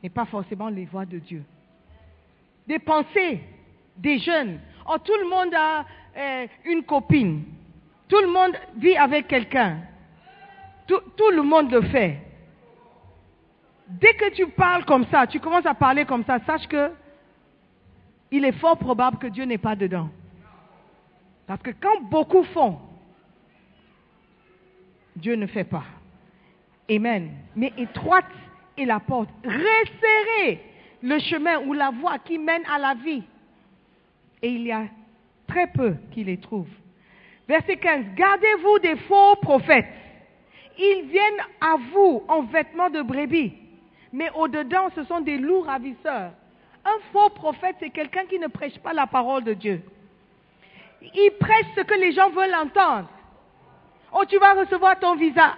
n'est 0.02 0.10
pas 0.10 0.24
forcément 0.24 0.68
les 0.68 0.84
voix 0.86 1.06
de 1.06 1.18
Dieu. 1.18 1.42
Des 2.66 2.78
pensées 2.78 3.40
des 3.96 4.18
jeunes. 4.18 4.60
Oh, 4.88 4.96
tout 4.98 5.16
le 5.16 5.28
monde 5.28 5.54
a 5.54 5.84
euh, 6.16 6.46
une 6.64 6.82
copine. 6.82 7.44
Tout 8.08 8.20
le 8.20 8.28
monde 8.28 8.52
vit 8.76 8.96
avec 8.96 9.28
quelqu'un. 9.28 9.78
Tout, 10.86 11.00
tout 11.16 11.30
le 11.30 11.42
monde 11.42 11.70
le 11.70 11.82
fait. 11.82 12.20
Dès 13.86 14.14
que 14.14 14.30
tu 14.30 14.46
parles 14.48 14.84
comme 14.84 15.06
ça, 15.06 15.26
tu 15.26 15.40
commences 15.40 15.66
à 15.66 15.74
parler 15.74 16.04
comme 16.04 16.24
ça, 16.24 16.38
sache 16.46 16.66
que 16.66 16.90
il 18.30 18.44
est 18.44 18.58
fort 18.58 18.78
probable 18.78 19.18
que 19.18 19.26
Dieu 19.26 19.44
n'est 19.44 19.58
pas 19.58 19.76
dedans. 19.76 20.08
Parce 21.46 21.62
que 21.62 21.70
quand 21.70 22.02
beaucoup 22.10 22.42
font, 22.44 22.78
Dieu 25.14 25.36
ne 25.36 25.46
fait 25.46 25.64
pas. 25.64 25.84
Amen. 26.90 27.30
Mais 27.54 27.72
étroite 27.76 28.26
est 28.76 28.84
la 28.84 29.00
porte. 29.00 29.28
Resserrez 29.44 30.60
le 31.02 31.18
chemin 31.20 31.60
ou 31.60 31.72
la 31.74 31.90
voie 31.90 32.18
qui 32.18 32.38
mène 32.38 32.62
à 32.66 32.78
la 32.78 32.94
vie. 32.94 33.22
Et 34.42 34.48
il 34.48 34.62
y 34.62 34.72
a 34.72 34.84
très 35.46 35.66
peu 35.68 35.94
qui 36.10 36.24
les 36.24 36.38
trouvent. 36.38 36.66
Verset 37.46 37.76
15. 37.76 38.06
Gardez-vous 38.14 38.78
des 38.80 38.96
faux 38.96 39.36
prophètes. 39.36 39.86
Ils 40.78 41.08
viennent 41.08 41.46
à 41.60 41.76
vous 41.92 42.22
en 42.26 42.42
vêtements 42.42 42.90
de 42.90 43.02
brebis, 43.02 43.52
mais 44.14 44.30
au-dedans, 44.36 44.90
ce 44.94 45.02
sont 45.02 45.20
des 45.20 45.36
loups 45.38 45.62
ravisseurs. 45.62 46.30
Un 46.84 46.98
faux 47.12 47.30
prophète, 47.30 47.74
c'est 47.80 47.90
quelqu'un 47.90 48.26
qui 48.26 48.38
ne 48.38 48.46
prêche 48.46 48.78
pas 48.78 48.92
la 48.92 49.08
parole 49.08 49.42
de 49.42 49.54
Dieu. 49.54 49.82
Il 51.02 51.30
prêche 51.40 51.66
ce 51.74 51.80
que 51.80 51.94
les 51.94 52.12
gens 52.12 52.30
veulent 52.30 52.54
entendre. 52.54 53.08
Oh, 54.12 54.24
tu 54.24 54.38
vas 54.38 54.52
recevoir 54.52 55.00
ton 55.00 55.16
visa. 55.16 55.56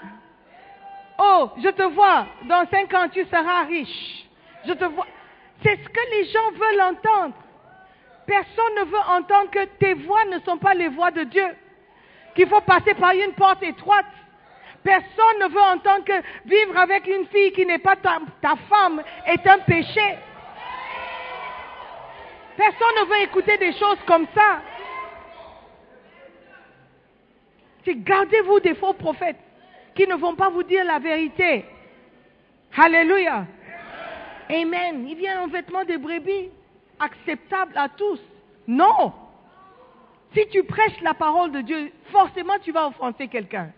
Oh, 1.18 1.50
je 1.62 1.68
te 1.68 1.82
vois, 1.82 2.28
dans 2.44 2.66
cinq 2.70 2.94
ans, 2.94 3.08
tu 3.12 3.26
seras 3.26 3.64
riche. 3.64 4.26
Je 4.66 4.72
te 4.72 4.84
vois. 4.86 5.06
C'est 5.62 5.76
ce 5.76 5.88
que 5.90 6.10
les 6.12 6.24
gens 6.24 6.50
veulent 6.52 6.80
entendre. 6.80 7.34
Personne 8.26 8.74
ne 8.78 8.84
veut 8.84 9.18
entendre 9.18 9.50
que 9.50 9.66
tes 9.78 9.92
voix 9.92 10.24
ne 10.24 10.38
sont 10.40 10.56
pas 10.56 10.72
les 10.72 10.88
voix 10.88 11.10
de 11.10 11.24
Dieu. 11.24 11.54
Qu'il 12.34 12.48
faut 12.48 12.62
passer 12.62 12.94
par 12.94 13.12
une 13.12 13.32
porte 13.32 13.62
étroite. 13.62 14.06
Personne 14.86 15.40
ne 15.40 15.48
veut 15.48 15.60
entendre 15.60 16.04
que 16.04 16.48
vivre 16.48 16.78
avec 16.78 17.08
une 17.08 17.26
fille 17.26 17.50
qui 17.50 17.66
n'est 17.66 17.80
pas 17.80 17.96
ta, 17.96 18.54
femme 18.68 19.02
est 19.26 19.44
un 19.44 19.58
péché. 19.58 20.16
Personne 22.56 22.94
ne 23.00 23.06
veut 23.06 23.22
écouter 23.24 23.58
des 23.58 23.72
choses 23.72 23.98
comme 24.06 24.28
ça. 24.32 24.62
Gardez-vous 27.84 28.60
des 28.60 28.76
faux 28.76 28.92
prophètes 28.92 29.40
qui 29.96 30.06
ne 30.06 30.14
vont 30.14 30.36
pas 30.36 30.50
vous 30.50 30.62
dire 30.62 30.84
la 30.84 31.00
vérité. 31.00 31.64
Alléluia. 32.76 33.44
Amen. 34.48 35.04
Ils 35.08 35.16
viennent 35.16 35.38
en 35.38 35.48
vêtements 35.48 35.84
de 35.84 35.96
brebis, 35.96 36.50
acceptable 37.00 37.76
à 37.76 37.88
tous. 37.88 38.20
Non. 38.68 39.12
Si 40.32 40.46
tu 40.50 40.62
prêches 40.62 41.00
la 41.02 41.14
parole 41.14 41.50
de 41.50 41.62
Dieu, 41.62 41.90
forcément 42.12 42.58
tu 42.62 42.70
vas 42.70 42.86
offenser 42.86 43.26
quelqu'un. 43.26 43.72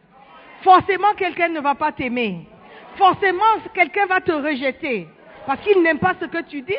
Forcément 0.63 1.15
quelqu'un 1.15 1.49
ne 1.49 1.61
va 1.61 1.75
pas 1.75 1.93
t'aimer. 1.93 2.47
Forcément 2.97 3.45
quelqu'un 3.75 4.07
va 4.07 4.21
te 4.21 4.33
rejeter 4.33 5.09
parce 5.47 5.61
qu'il 5.61 5.83
n'aime 5.83 5.99
pas 5.99 6.15
ce 6.21 6.27
que 6.27 6.43
tu 6.43 6.63
dis. 6.63 6.75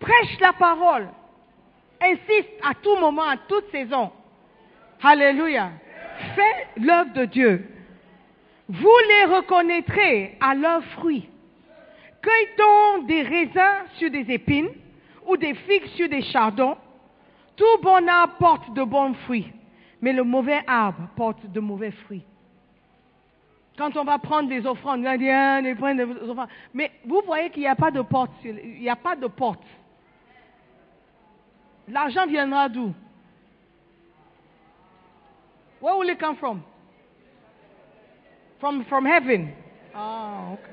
Prêche 0.00 0.40
la 0.40 0.52
parole. 0.52 1.08
Insiste 2.00 2.50
à 2.62 2.74
tout 2.74 2.96
moment, 2.96 3.28
à 3.28 3.36
toute 3.36 3.70
saison. 3.70 4.10
Alléluia. 5.02 5.70
Fais 6.34 6.68
l'œuvre 6.76 7.12
de 7.12 7.24
Dieu. 7.26 7.68
Vous 8.68 8.98
les 9.08 9.34
reconnaîtrez 9.34 10.38
à 10.40 10.54
leurs 10.54 10.84
fruits. 10.96 11.28
Cueille-t-on 12.22 13.02
des 13.02 13.22
raisins 13.22 13.84
sur 13.98 14.10
des 14.10 14.30
épines 14.30 14.70
ou 15.26 15.36
des 15.36 15.54
figues 15.54 15.88
sur 15.96 16.08
des 16.08 16.22
chardons 16.22 16.76
Tout 17.56 17.82
bon 17.82 18.08
arbre 18.08 18.34
porte 18.38 18.72
de 18.74 18.84
bons 18.84 19.14
fruits, 19.24 19.52
mais 20.02 20.12
le 20.12 20.24
mauvais 20.24 20.60
arbre 20.66 21.08
porte 21.16 21.46
de 21.46 21.60
mauvais 21.60 21.92
fruits. 21.92 22.24
Quand 23.78 23.96
on 23.96 24.04
va 24.04 24.18
prendre 24.18 24.48
des 24.48 24.66
offrandes, 24.66 25.00
on 25.06 25.16
des 25.16 25.72
offrandes. 26.28 26.48
Mais 26.74 26.90
vous 27.06 27.22
voyez 27.24 27.48
qu'il 27.48 27.62
n'y 27.62 27.68
a 27.68 27.76
pas 27.76 27.90
de 27.90 28.02
porte. 28.02 28.32
Il 28.44 28.80
n'y 28.80 28.90
a 28.90 28.96
pas 28.96 29.16
de 29.16 29.28
porte. 29.28 29.64
L'argent 31.88 32.26
viendra 32.26 32.68
d'où? 32.68 32.92
Where 35.80 35.96
will 35.96 36.10
it 36.10 36.18
come 36.18 36.36
from? 36.36 36.62
From, 38.60 38.84
from 38.84 39.06
heaven. 39.06 39.48
Ah, 39.94 40.52
ok. 40.52 40.70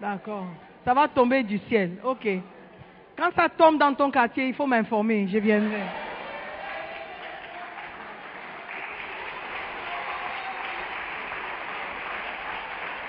D'accord. 0.00 0.46
Ça 0.84 0.94
va 0.94 1.08
tomber 1.08 1.42
du 1.42 1.58
ciel. 1.68 1.98
Ok. 2.02 2.26
Quand 3.16 3.30
ça 3.36 3.48
tombe 3.48 3.78
dans 3.78 3.94
ton 3.94 4.10
quartier, 4.10 4.48
il 4.48 4.54
faut 4.54 4.66
m'informer. 4.66 5.28
Je 5.28 5.38
viendrai. 5.38 5.82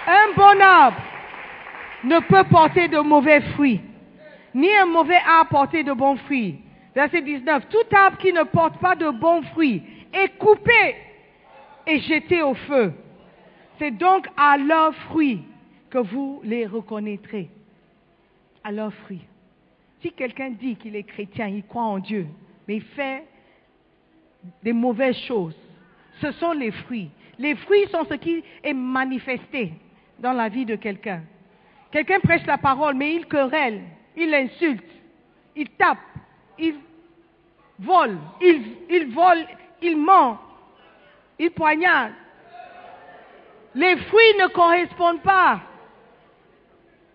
Un 0.08 0.21
bon 0.36 0.62
arbre 0.62 1.02
ne 2.04 2.20
peut 2.20 2.44
porter 2.50 2.88
de 2.88 3.00
mauvais 3.00 3.42
fruits, 3.54 3.82
ni 4.54 4.74
un 4.76 4.86
mauvais 4.86 5.20
arbre 5.28 5.50
porter 5.50 5.84
de 5.84 5.94
bons 5.94 6.18
fruits. 6.18 6.60
Verset 6.96 7.22
19. 7.22 7.70
Tout 7.70 7.96
arbre 7.96 8.18
qui 8.18 8.34
ne 8.34 8.44
porte 8.44 8.78
pas 8.80 8.96
de 8.96 9.10
bons 9.10 9.44
fruits 9.44 9.82
est 10.12 10.38
coupé 10.38 10.96
et 11.88 12.00
jeté 12.00 12.42
au 12.42 12.54
feu. 12.54 12.94
C'est 13.80 13.92
donc 13.92 14.28
à 14.36 14.58
leurs 14.58 14.94
fruits 14.96 15.44
que 15.90 16.00
vous 16.00 16.42
les 16.44 16.66
reconnaîtrez. 16.66 17.50
À 18.64 18.72
leurs 18.72 18.94
fruits. 18.94 19.26
Si 20.02 20.12
quelqu'un 20.12 20.50
dit 20.50 20.76
qu'il 20.76 20.96
est 20.96 21.04
chrétien, 21.04 21.48
il 21.48 21.64
croit 21.64 21.84
en 21.84 22.00
Dieu, 22.00 22.28
mais 22.68 22.78
il 22.78 22.84
fait 22.84 23.24
des 24.64 24.74
mauvaises 24.74 25.18
choses, 25.28 25.56
ce 26.20 26.32
sont 26.34 26.52
les 26.52 26.72
fruits. 26.72 27.10
Les 27.38 27.56
fruits 27.56 27.88
sont 27.92 28.06
ce 28.06 28.16
qui 28.16 28.44
est 28.64 28.74
manifesté 28.74 29.74
dans 30.22 30.34
la 30.34 30.48
vie 30.50 30.66
de 30.66 30.76
quelqu'un. 30.76 31.24
Quelqu'un 31.92 32.20
prêche 32.20 32.46
la 32.46 32.58
parole, 32.58 32.96
mais 32.96 33.16
il 33.16 33.26
querelle, 33.26 33.82
il 34.16 34.34
insulte, 34.34 34.86
il 35.56 35.70
tape, 35.72 35.98
il 36.58 36.76
vole, 37.80 38.18
il, 38.40 38.78
il 38.90 39.12
vole, 39.12 39.46
il 39.82 39.98
ment, 39.98 40.40
il 41.38 41.52
poignarde. 41.52 42.14
Les 43.74 43.98
fruits 43.98 44.36
ne 44.40 44.48
correspondent 44.48 45.22
pas 45.22 45.62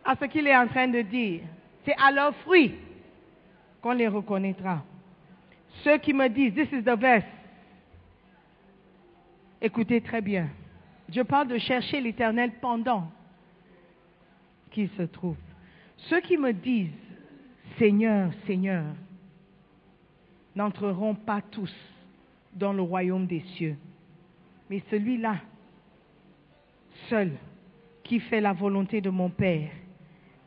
à 0.04 0.16
ce 0.16 0.24
qu'il 0.26 0.46
est 0.46 0.56
en 0.56 0.66
train 0.66 0.88
de 0.88 1.02
dire. 1.02 1.42
C'est 1.84 1.94
à 1.98 2.10
leurs 2.10 2.34
fruits 2.36 2.74
qu'on 3.80 3.92
les 3.92 4.08
reconnaîtra. 4.08 4.82
Ceux 5.84 5.98
qui 5.98 6.12
me 6.12 6.28
disent, 6.28 6.54
this 6.54 6.72
is 6.72 6.82
the 6.82 6.98
verse, 6.98 7.24
écoutez 9.60 10.00
très 10.00 10.20
bien. 10.20 10.48
Je 11.08 11.22
parle 11.22 11.48
de 11.48 11.58
chercher 11.58 12.00
l'éternel 12.00 12.52
pendant 12.60 13.10
qu'il 14.70 14.88
se 14.90 15.02
trouve. 15.02 15.36
Ceux 15.96 16.20
qui 16.20 16.36
me 16.36 16.52
disent, 16.52 16.90
Seigneur, 17.78 18.30
Seigneur, 18.46 18.84
n'entreront 20.54 21.14
pas 21.14 21.40
tous 21.40 21.74
dans 22.54 22.72
le 22.72 22.82
royaume 22.82 23.26
des 23.26 23.40
cieux, 23.56 23.76
mais 24.68 24.82
celui-là, 24.90 25.36
seul, 27.08 27.32
qui 28.02 28.20
fait 28.20 28.40
la 28.40 28.52
volonté 28.52 29.00
de 29.00 29.10
mon 29.10 29.28
Père, 29.28 29.70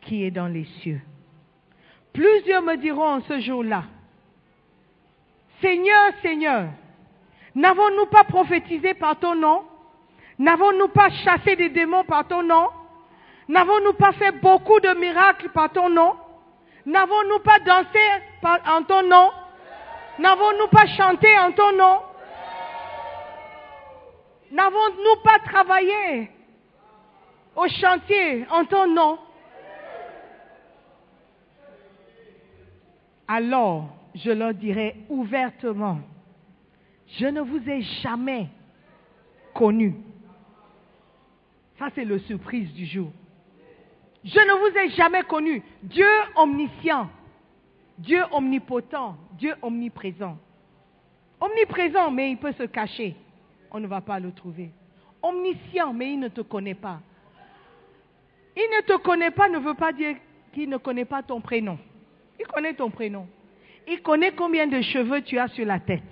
qui 0.01 0.23
est 0.23 0.31
dans 0.31 0.47
les 0.47 0.65
cieux. 0.81 1.01
Plusieurs 2.13 2.63
me 2.63 2.75
diront 2.77 3.15
en 3.15 3.21
ce 3.21 3.39
jour-là, 3.39 3.83
Seigneur, 5.61 6.13
Seigneur, 6.21 6.69
n'avons-nous 7.53 8.07
pas 8.07 8.23
prophétisé 8.23 8.93
par 8.93 9.19
ton 9.19 9.35
nom 9.35 9.63
N'avons-nous 10.39 10.87
pas 10.87 11.09
chassé 11.09 11.57
des 11.57 11.69
démons 11.69 12.05
par 12.05 12.25
ton 12.25 12.41
nom? 12.41 12.69
N'avons-nous 13.49 13.93
pas 13.93 14.13
fait 14.13 14.31
beaucoup 14.31 14.79
de 14.79 14.97
miracles 14.97 15.49
par 15.49 15.69
ton 15.71 15.89
nom? 15.89 16.15
N'avons-nous 16.85 17.39
pas 17.39 17.59
dansé 17.59 17.99
en 18.43 18.83
ton 18.83 19.03
nom? 19.03 19.31
N'avons-nous 20.17 20.67
pas 20.67 20.87
chanté 20.87 21.27
en 21.37 21.51
ton 21.51 21.73
nom? 21.73 21.99
N'avons-nous 24.51 25.21
pas 25.23 25.39
travaillé 25.39 26.31
au 27.55 27.67
chantier 27.67 28.45
en 28.49 28.63
ton 28.63 28.87
nom? 28.87 29.19
Alors, 33.27 33.89
je 34.15 34.31
leur 34.31 34.53
dirai 34.53 34.95
ouvertement, 35.09 35.99
je 37.19 37.27
ne 37.27 37.41
vous 37.41 37.69
ai 37.69 37.81
jamais 38.01 38.47
connu. 39.53 39.95
Ça, 41.79 41.87
c'est 41.95 42.03
le 42.03 42.19
surprise 42.19 42.71
du 42.73 42.85
jour. 42.85 43.09
Je 44.23 44.37
ne 44.37 44.59
vous 44.59 44.77
ai 44.77 44.89
jamais 44.97 45.23
connu. 45.23 45.63
Dieu 45.81 46.05
omniscient, 46.35 47.09
Dieu 47.97 48.21
omnipotent, 48.31 49.17
Dieu 49.37 49.55
omniprésent. 49.61 50.37
Omniprésent, 51.39 52.11
mais 52.11 52.31
il 52.31 52.37
peut 52.37 52.51
se 52.51 52.63
cacher. 52.63 53.15
On 53.71 53.79
ne 53.79 53.87
va 53.87 54.01
pas 54.01 54.19
le 54.19 54.33
trouver. 54.33 54.71
Omniscient, 55.23 55.93
mais 55.93 56.13
il 56.13 56.19
ne 56.19 56.27
te 56.27 56.41
connaît 56.41 56.75
pas. 56.75 56.99
Il 58.57 58.69
ne 58.75 58.81
te 58.81 58.97
connaît 59.01 59.31
pas 59.31 59.47
ne 59.47 59.59
veut 59.59 59.73
pas 59.73 59.93
dire 59.93 60.17
qu'il 60.53 60.69
ne 60.69 60.77
connaît 60.77 61.05
pas 61.05 61.23
ton 61.23 61.39
prénom. 61.39 61.77
Il 62.37 62.45
connaît 62.47 62.73
ton 62.73 62.89
prénom. 62.89 63.25
Il 63.87 64.01
connaît 64.01 64.33
combien 64.33 64.67
de 64.67 64.81
cheveux 64.81 65.21
tu 65.21 65.39
as 65.39 65.47
sur 65.49 65.65
la 65.65 65.79
tête. 65.79 66.03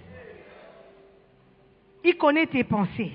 Il 2.05 2.17
connaît 2.17 2.47
tes 2.47 2.63
pensées. 2.63 3.11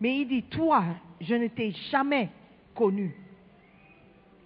Mais 0.00 0.20
il 0.20 0.26
dit, 0.26 0.42
toi, 0.44 0.84
je 1.22 1.34
ne 1.34 1.46
t'ai 1.48 1.72
jamais 1.90 2.28
connu. 2.74 3.14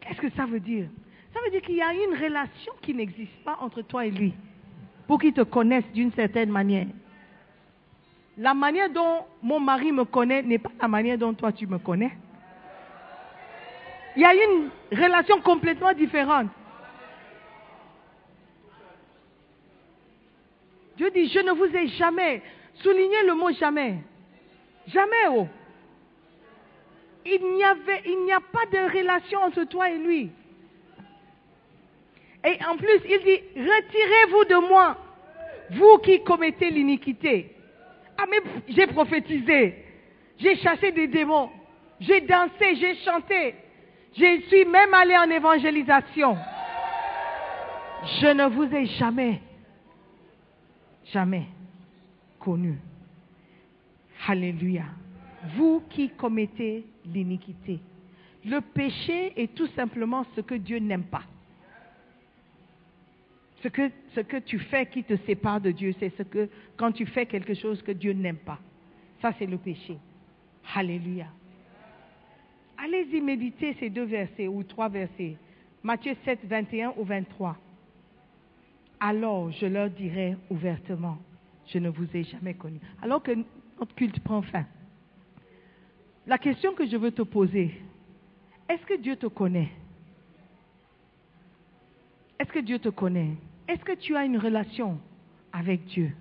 Qu'est-ce 0.01 0.21
que 0.21 0.31
ça 0.31 0.45
veut 0.45 0.61
dire? 0.61 0.89
Ça 1.33 1.41
veut 1.45 1.51
dire 1.51 1.63
qu'il 1.63 1.77
y 1.77 1.83
a 1.83 1.93
une 1.93 2.15
relation 2.15 2.73
qui 2.83 2.95
n'existe 2.95 3.37
pas 3.45 3.59
entre 3.61 3.83
toi 3.83 4.07
et 4.07 4.11
lui 4.11 4.35
pour 5.07 5.19
qu'il 5.19 5.33
te 5.33 5.43
connaisse 5.43 5.85
d'une 5.93 6.13
certaine 6.13 6.51
manière. 6.51 6.87
La 8.39 8.53
manière 8.53 8.91
dont 8.91 9.25
mon 9.43 9.59
mari 9.59 9.93
me 9.93 10.05
connaît 10.05 10.43
n'est 10.43 10.59
pas 10.59 10.71
la 10.81 10.89
manière 10.89 11.17
dont 11.17 11.33
toi 11.33 11.53
tu 11.53 11.67
me 11.67 11.79
connais. 11.79 12.13
Il 14.15 14.23
y 14.23 14.25
a 14.25 14.35
une 14.35 14.71
relation 14.93 15.41
complètement 15.41 15.93
différente. 15.93 16.49
Dieu 20.97 21.11
dit, 21.11 21.29
je 21.29 21.41
ne 21.41 21.53
vous 21.53 21.77
ai 21.77 21.89
jamais, 21.89 22.43
soulignez 22.75 23.27
le 23.27 23.35
mot 23.35 23.53
jamais. 23.53 23.99
Jamais, 24.87 25.27
oh. 25.31 25.47
Il 27.29 28.25
n'y 28.25 28.33
a 28.33 28.41
pas 28.41 28.67
de 28.73 28.99
relation 28.99 29.41
entre 29.41 29.65
toi 29.65 29.91
et 29.91 29.99
lui. 29.99 30.31
Et 32.45 32.59
en 32.65 32.77
plus, 32.77 33.01
il 33.09 33.19
dit, 33.25 33.41
retirez-vous 33.57 34.45
de 34.45 34.69
moi, 34.69 34.97
vous 35.73 35.99
qui 35.99 36.23
commettez 36.23 36.71
l'iniquité. 36.71 37.53
Ah, 38.17 38.25
mais 38.31 38.39
j'ai 38.69 38.87
prophétisé, 38.87 39.85
j'ai 40.39 40.57
chassé 40.57 40.93
des 40.93 41.09
démons, 41.09 41.51
j'ai 42.01 42.21
dansé, 42.21 42.77
j'ai 42.77 42.95
chanté, 43.05 43.55
je 44.17 44.41
suis 44.49 44.65
même 44.65 44.95
allé 44.95 45.17
en 45.17 45.29
évangélisation. 45.29 46.39
Je 48.21 48.27
ne 48.29 48.47
vous 48.47 48.73
ai 48.75 48.87
jamais, 48.87 49.41
jamais 51.13 51.47
connu. 52.39 52.79
Alléluia. 54.29 54.85
Vous 55.55 55.83
qui 55.91 56.11
commettez 56.11 56.85
l'iniquité. 57.05 57.81
Le 58.45 58.61
péché 58.61 59.33
est 59.41 59.55
tout 59.55 59.67
simplement 59.69 60.25
ce 60.35 60.41
que 60.41 60.55
Dieu 60.55 60.79
n'aime 60.79 61.05
pas. 61.05 61.23
Ce 63.63 63.69
que, 63.69 63.91
ce 64.15 64.21
que 64.21 64.37
tu 64.37 64.59
fais 64.59 64.87
qui 64.87 65.03
te 65.03 65.17
sépare 65.27 65.61
de 65.61 65.71
Dieu, 65.71 65.95
c'est 65.99 66.11
ce 66.17 66.23
que 66.23 66.49
quand 66.77 66.93
tu 66.93 67.07
fais 67.07 67.27
quelque 67.27 67.55
chose 67.55 67.83
que 67.83 67.93
Dieu 67.93 68.13
n'aime 68.13 68.37
pas. 68.37 68.59
Ça, 69.21 69.33
c'est 69.39 69.47
le 69.47 69.59
péché. 69.59 69.97
Alléluia. 70.75 71.27
Allez-y 72.79 73.21
méditer 73.21 73.75
ces 73.81 73.91
deux 73.91 74.05
versets 74.05 74.49
ou 74.49 74.63
trois 74.63 74.89
versets. 74.89 75.37
Matthieu 75.83 76.15
7, 76.25 76.41
21 76.45 76.95
ou 76.97 77.05
23. 77.05 77.57
Alors 79.01 79.51
je 79.53 79.67
leur 79.67 79.91
dirai 79.91 80.37
ouvertement, 80.51 81.19
je 81.67 81.79
ne 81.79 81.89
vous 81.89 82.07
ai 82.15 82.25
jamais 82.25 82.55
connu. 82.55 82.79
Alors 83.03 83.23
que 83.23 83.33
notre 83.79 83.95
culte 83.95 84.21
prend 84.21 84.43
fin. 84.43 84.65
La 86.27 86.39
question 86.39 86.75
que 86.75 86.87
je 86.87 86.97
veux 86.97 87.13
te 87.13 87.23
poser, 87.23 87.81
est-ce 88.69 88.85
que 88.85 88.99
Dieu 89.01 89.17
te 89.17 89.27
connaît? 89.27 89.71
Est-ce 92.39 92.53
que 92.53 92.59
Dieu 92.59 92.79
te 92.79 92.89
connaît? 92.89 93.31
Est-ce 93.69 93.85
que 93.85 93.95
tu 93.95 94.17
as 94.17 94.25
une 94.25 94.39
relation 94.39 94.99
avec 95.53 95.85
Dieu? 95.87 96.13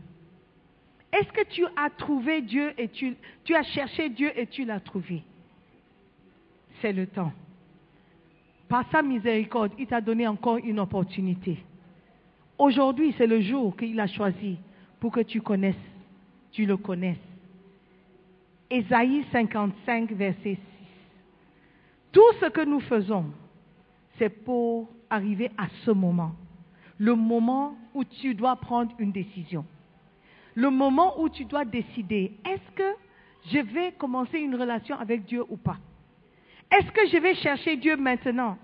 Est-ce 1.12 1.32
que 1.32 1.45
tu 1.49 1.66
as 1.76 1.89
trouvé 1.89 2.41
Dieu 2.41 2.74
et 2.78 2.89
tu, 2.89 3.16
as 3.56 3.64
cherché 3.64 4.10
Dieu 4.10 4.32
et 4.38 4.47
tu 4.47 4.64
l'as 4.64 4.80
trouvé? 4.80 5.24
C'est 6.82 6.93
le 6.93 7.08
temps. 7.08 7.32
Par 8.68 8.89
sa 8.91 9.01
miséricorde, 9.01 9.72
il 9.80 9.88
t'a 9.88 10.01
donné 10.01 10.28
encore 10.28 10.58
une 10.58 10.80
opportunité. 10.80 11.58
Aujourd'hui, 12.58 13.14
c'est 13.18 13.28
le 13.28 13.41
jour 13.41 13.76
qu'il 13.76 13.99
a 13.99 14.08
choisi 14.08 14.58
pour 14.99 15.12
que 15.12 15.22
tu 15.22 15.41
connaisses, 15.41 15.76
tu 16.51 16.66
le 16.66 16.78
connaisses. 16.78 17.18
Ésaïe 18.70 19.26
55, 19.32 20.11
verset 20.13 20.55
6. 20.55 20.57
Tout 22.11 22.34
ce 22.39 22.47
que 22.47 22.61
nous 22.61 22.80
faisons, 22.80 23.26
c'est 24.18 24.30
pour 24.30 24.89
arriver 25.09 25.51
à 25.57 25.68
ce 25.84 25.91
moment. 25.91 26.32
Le 26.97 27.13
moment 27.16 27.78
où 27.93 28.03
tu 28.03 28.34
dois 28.34 28.55
prendre 28.55 28.93
une 28.99 29.11
décision. 29.11 29.66
Le 30.55 30.70
moment 30.70 31.20
où 31.20 31.30
tu 31.30 31.45
dois 31.45 31.66
décider, 31.66 32.32
est-ce 32.45 32.72
que 32.76 32.95
je 33.51 33.59
vais 33.59 33.91
commencer 33.93 34.39
une 34.39 34.55
relation 34.55 34.97
avec 34.97 35.26
Dieu 35.26 35.43
ou 35.49 35.57
pas? 35.57 35.78
Est-ce 36.72 36.91
que 36.91 37.07
je 37.07 37.18
vais 37.18 37.36
chercher 37.36 37.76
Dieu 37.78 37.97
maintenant 37.97 38.57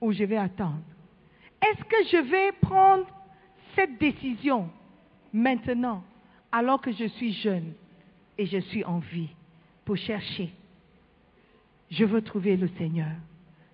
ou 0.00 0.12
je 0.12 0.24
vais 0.24 0.36
attendre? 0.36 0.82
Est-ce 1.62 1.84
que 1.84 2.08
je 2.10 2.30
vais 2.30 2.52
prendre 2.60 3.06
cette 3.74 3.98
décision 3.98 4.68
maintenant 5.32 6.04
alors 6.52 6.80
que 6.80 6.92
je 6.92 7.06
suis 7.06 7.32
jeune? 7.32 7.72
Et 8.42 8.46
je 8.46 8.58
suis 8.58 8.84
en 8.84 8.98
vie 8.98 9.28
pour 9.84 9.96
chercher 9.96 10.52
Je 11.92 12.04
veux 12.04 12.22
trouver 12.22 12.56
le 12.56 12.66
Seigneur. 12.76 13.12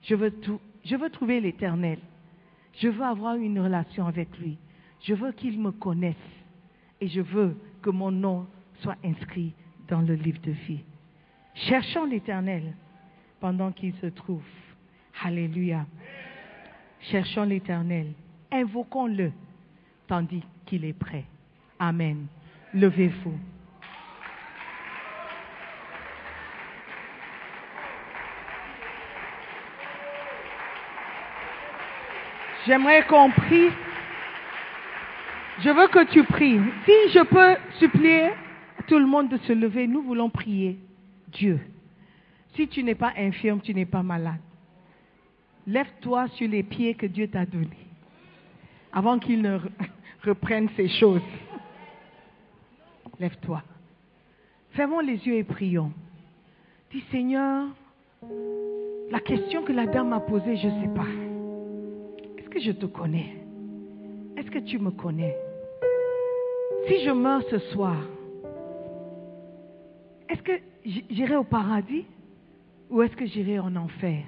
Je 0.03 0.15
veux, 0.15 1.11
trouver 1.11 1.41
l'Éternel. 1.41 1.99
Je 2.75 2.89
veux 2.89 3.05
avoir 3.05 3.37
une 3.37 3.59
relation 3.61 4.07
avec 4.07 4.29
lui. 4.39 4.59
Je 5.01 5.15
veux 5.15 5.33
qu'il 5.33 5.59
me 5.59 5.71
connaisse. 5.71 6.27
Et 7.01 7.09
je 7.09 7.23
veux 7.23 7.57
que 7.81 7.89
mon 7.89 8.11
nom 8.11 8.47
soit 8.83 8.97
inscrit 9.03 9.55
dans 9.89 10.03
le 10.03 10.15
livre 10.15 10.41
de 10.43 10.51
vie. 10.51 10.81
Cherchons 11.55 12.05
l'Éternel 12.05 12.75
pendant 13.41 13.73
qu'il 13.73 13.95
se 13.95 14.07
trouve. 14.07 14.45
Alléluia. 15.23 15.87
Cherchons 17.11 17.45
l'Éternel. 17.45 18.13
Invoquons-le 18.53 19.33
tandis 20.09 20.45
qu'il 20.67 20.85
est 20.85 20.93
prêt. 20.93 21.25
Amen. 21.79 22.27
Levez-vous. 22.75 23.39
J'aimerais 32.69 33.03
qu'on 33.07 33.31
prie. 33.31 33.71
Je 35.61 35.71
veux 35.71 35.89
que 35.89 36.05
tu 36.13 36.23
pries. 36.23 36.61
Si 36.85 37.13
je 37.15 37.25
peux 37.25 37.57
supplier 37.79 38.29
tout 38.87 38.99
le 38.99 39.07
monde 39.07 39.31
de 39.31 39.39
se 39.39 39.55
lever, 39.55 39.87
nous 39.87 40.03
voulons 40.03 40.29
prier 40.29 40.79
Dieu. 41.29 41.59
Si 42.55 42.69
tu 42.69 42.85
n'es 42.85 42.95
pas 42.95 43.15
infirme, 43.17 43.63
tu 43.63 43.73
n'es 43.73 43.87
pas 43.87 44.03
malade, 44.03 44.41
lève-toi 45.67 46.29
sur 46.29 46.47
les 46.47 46.63
pieds 46.63 46.95
que 46.95 47.07
Dieu 47.07 47.29
t'a 47.29 47.47
donnés 47.47 47.87
avant 48.93 49.19
qu'il 49.19 49.41
ne 49.41 49.59
reprenne 50.23 50.69
ces 50.77 50.89
choses. 50.89 51.23
Lève-toi. 53.19 53.63
Fermons 54.73 55.01
les 55.01 55.27
yeux 55.27 55.37
et 55.37 55.45
prions. 55.45 55.93
Dis 56.93 57.03
Seigneur, 57.11 57.69
la 59.11 59.21
question 59.21 59.63
que 59.63 59.73
la 59.73 59.87
dame 59.87 60.11
m'a 60.11 60.21
posée, 60.21 60.57
je 60.57 60.69
ne 60.69 60.83
sais 60.83 60.95
pas. 60.95 61.28
Je 62.61 62.73
te 62.73 62.87
connais? 62.87 63.37
Est-ce 64.37 64.51
que 64.51 64.59
tu 64.59 64.79
me 64.79 64.91
connais? 64.91 65.37
Si 66.87 67.05
je 67.05 67.11
meurs 67.11 67.43
ce 67.51 67.59
soir, 67.59 67.97
est-ce 70.29 70.43
que 70.43 70.53
j'irai 70.85 71.37
au 71.37 71.45
paradis 71.45 72.05
ou 72.91 73.03
est-ce 73.03 73.15
que 73.15 73.27
j'irai 73.27 73.59
en 73.59 73.75
enfer? 73.77 74.25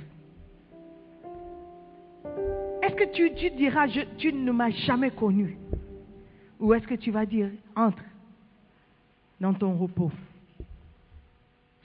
Est-ce 2.82 2.94
que 2.94 3.12
tu, 3.12 3.50
diras, 3.50 3.88
tu 4.16 4.32
ne 4.32 4.52
m'as 4.52 4.70
jamais 4.70 5.10
connu? 5.10 5.58
Ou 6.60 6.74
est-ce 6.74 6.86
que 6.86 6.94
tu 6.94 7.10
vas 7.10 7.26
dire, 7.26 7.48
entre 7.74 8.04
dans 9.40 9.54
ton 9.54 9.76
repos. 9.76 10.12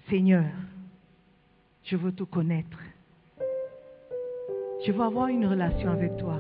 Seigneur, 0.10 0.52
je 1.84 1.96
veux 1.96 2.12
te 2.12 2.24
connaître. 2.24 2.78
Je 4.86 4.92
veux 4.92 5.04
avoir 5.04 5.28
une 5.28 5.46
relation 5.46 5.90
avec 5.90 6.16
toi. 6.18 6.40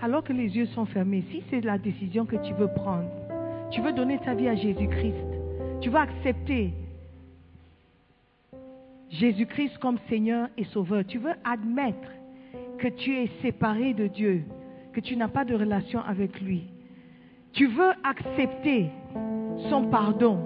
Alors 0.00 0.24
que 0.24 0.32
les 0.32 0.56
yeux 0.56 0.66
sont 0.66 0.86
fermés, 0.86 1.24
si 1.30 1.42
c'est 1.50 1.60
la 1.60 1.78
décision 1.78 2.24
que 2.24 2.36
tu 2.36 2.54
veux 2.54 2.68
prendre, 2.68 3.08
tu 3.70 3.80
veux 3.80 3.92
donner 3.92 4.18
ta 4.18 4.34
vie 4.34 4.48
à 4.48 4.54
Jésus-Christ, 4.54 5.14
tu 5.80 5.90
veux 5.90 5.98
accepter 5.98 6.72
Jésus-Christ 9.10 9.78
comme 9.78 9.98
Seigneur 10.08 10.48
et 10.56 10.64
Sauveur, 10.64 11.04
tu 11.06 11.18
veux 11.18 11.34
admettre 11.44 12.08
que 12.78 12.88
tu 12.88 13.14
es 13.16 13.30
séparé 13.42 13.94
de 13.94 14.06
Dieu, 14.06 14.44
que 14.92 15.00
tu 15.00 15.16
n'as 15.16 15.28
pas 15.28 15.44
de 15.44 15.54
relation 15.54 16.00
avec 16.00 16.40
lui. 16.40 16.64
Tu 17.52 17.66
veux 17.66 17.92
accepter 18.04 18.90
son 19.70 19.86
pardon 19.88 20.38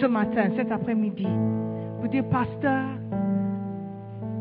ce 0.00 0.06
matin, 0.06 0.50
cet 0.56 0.72
après-midi. 0.72 1.26
Vous 2.00 2.08
dire, 2.08 2.24
pasteur, 2.28 2.86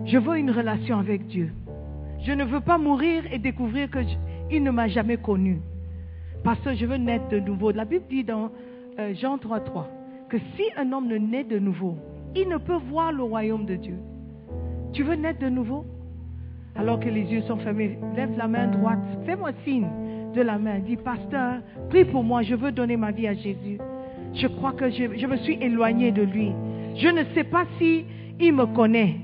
je 0.05 0.17
veux 0.17 0.38
une 0.38 0.51
relation 0.51 0.99
avec 0.99 1.27
Dieu. 1.27 1.51
Je 2.24 2.32
ne 2.32 2.43
veux 2.43 2.59
pas 2.59 2.78
mourir 2.78 3.24
et 3.32 3.39
découvrir 3.39 3.89
qu'il 3.89 4.63
ne 4.63 4.72
m'a 4.72 4.88
jamais 4.88 5.18
connu. 5.18 5.61
Parce 6.43 6.59
que 6.59 6.74
je 6.74 6.86
veux 6.86 6.97
naître 6.97 7.30
de 7.30 7.39
nouveau. 7.39 7.72
La 7.72 7.86
Bible 7.86 8.05
dit 8.09 8.24
dans 8.24 8.51
euh, 8.99 9.13
Jean 9.15 9.38
3.3 9.38 9.86
que 10.30 10.38
si 10.55 10.63
un 10.78 10.91
homme 10.91 11.07
ne 11.07 11.18
naît 11.18 11.43
de 11.43 11.59
nouveau, 11.59 11.97
il 12.36 12.47
ne 12.49 12.57
peut 12.57 12.78
voir 12.89 13.11
le 13.11 13.24
royaume 13.24 13.65
de 13.65 13.76
Dieu. 13.76 13.97
Tu 14.93 15.03
veux 15.03 15.15
naître 15.15 15.39
de 15.39 15.49
nouveau? 15.49 15.86
Alors 16.76 16.99
que 16.99 17.09
les 17.09 17.24
yeux 17.24 17.41
sont 17.43 17.57
fermés, 17.57 17.97
lève 18.15 18.38
la 18.38 18.47
main 18.47 18.68
droite, 18.68 18.99
fais-moi 19.26 19.51
signe 19.63 19.88
de 20.36 20.41
la 20.41 20.57
main. 20.59 20.80
Dis, 20.80 20.97
pasteur, 20.97 21.61
prie 21.89 22.05
pour 22.05 22.24
moi, 22.24 22.43
je 22.43 22.55
veux 22.55 22.72
donner 22.72 22.97
ma 22.97 23.11
vie 23.11 23.28
à 23.28 23.34
Jésus. 23.34 23.80
Je 24.34 24.47
crois 24.47 24.74
que 24.74 24.89
je, 24.89 25.18
je 25.18 25.26
me 25.26 25.38
suis 25.38 25.57
éloigné 25.61 26.11
de 26.11 26.22
lui. 26.22 26.51
Je 26.95 27.07
ne 27.07 27.24
sais 27.34 27.43
pas 27.43 27.65
si 27.80 28.05
il 28.39 28.53
me 28.53 28.65
connaît. 28.68 29.15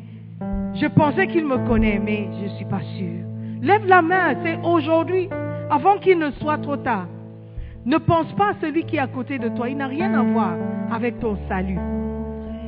Je 0.75 0.87
pensais 0.87 1.27
qu'il 1.27 1.45
me 1.45 1.57
connaît, 1.67 1.99
mais 2.03 2.27
je 2.39 2.45
ne 2.45 2.55
suis 2.55 2.65
pas 2.65 2.81
sûr. 2.97 3.13
Lève 3.61 3.85
la 3.85 4.01
main, 4.01 4.35
c'est 4.43 4.57
aujourd'hui, 4.63 5.29
avant 5.69 5.97
qu'il 5.97 6.17
ne 6.17 6.31
soit 6.31 6.57
trop 6.57 6.77
tard. 6.77 7.07
Ne 7.85 7.97
pense 7.97 8.31
pas 8.33 8.49
à 8.49 8.53
celui 8.61 8.83
qui 8.85 8.95
est 8.95 8.99
à 8.99 9.07
côté 9.07 9.37
de 9.37 9.49
toi. 9.49 9.69
Il 9.69 9.77
n'a 9.77 9.87
rien 9.87 10.13
à 10.13 10.23
voir 10.23 10.53
avec 10.91 11.19
ton 11.19 11.37
salut. 11.47 11.79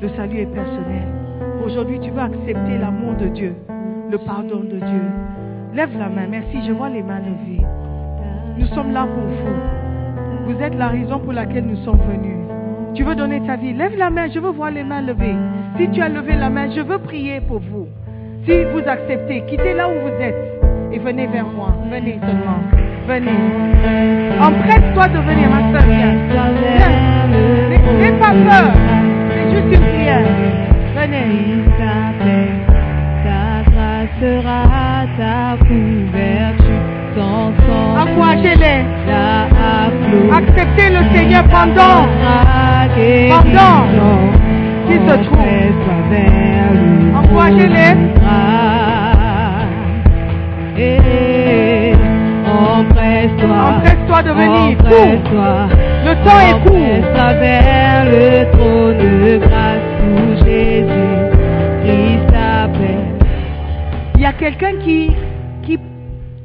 Le 0.01 0.09
salut 0.09 0.39
est 0.39 0.53
personnel. 0.53 1.07
Aujourd'hui, 1.65 1.99
tu 1.99 2.11
veux 2.11 2.21
accepter 2.21 2.77
l'amour 2.77 3.15
de 3.15 3.27
Dieu, 3.27 3.55
le 4.11 4.17
pardon 4.19 4.59
de 4.59 4.77
Dieu. 4.77 5.01
Lève 5.73 5.97
la 5.97 6.09
main. 6.09 6.27
Merci, 6.29 6.65
je 6.67 6.73
vois 6.73 6.89
les 6.89 7.01
mains 7.01 7.19
levées. 7.19 7.65
Nous 8.57 8.67
sommes 8.67 8.91
là 8.91 9.07
pour 9.07 9.23
vous. 9.23 10.53
Vous 10.53 10.61
êtes 10.61 10.75
la 10.75 10.89
raison 10.89 11.19
pour 11.19 11.33
laquelle 11.33 11.65
nous 11.65 11.83
sommes 11.83 12.01
venus. 12.07 12.37
Tu 12.93 13.03
veux 13.03 13.15
donner 13.15 13.41
ta 13.45 13.55
vie? 13.55 13.73
Lève 13.73 13.97
la 13.97 14.09
main, 14.09 14.29
je 14.29 14.39
veux 14.39 14.51
voir 14.51 14.71
les 14.71 14.83
mains 14.83 15.01
levées. 15.01 15.35
Si 15.77 15.89
tu 15.89 16.01
as 16.01 16.07
levé 16.09 16.35
la 16.35 16.49
main, 16.49 16.69
je 16.73 16.79
veux 16.81 16.99
prier 16.99 17.41
pour 17.41 17.59
vous. 17.59 17.87
Si 18.45 18.63
vous 18.71 18.81
acceptez, 18.87 19.43
quittez 19.47 19.73
là 19.73 19.89
où 19.89 19.93
vous 19.93 20.21
êtes 20.21 20.35
et 20.93 20.99
venez 20.99 21.27
vers 21.27 21.45
moi. 21.45 21.73
Venez 21.91 22.17
seulement. 22.21 22.61
Venez. 23.07 23.39
Empresse-toi 24.39 25.07
de 25.09 25.19
venir, 25.19 25.49
ma 25.49 25.61
soeur. 25.71 25.87
N'aie 27.99 28.13
pas 28.13 28.31
peur. 28.31 28.71
C'est 29.33 29.51
juste 29.51 29.71
une 29.73 29.87
prière. 29.93 30.27
Venez. 30.95 31.63
Ta 33.23 33.63
grâce 33.69 34.13
sera 34.21 35.05
ta 35.17 35.57
couverture. 35.65 36.85
Encouragez-les. 37.99 38.85
Acceptez 40.31 40.89
le 40.89 41.01
Seigneur 41.13 41.43
pendant, 41.45 42.07
pendant 43.29 44.34
qu'il 44.87 44.99
se 44.99 45.15
trouve. 45.25 45.45
Encouragez-les. 47.15 47.93
Empresse-toi. 52.47 53.59
Empresse-toi 53.77 54.23
de 54.23 54.31
venir. 54.31 54.77
Cours. 54.77 55.25
Le 56.05 56.13
temps 56.23 56.41
est 56.41 56.59
court. 56.63 56.75
Vers 57.39 58.05
le 58.05 58.51
trône 58.51 58.97
de 58.97 59.37
grâce 59.37 59.89
où 60.03 60.45
Jésus 60.45 61.15
Christ 61.83 62.27
t'appelle. 62.27 63.05
Il 64.15 64.21
y 64.21 64.25
a 64.25 64.33
quelqu'un 64.33 64.75
qui, 64.83 65.11
qui, 65.63 65.79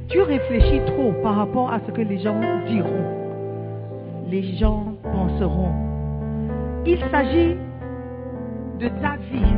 tu 0.09 0.21
réfléchis 0.23 0.81
trop 0.87 1.13
par 1.23 1.37
rapport 1.37 1.71
à 1.73 1.81
ce 1.87 1.93
que 1.93 2.01
les 2.01 2.19
gens 2.19 2.41
diront. 2.67 3.05
Les 4.31 4.57
gens 4.57 4.85
penseront. 5.03 5.73
Il 6.87 6.99
s'agit 7.11 7.57
de 8.81 8.89
ta 8.89 9.17
vie. 9.17 9.57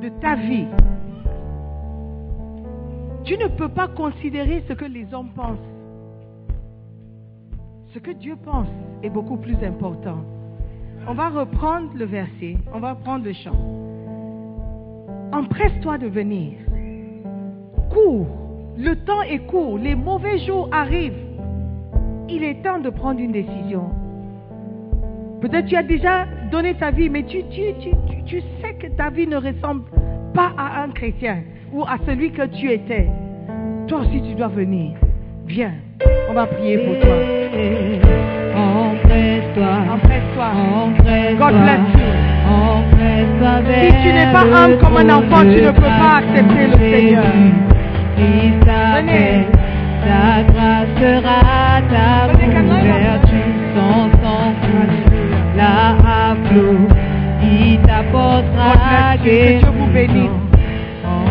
De 0.00 0.08
ta 0.20 0.36
vie. 0.36 0.66
Tu 3.24 3.36
ne 3.36 3.46
peux 3.46 3.68
pas 3.68 3.88
considérer 3.88 4.64
ce 4.66 4.72
que 4.72 4.86
les 4.86 5.12
hommes 5.12 5.32
pensent. 5.36 5.58
Ce 7.92 7.98
que 7.98 8.12
Dieu 8.12 8.36
pense 8.42 8.68
est 9.02 9.10
beaucoup 9.10 9.36
plus 9.36 9.62
important. 9.62 10.24
On 11.06 11.12
va 11.12 11.28
reprendre 11.28 11.90
le 11.94 12.06
verset, 12.06 12.56
on 12.72 12.80
va 12.80 12.94
prendre 12.94 13.26
le 13.26 13.34
chant. 13.34 13.56
Empresse-toi 15.32 15.98
de 15.98 16.06
venir. 16.06 16.54
Cours. 17.92 18.28
Le 18.78 18.94
temps 19.04 19.22
est 19.22 19.44
court. 19.46 19.76
Les 19.76 19.94
mauvais 19.94 20.38
jours 20.38 20.70
arrivent. 20.72 21.26
il 22.30 22.44
est 22.44 22.62
temps 22.62 22.78
de 22.78 22.88
prendre 22.88 23.20
une 23.20 23.32
décision. 23.32 23.99
Peut-être 25.40 25.66
tu 25.66 25.76
as 25.76 25.82
déjà 25.82 26.26
donné 26.50 26.74
ta 26.74 26.90
vie, 26.90 27.08
mais 27.08 27.22
tu, 27.22 27.42
tu, 27.50 27.72
tu, 27.80 27.90
tu, 28.26 28.42
sais 28.60 28.74
que 28.74 28.88
ta 28.88 29.08
vie 29.08 29.26
ne 29.26 29.36
ressemble 29.36 29.84
pas 30.34 30.52
à 30.58 30.82
un 30.82 30.90
chrétien 30.90 31.38
ou 31.72 31.82
à 31.82 31.96
celui 32.06 32.30
que 32.30 32.44
tu 32.46 32.70
étais. 32.70 33.08
Toi 33.88 34.00
aussi, 34.00 34.20
tu 34.22 34.34
dois 34.34 34.48
venir. 34.48 34.92
Viens, 35.46 35.72
on 36.28 36.34
va 36.34 36.46
prier 36.46 36.76
pour 36.78 36.98
toi. 37.00 37.16
Empresse-toi, 38.54 39.94
Empresse-toi. 39.94 40.52
God 41.38 41.54
bless 41.62 41.80
you. 41.94 42.00
Si 43.82 43.90
tu 44.02 44.08
n'es 44.12 44.30
pas 44.32 44.44
humble 44.44 44.76
comme 44.78 44.96
un 44.96 45.08
enfant, 45.08 45.42
tu 45.42 45.62
ne 45.62 45.70
peux 45.70 45.80
pas 45.80 46.16
accepter 46.18 46.66
le 46.66 46.72
Seigneur. 46.78 47.24
S'appelle, 48.66 49.46
ta 50.04 50.42
grâce 50.52 50.88
sera 50.98 51.80
ta 51.88 52.26
Venez, 52.32 52.48
Camille. 52.52 52.90
À 55.60 56.34
flot, 56.46 56.88
il 57.42 57.78
God 57.78 57.86
t'apportera 57.86 59.16
bless 59.18 59.60
you. 59.60 59.60
Que 59.60 59.60
Dieu 59.60 59.70
vous 59.78 59.88
bénisse. 59.92 60.30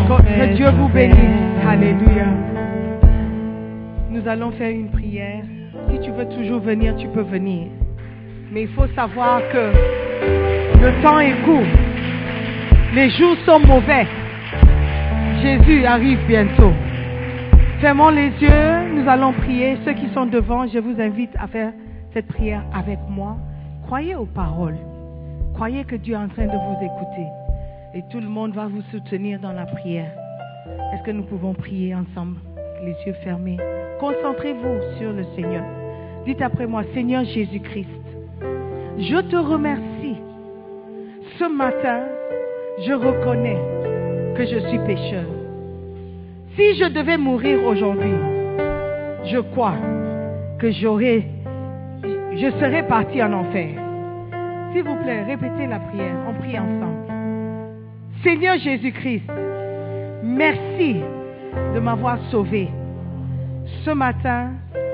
Que 0.08 0.54
Dieu 0.54 0.70
vous 0.70 0.88
bénisse. 0.88 1.66
Alléluia. 1.68 2.26
Nous 4.10 4.26
allons 4.28 4.50
faire 4.52 4.70
une 4.70 4.90
prière. 4.90 5.42
Si 5.90 5.98
tu 6.00 6.10
veux 6.10 6.28
toujours 6.28 6.60
venir, 6.60 6.96
tu 6.96 7.08
peux 7.08 7.22
venir. 7.22 7.66
Mais 8.52 8.62
il 8.62 8.68
faut 8.68 8.86
savoir 8.94 9.40
que 9.52 9.72
le 10.82 11.02
temps 11.02 11.20
est 11.20 11.34
court. 11.44 11.62
Les 12.94 13.10
jours 13.10 13.36
sont 13.46 13.60
mauvais. 13.60 14.06
Jésus 15.42 15.84
arrive 15.86 16.18
bientôt. 16.26 16.72
Fermons 17.80 18.10
les 18.10 18.30
yeux, 18.40 18.94
nous 18.94 19.08
allons 19.08 19.32
prier. 19.32 19.78
Ceux 19.84 19.92
qui 19.92 20.08
sont 20.12 20.26
devant, 20.26 20.66
je 20.66 20.78
vous 20.78 21.00
invite 21.00 21.30
à 21.38 21.46
faire 21.46 21.72
cette 22.12 22.26
prière 22.26 22.62
avec 22.74 22.98
moi. 23.08 23.36
Croyez 23.90 24.14
aux 24.14 24.24
paroles. 24.24 24.78
Croyez 25.54 25.82
que 25.82 25.96
Dieu 25.96 26.14
est 26.14 26.16
en 26.16 26.28
train 26.28 26.46
de 26.46 26.52
vous 26.52 26.76
écouter. 26.76 27.26
Et 27.92 28.04
tout 28.08 28.20
le 28.20 28.28
monde 28.28 28.54
va 28.54 28.68
vous 28.68 28.82
soutenir 28.92 29.40
dans 29.40 29.50
la 29.50 29.66
prière. 29.66 30.12
Est-ce 30.94 31.02
que 31.02 31.10
nous 31.10 31.24
pouvons 31.24 31.54
prier 31.54 31.92
ensemble, 31.92 32.36
les 32.84 32.94
yeux 33.04 33.16
fermés? 33.24 33.56
Concentrez-vous 33.98 34.96
sur 34.96 35.12
le 35.12 35.24
Seigneur. 35.34 35.64
Dites 36.24 36.40
après 36.40 36.68
moi, 36.68 36.84
Seigneur 36.94 37.24
Jésus-Christ, 37.24 37.88
je 38.96 39.28
te 39.28 39.34
remercie. 39.34 40.18
Ce 41.40 41.52
matin, 41.52 42.04
je 42.86 42.92
reconnais 42.92 43.58
que 44.36 44.46
je 44.46 44.68
suis 44.68 44.78
pécheur. 44.86 45.26
Si 46.54 46.76
je 46.76 46.84
devais 46.90 47.18
mourir 47.18 47.64
aujourd'hui, 47.64 48.14
je 49.24 49.40
crois 49.40 49.74
que 50.60 50.70
j'aurais, 50.70 51.24
je 52.32 52.50
serais 52.58 52.86
parti 52.86 53.22
en 53.22 53.32
enfer. 53.32 53.68
S'il 54.72 54.84
vous 54.84 54.96
plaît, 54.96 55.22
répétez 55.24 55.66
la 55.66 55.80
prière. 55.80 56.14
On 56.28 56.34
prie 56.34 56.58
ensemble. 56.58 57.00
Seigneur 58.22 58.58
Jésus-Christ, 58.58 59.24
merci 60.22 60.96
de 61.74 61.80
m'avoir 61.80 62.18
sauvé. 62.30 62.68
Ce 63.84 63.90
matin, 63.90 64.50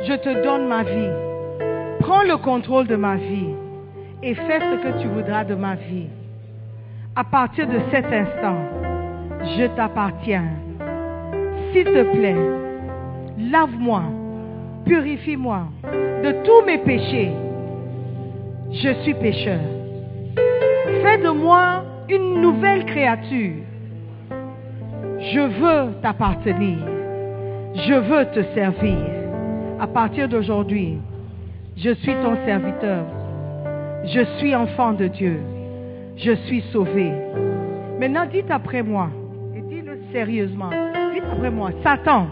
je 0.07 0.15
te 0.15 0.43
donne 0.43 0.69
ma 0.69 0.83
vie. 0.83 1.11
Prends 2.01 2.23
le 2.23 2.37
contrôle 2.37 2.87
de 2.87 2.97
ma 2.97 3.17
vie 3.17 3.55
et 4.23 4.35
fais 4.35 4.61
ce 4.61 4.77
que 4.83 5.03
tu 5.03 5.09
voudras 5.09 5.45
de 5.45 5.55
ma 5.55 5.75
vie. 5.75 6.07
À 7.17 7.25
partir 7.25 7.67
de 7.67 7.81
cet 7.91 8.07
instant, 8.07 8.59
je 9.57 9.67
t'appartiens. 9.75 10.49
S'il 11.73 11.85
te 11.85 12.17
plaît, 12.17 12.37
lave-moi, 13.39 14.03
purifie-moi 14.87 15.65
de 16.23 16.33
tous 16.45 16.65
mes 16.65 16.79
péchés. 16.79 17.33
Je 18.73 18.93
suis 19.03 19.15
pécheur. 19.15 19.61
Fais 21.03 21.19
de 21.19 21.31
moi 21.31 21.85
une 22.09 22.41
nouvelle 22.41 22.85
créature. 22.85 23.55
Je 25.19 25.41
veux 25.41 25.93
t'appartenir. 26.03 26.79
Je 27.75 27.95
veux 27.95 28.25
te 28.27 28.43
servir. 28.55 28.97
À 29.79 29.87
partir 29.87 30.29
d'aujourd'hui, 30.29 30.99
je 31.77 31.91
suis 31.95 32.15
ton 32.15 32.37
serviteur. 32.47 33.05
Je 34.05 34.25
suis 34.39 34.55
enfant 34.55 34.93
de 34.93 35.09
Dieu. 35.09 35.41
Je 36.17 36.33
suis 36.47 36.63
sauvé. 36.73 37.13
Maintenant, 37.99 38.27
dites 38.27 38.51
après 38.51 38.83
moi, 38.83 39.11
et 39.55 39.61
dis-le 39.61 39.99
sérieusement. 40.13 40.71
Dites 41.13 41.25
après 41.31 41.51
moi, 41.51 41.71
Satan, 41.83 42.29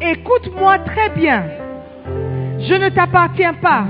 écoute-moi 0.00 0.78
très 0.80 1.10
bien. 1.10 1.44
Je 2.58 2.74
ne 2.74 2.88
t'appartiens 2.88 3.54
pas. 3.54 3.84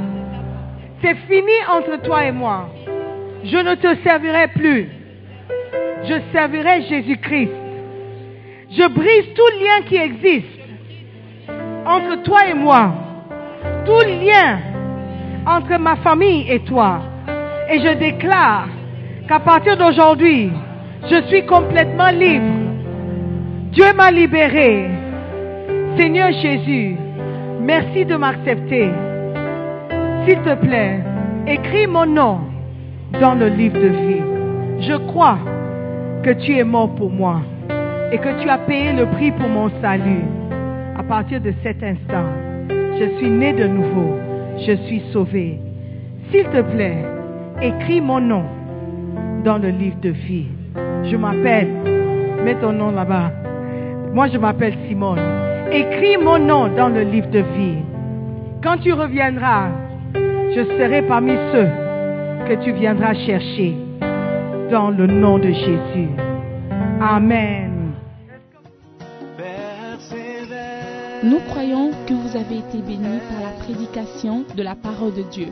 C'est 1.03 1.17
fini 1.29 1.53
entre 1.69 2.03
toi 2.03 2.25
et 2.25 2.33
moi. 2.33 2.69
Je 3.45 3.57
ne 3.57 3.75
te 3.75 4.03
servirai 4.03 4.49
plus. 4.49 4.89
Je 6.05 6.15
servirai 6.33 6.83
Jésus-Christ. 6.83 7.53
Je 8.71 8.89
brise 8.89 9.35
tout 9.35 9.65
lien 9.65 9.83
qui 9.89 9.97
existe 9.97 10.47
entre 11.87 12.23
toi 12.23 12.47
et 12.49 12.55
moi. 12.55 12.93
Tout 13.85 14.07
lien 14.07 14.59
entre 15.47 15.79
ma 15.79 15.97
famille 15.97 16.51
et 16.51 16.61
toi. 16.61 17.01
Et 17.71 17.81
je 17.81 17.95
déclare 17.99 18.69
qu'à 19.29 19.41
partir 19.41 19.77
d'aujourd'hui, 19.77 20.51
je 21.09 21.23
suis 21.29 21.47
complètement 21.47 22.11
libre. 22.11 22.53
Dieu 23.73 23.93
m'a 23.95 24.11
libéré. 24.11 25.00
Seigneur 25.97 26.33
Jésus, 26.33 26.97
merci 27.61 28.05
de 28.05 28.17
m'accepter. 28.17 28.91
S'il 30.25 30.39
te 30.39 30.55
plaît, 30.55 31.01
écris 31.47 31.87
mon 31.87 32.07
nom 32.07 32.39
dans 33.21 33.35
le 33.35 33.49
livre 33.49 33.79
de 33.79 33.89
vie. 33.89 34.23
Je 34.81 34.95
crois 35.09 35.39
que 36.23 36.31
tu 36.31 36.57
es 36.57 36.65
mort 36.65 36.95
pour 36.95 37.11
moi 37.11 37.41
et 38.13 38.19
que 38.19 38.41
tu 38.41 38.49
as 38.49 38.59
payé 38.59 38.93
le 38.93 39.07
prix 39.07 39.33
pour 39.33 39.49
mon 39.49 39.69
salut. 39.81 40.25
À 40.97 41.03
partir 41.03 41.41
de 41.41 41.53
cet 41.63 41.83
instant, 41.83 42.27
je 42.69 43.17
suis 43.19 43.31
né 43.31 43.53
de 43.53 43.67
nouveau. 43.67 44.17
Je 44.59 44.73
suis 44.87 45.03
sauvé. 45.13 45.59
S'il 46.31 46.45
te 46.45 46.61
plaît, 46.61 47.05
écris 47.61 48.01
mon 48.01 48.21
nom 48.21 48.45
dans 49.45 49.59
le 49.59 49.69
livre 49.69 49.99
de 50.01 50.11
vie. 50.11 50.47
Je 51.05 51.17
m'appelle, 51.17 51.69
mets 52.45 52.55
ton 52.57 52.73
nom 52.73 52.91
là-bas. 52.91 53.33
Moi, 54.13 54.29
je 54.29 54.39
m'appelle 54.39 54.75
Simone. 54.87 55.19
Écris 55.73 56.17
mon 56.17 56.39
nom 56.39 56.69
dans 56.75 56.89
le 56.89 57.03
livre 57.03 57.31
de 57.31 57.39
vie. 57.39 57.79
Quand 58.63 58.77
tu 58.79 58.93
reviendras, 58.93 59.69
je 60.15 60.65
serai 60.77 61.03
parmi 61.03 61.33
ceux 61.53 61.69
que 62.49 62.65
tu 62.65 62.73
viendras 62.73 63.15
chercher 63.15 63.77
dans 64.71 64.91
le 64.91 65.07
nom 65.07 65.39
de 65.39 65.53
Jésus. 65.53 66.09
Amen. 67.01 67.93
Nous 71.23 71.39
croyons 71.51 71.91
que 72.07 72.15
vous 72.15 72.37
avez 72.37 72.59
été 72.59 72.79
bénis 72.79 73.21
par 73.29 73.43
la 73.43 73.65
prédication 73.65 74.45
de 74.57 74.63
la 74.63 74.75
parole 74.75 75.15
de 75.15 75.23
Dieu. 75.31 75.49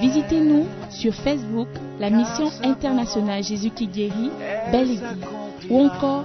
Visitez-nous 0.00 0.66
sur 0.90 1.14
Facebook, 1.14 1.68
la 1.98 2.10
mission 2.10 2.46
internationale 2.62 3.42
Jésus 3.42 3.70
qui 3.70 3.86
guérit, 3.86 4.30
Belle 4.70 4.90
Église. 4.90 5.02
Ou 5.70 5.80
encore, 5.80 6.24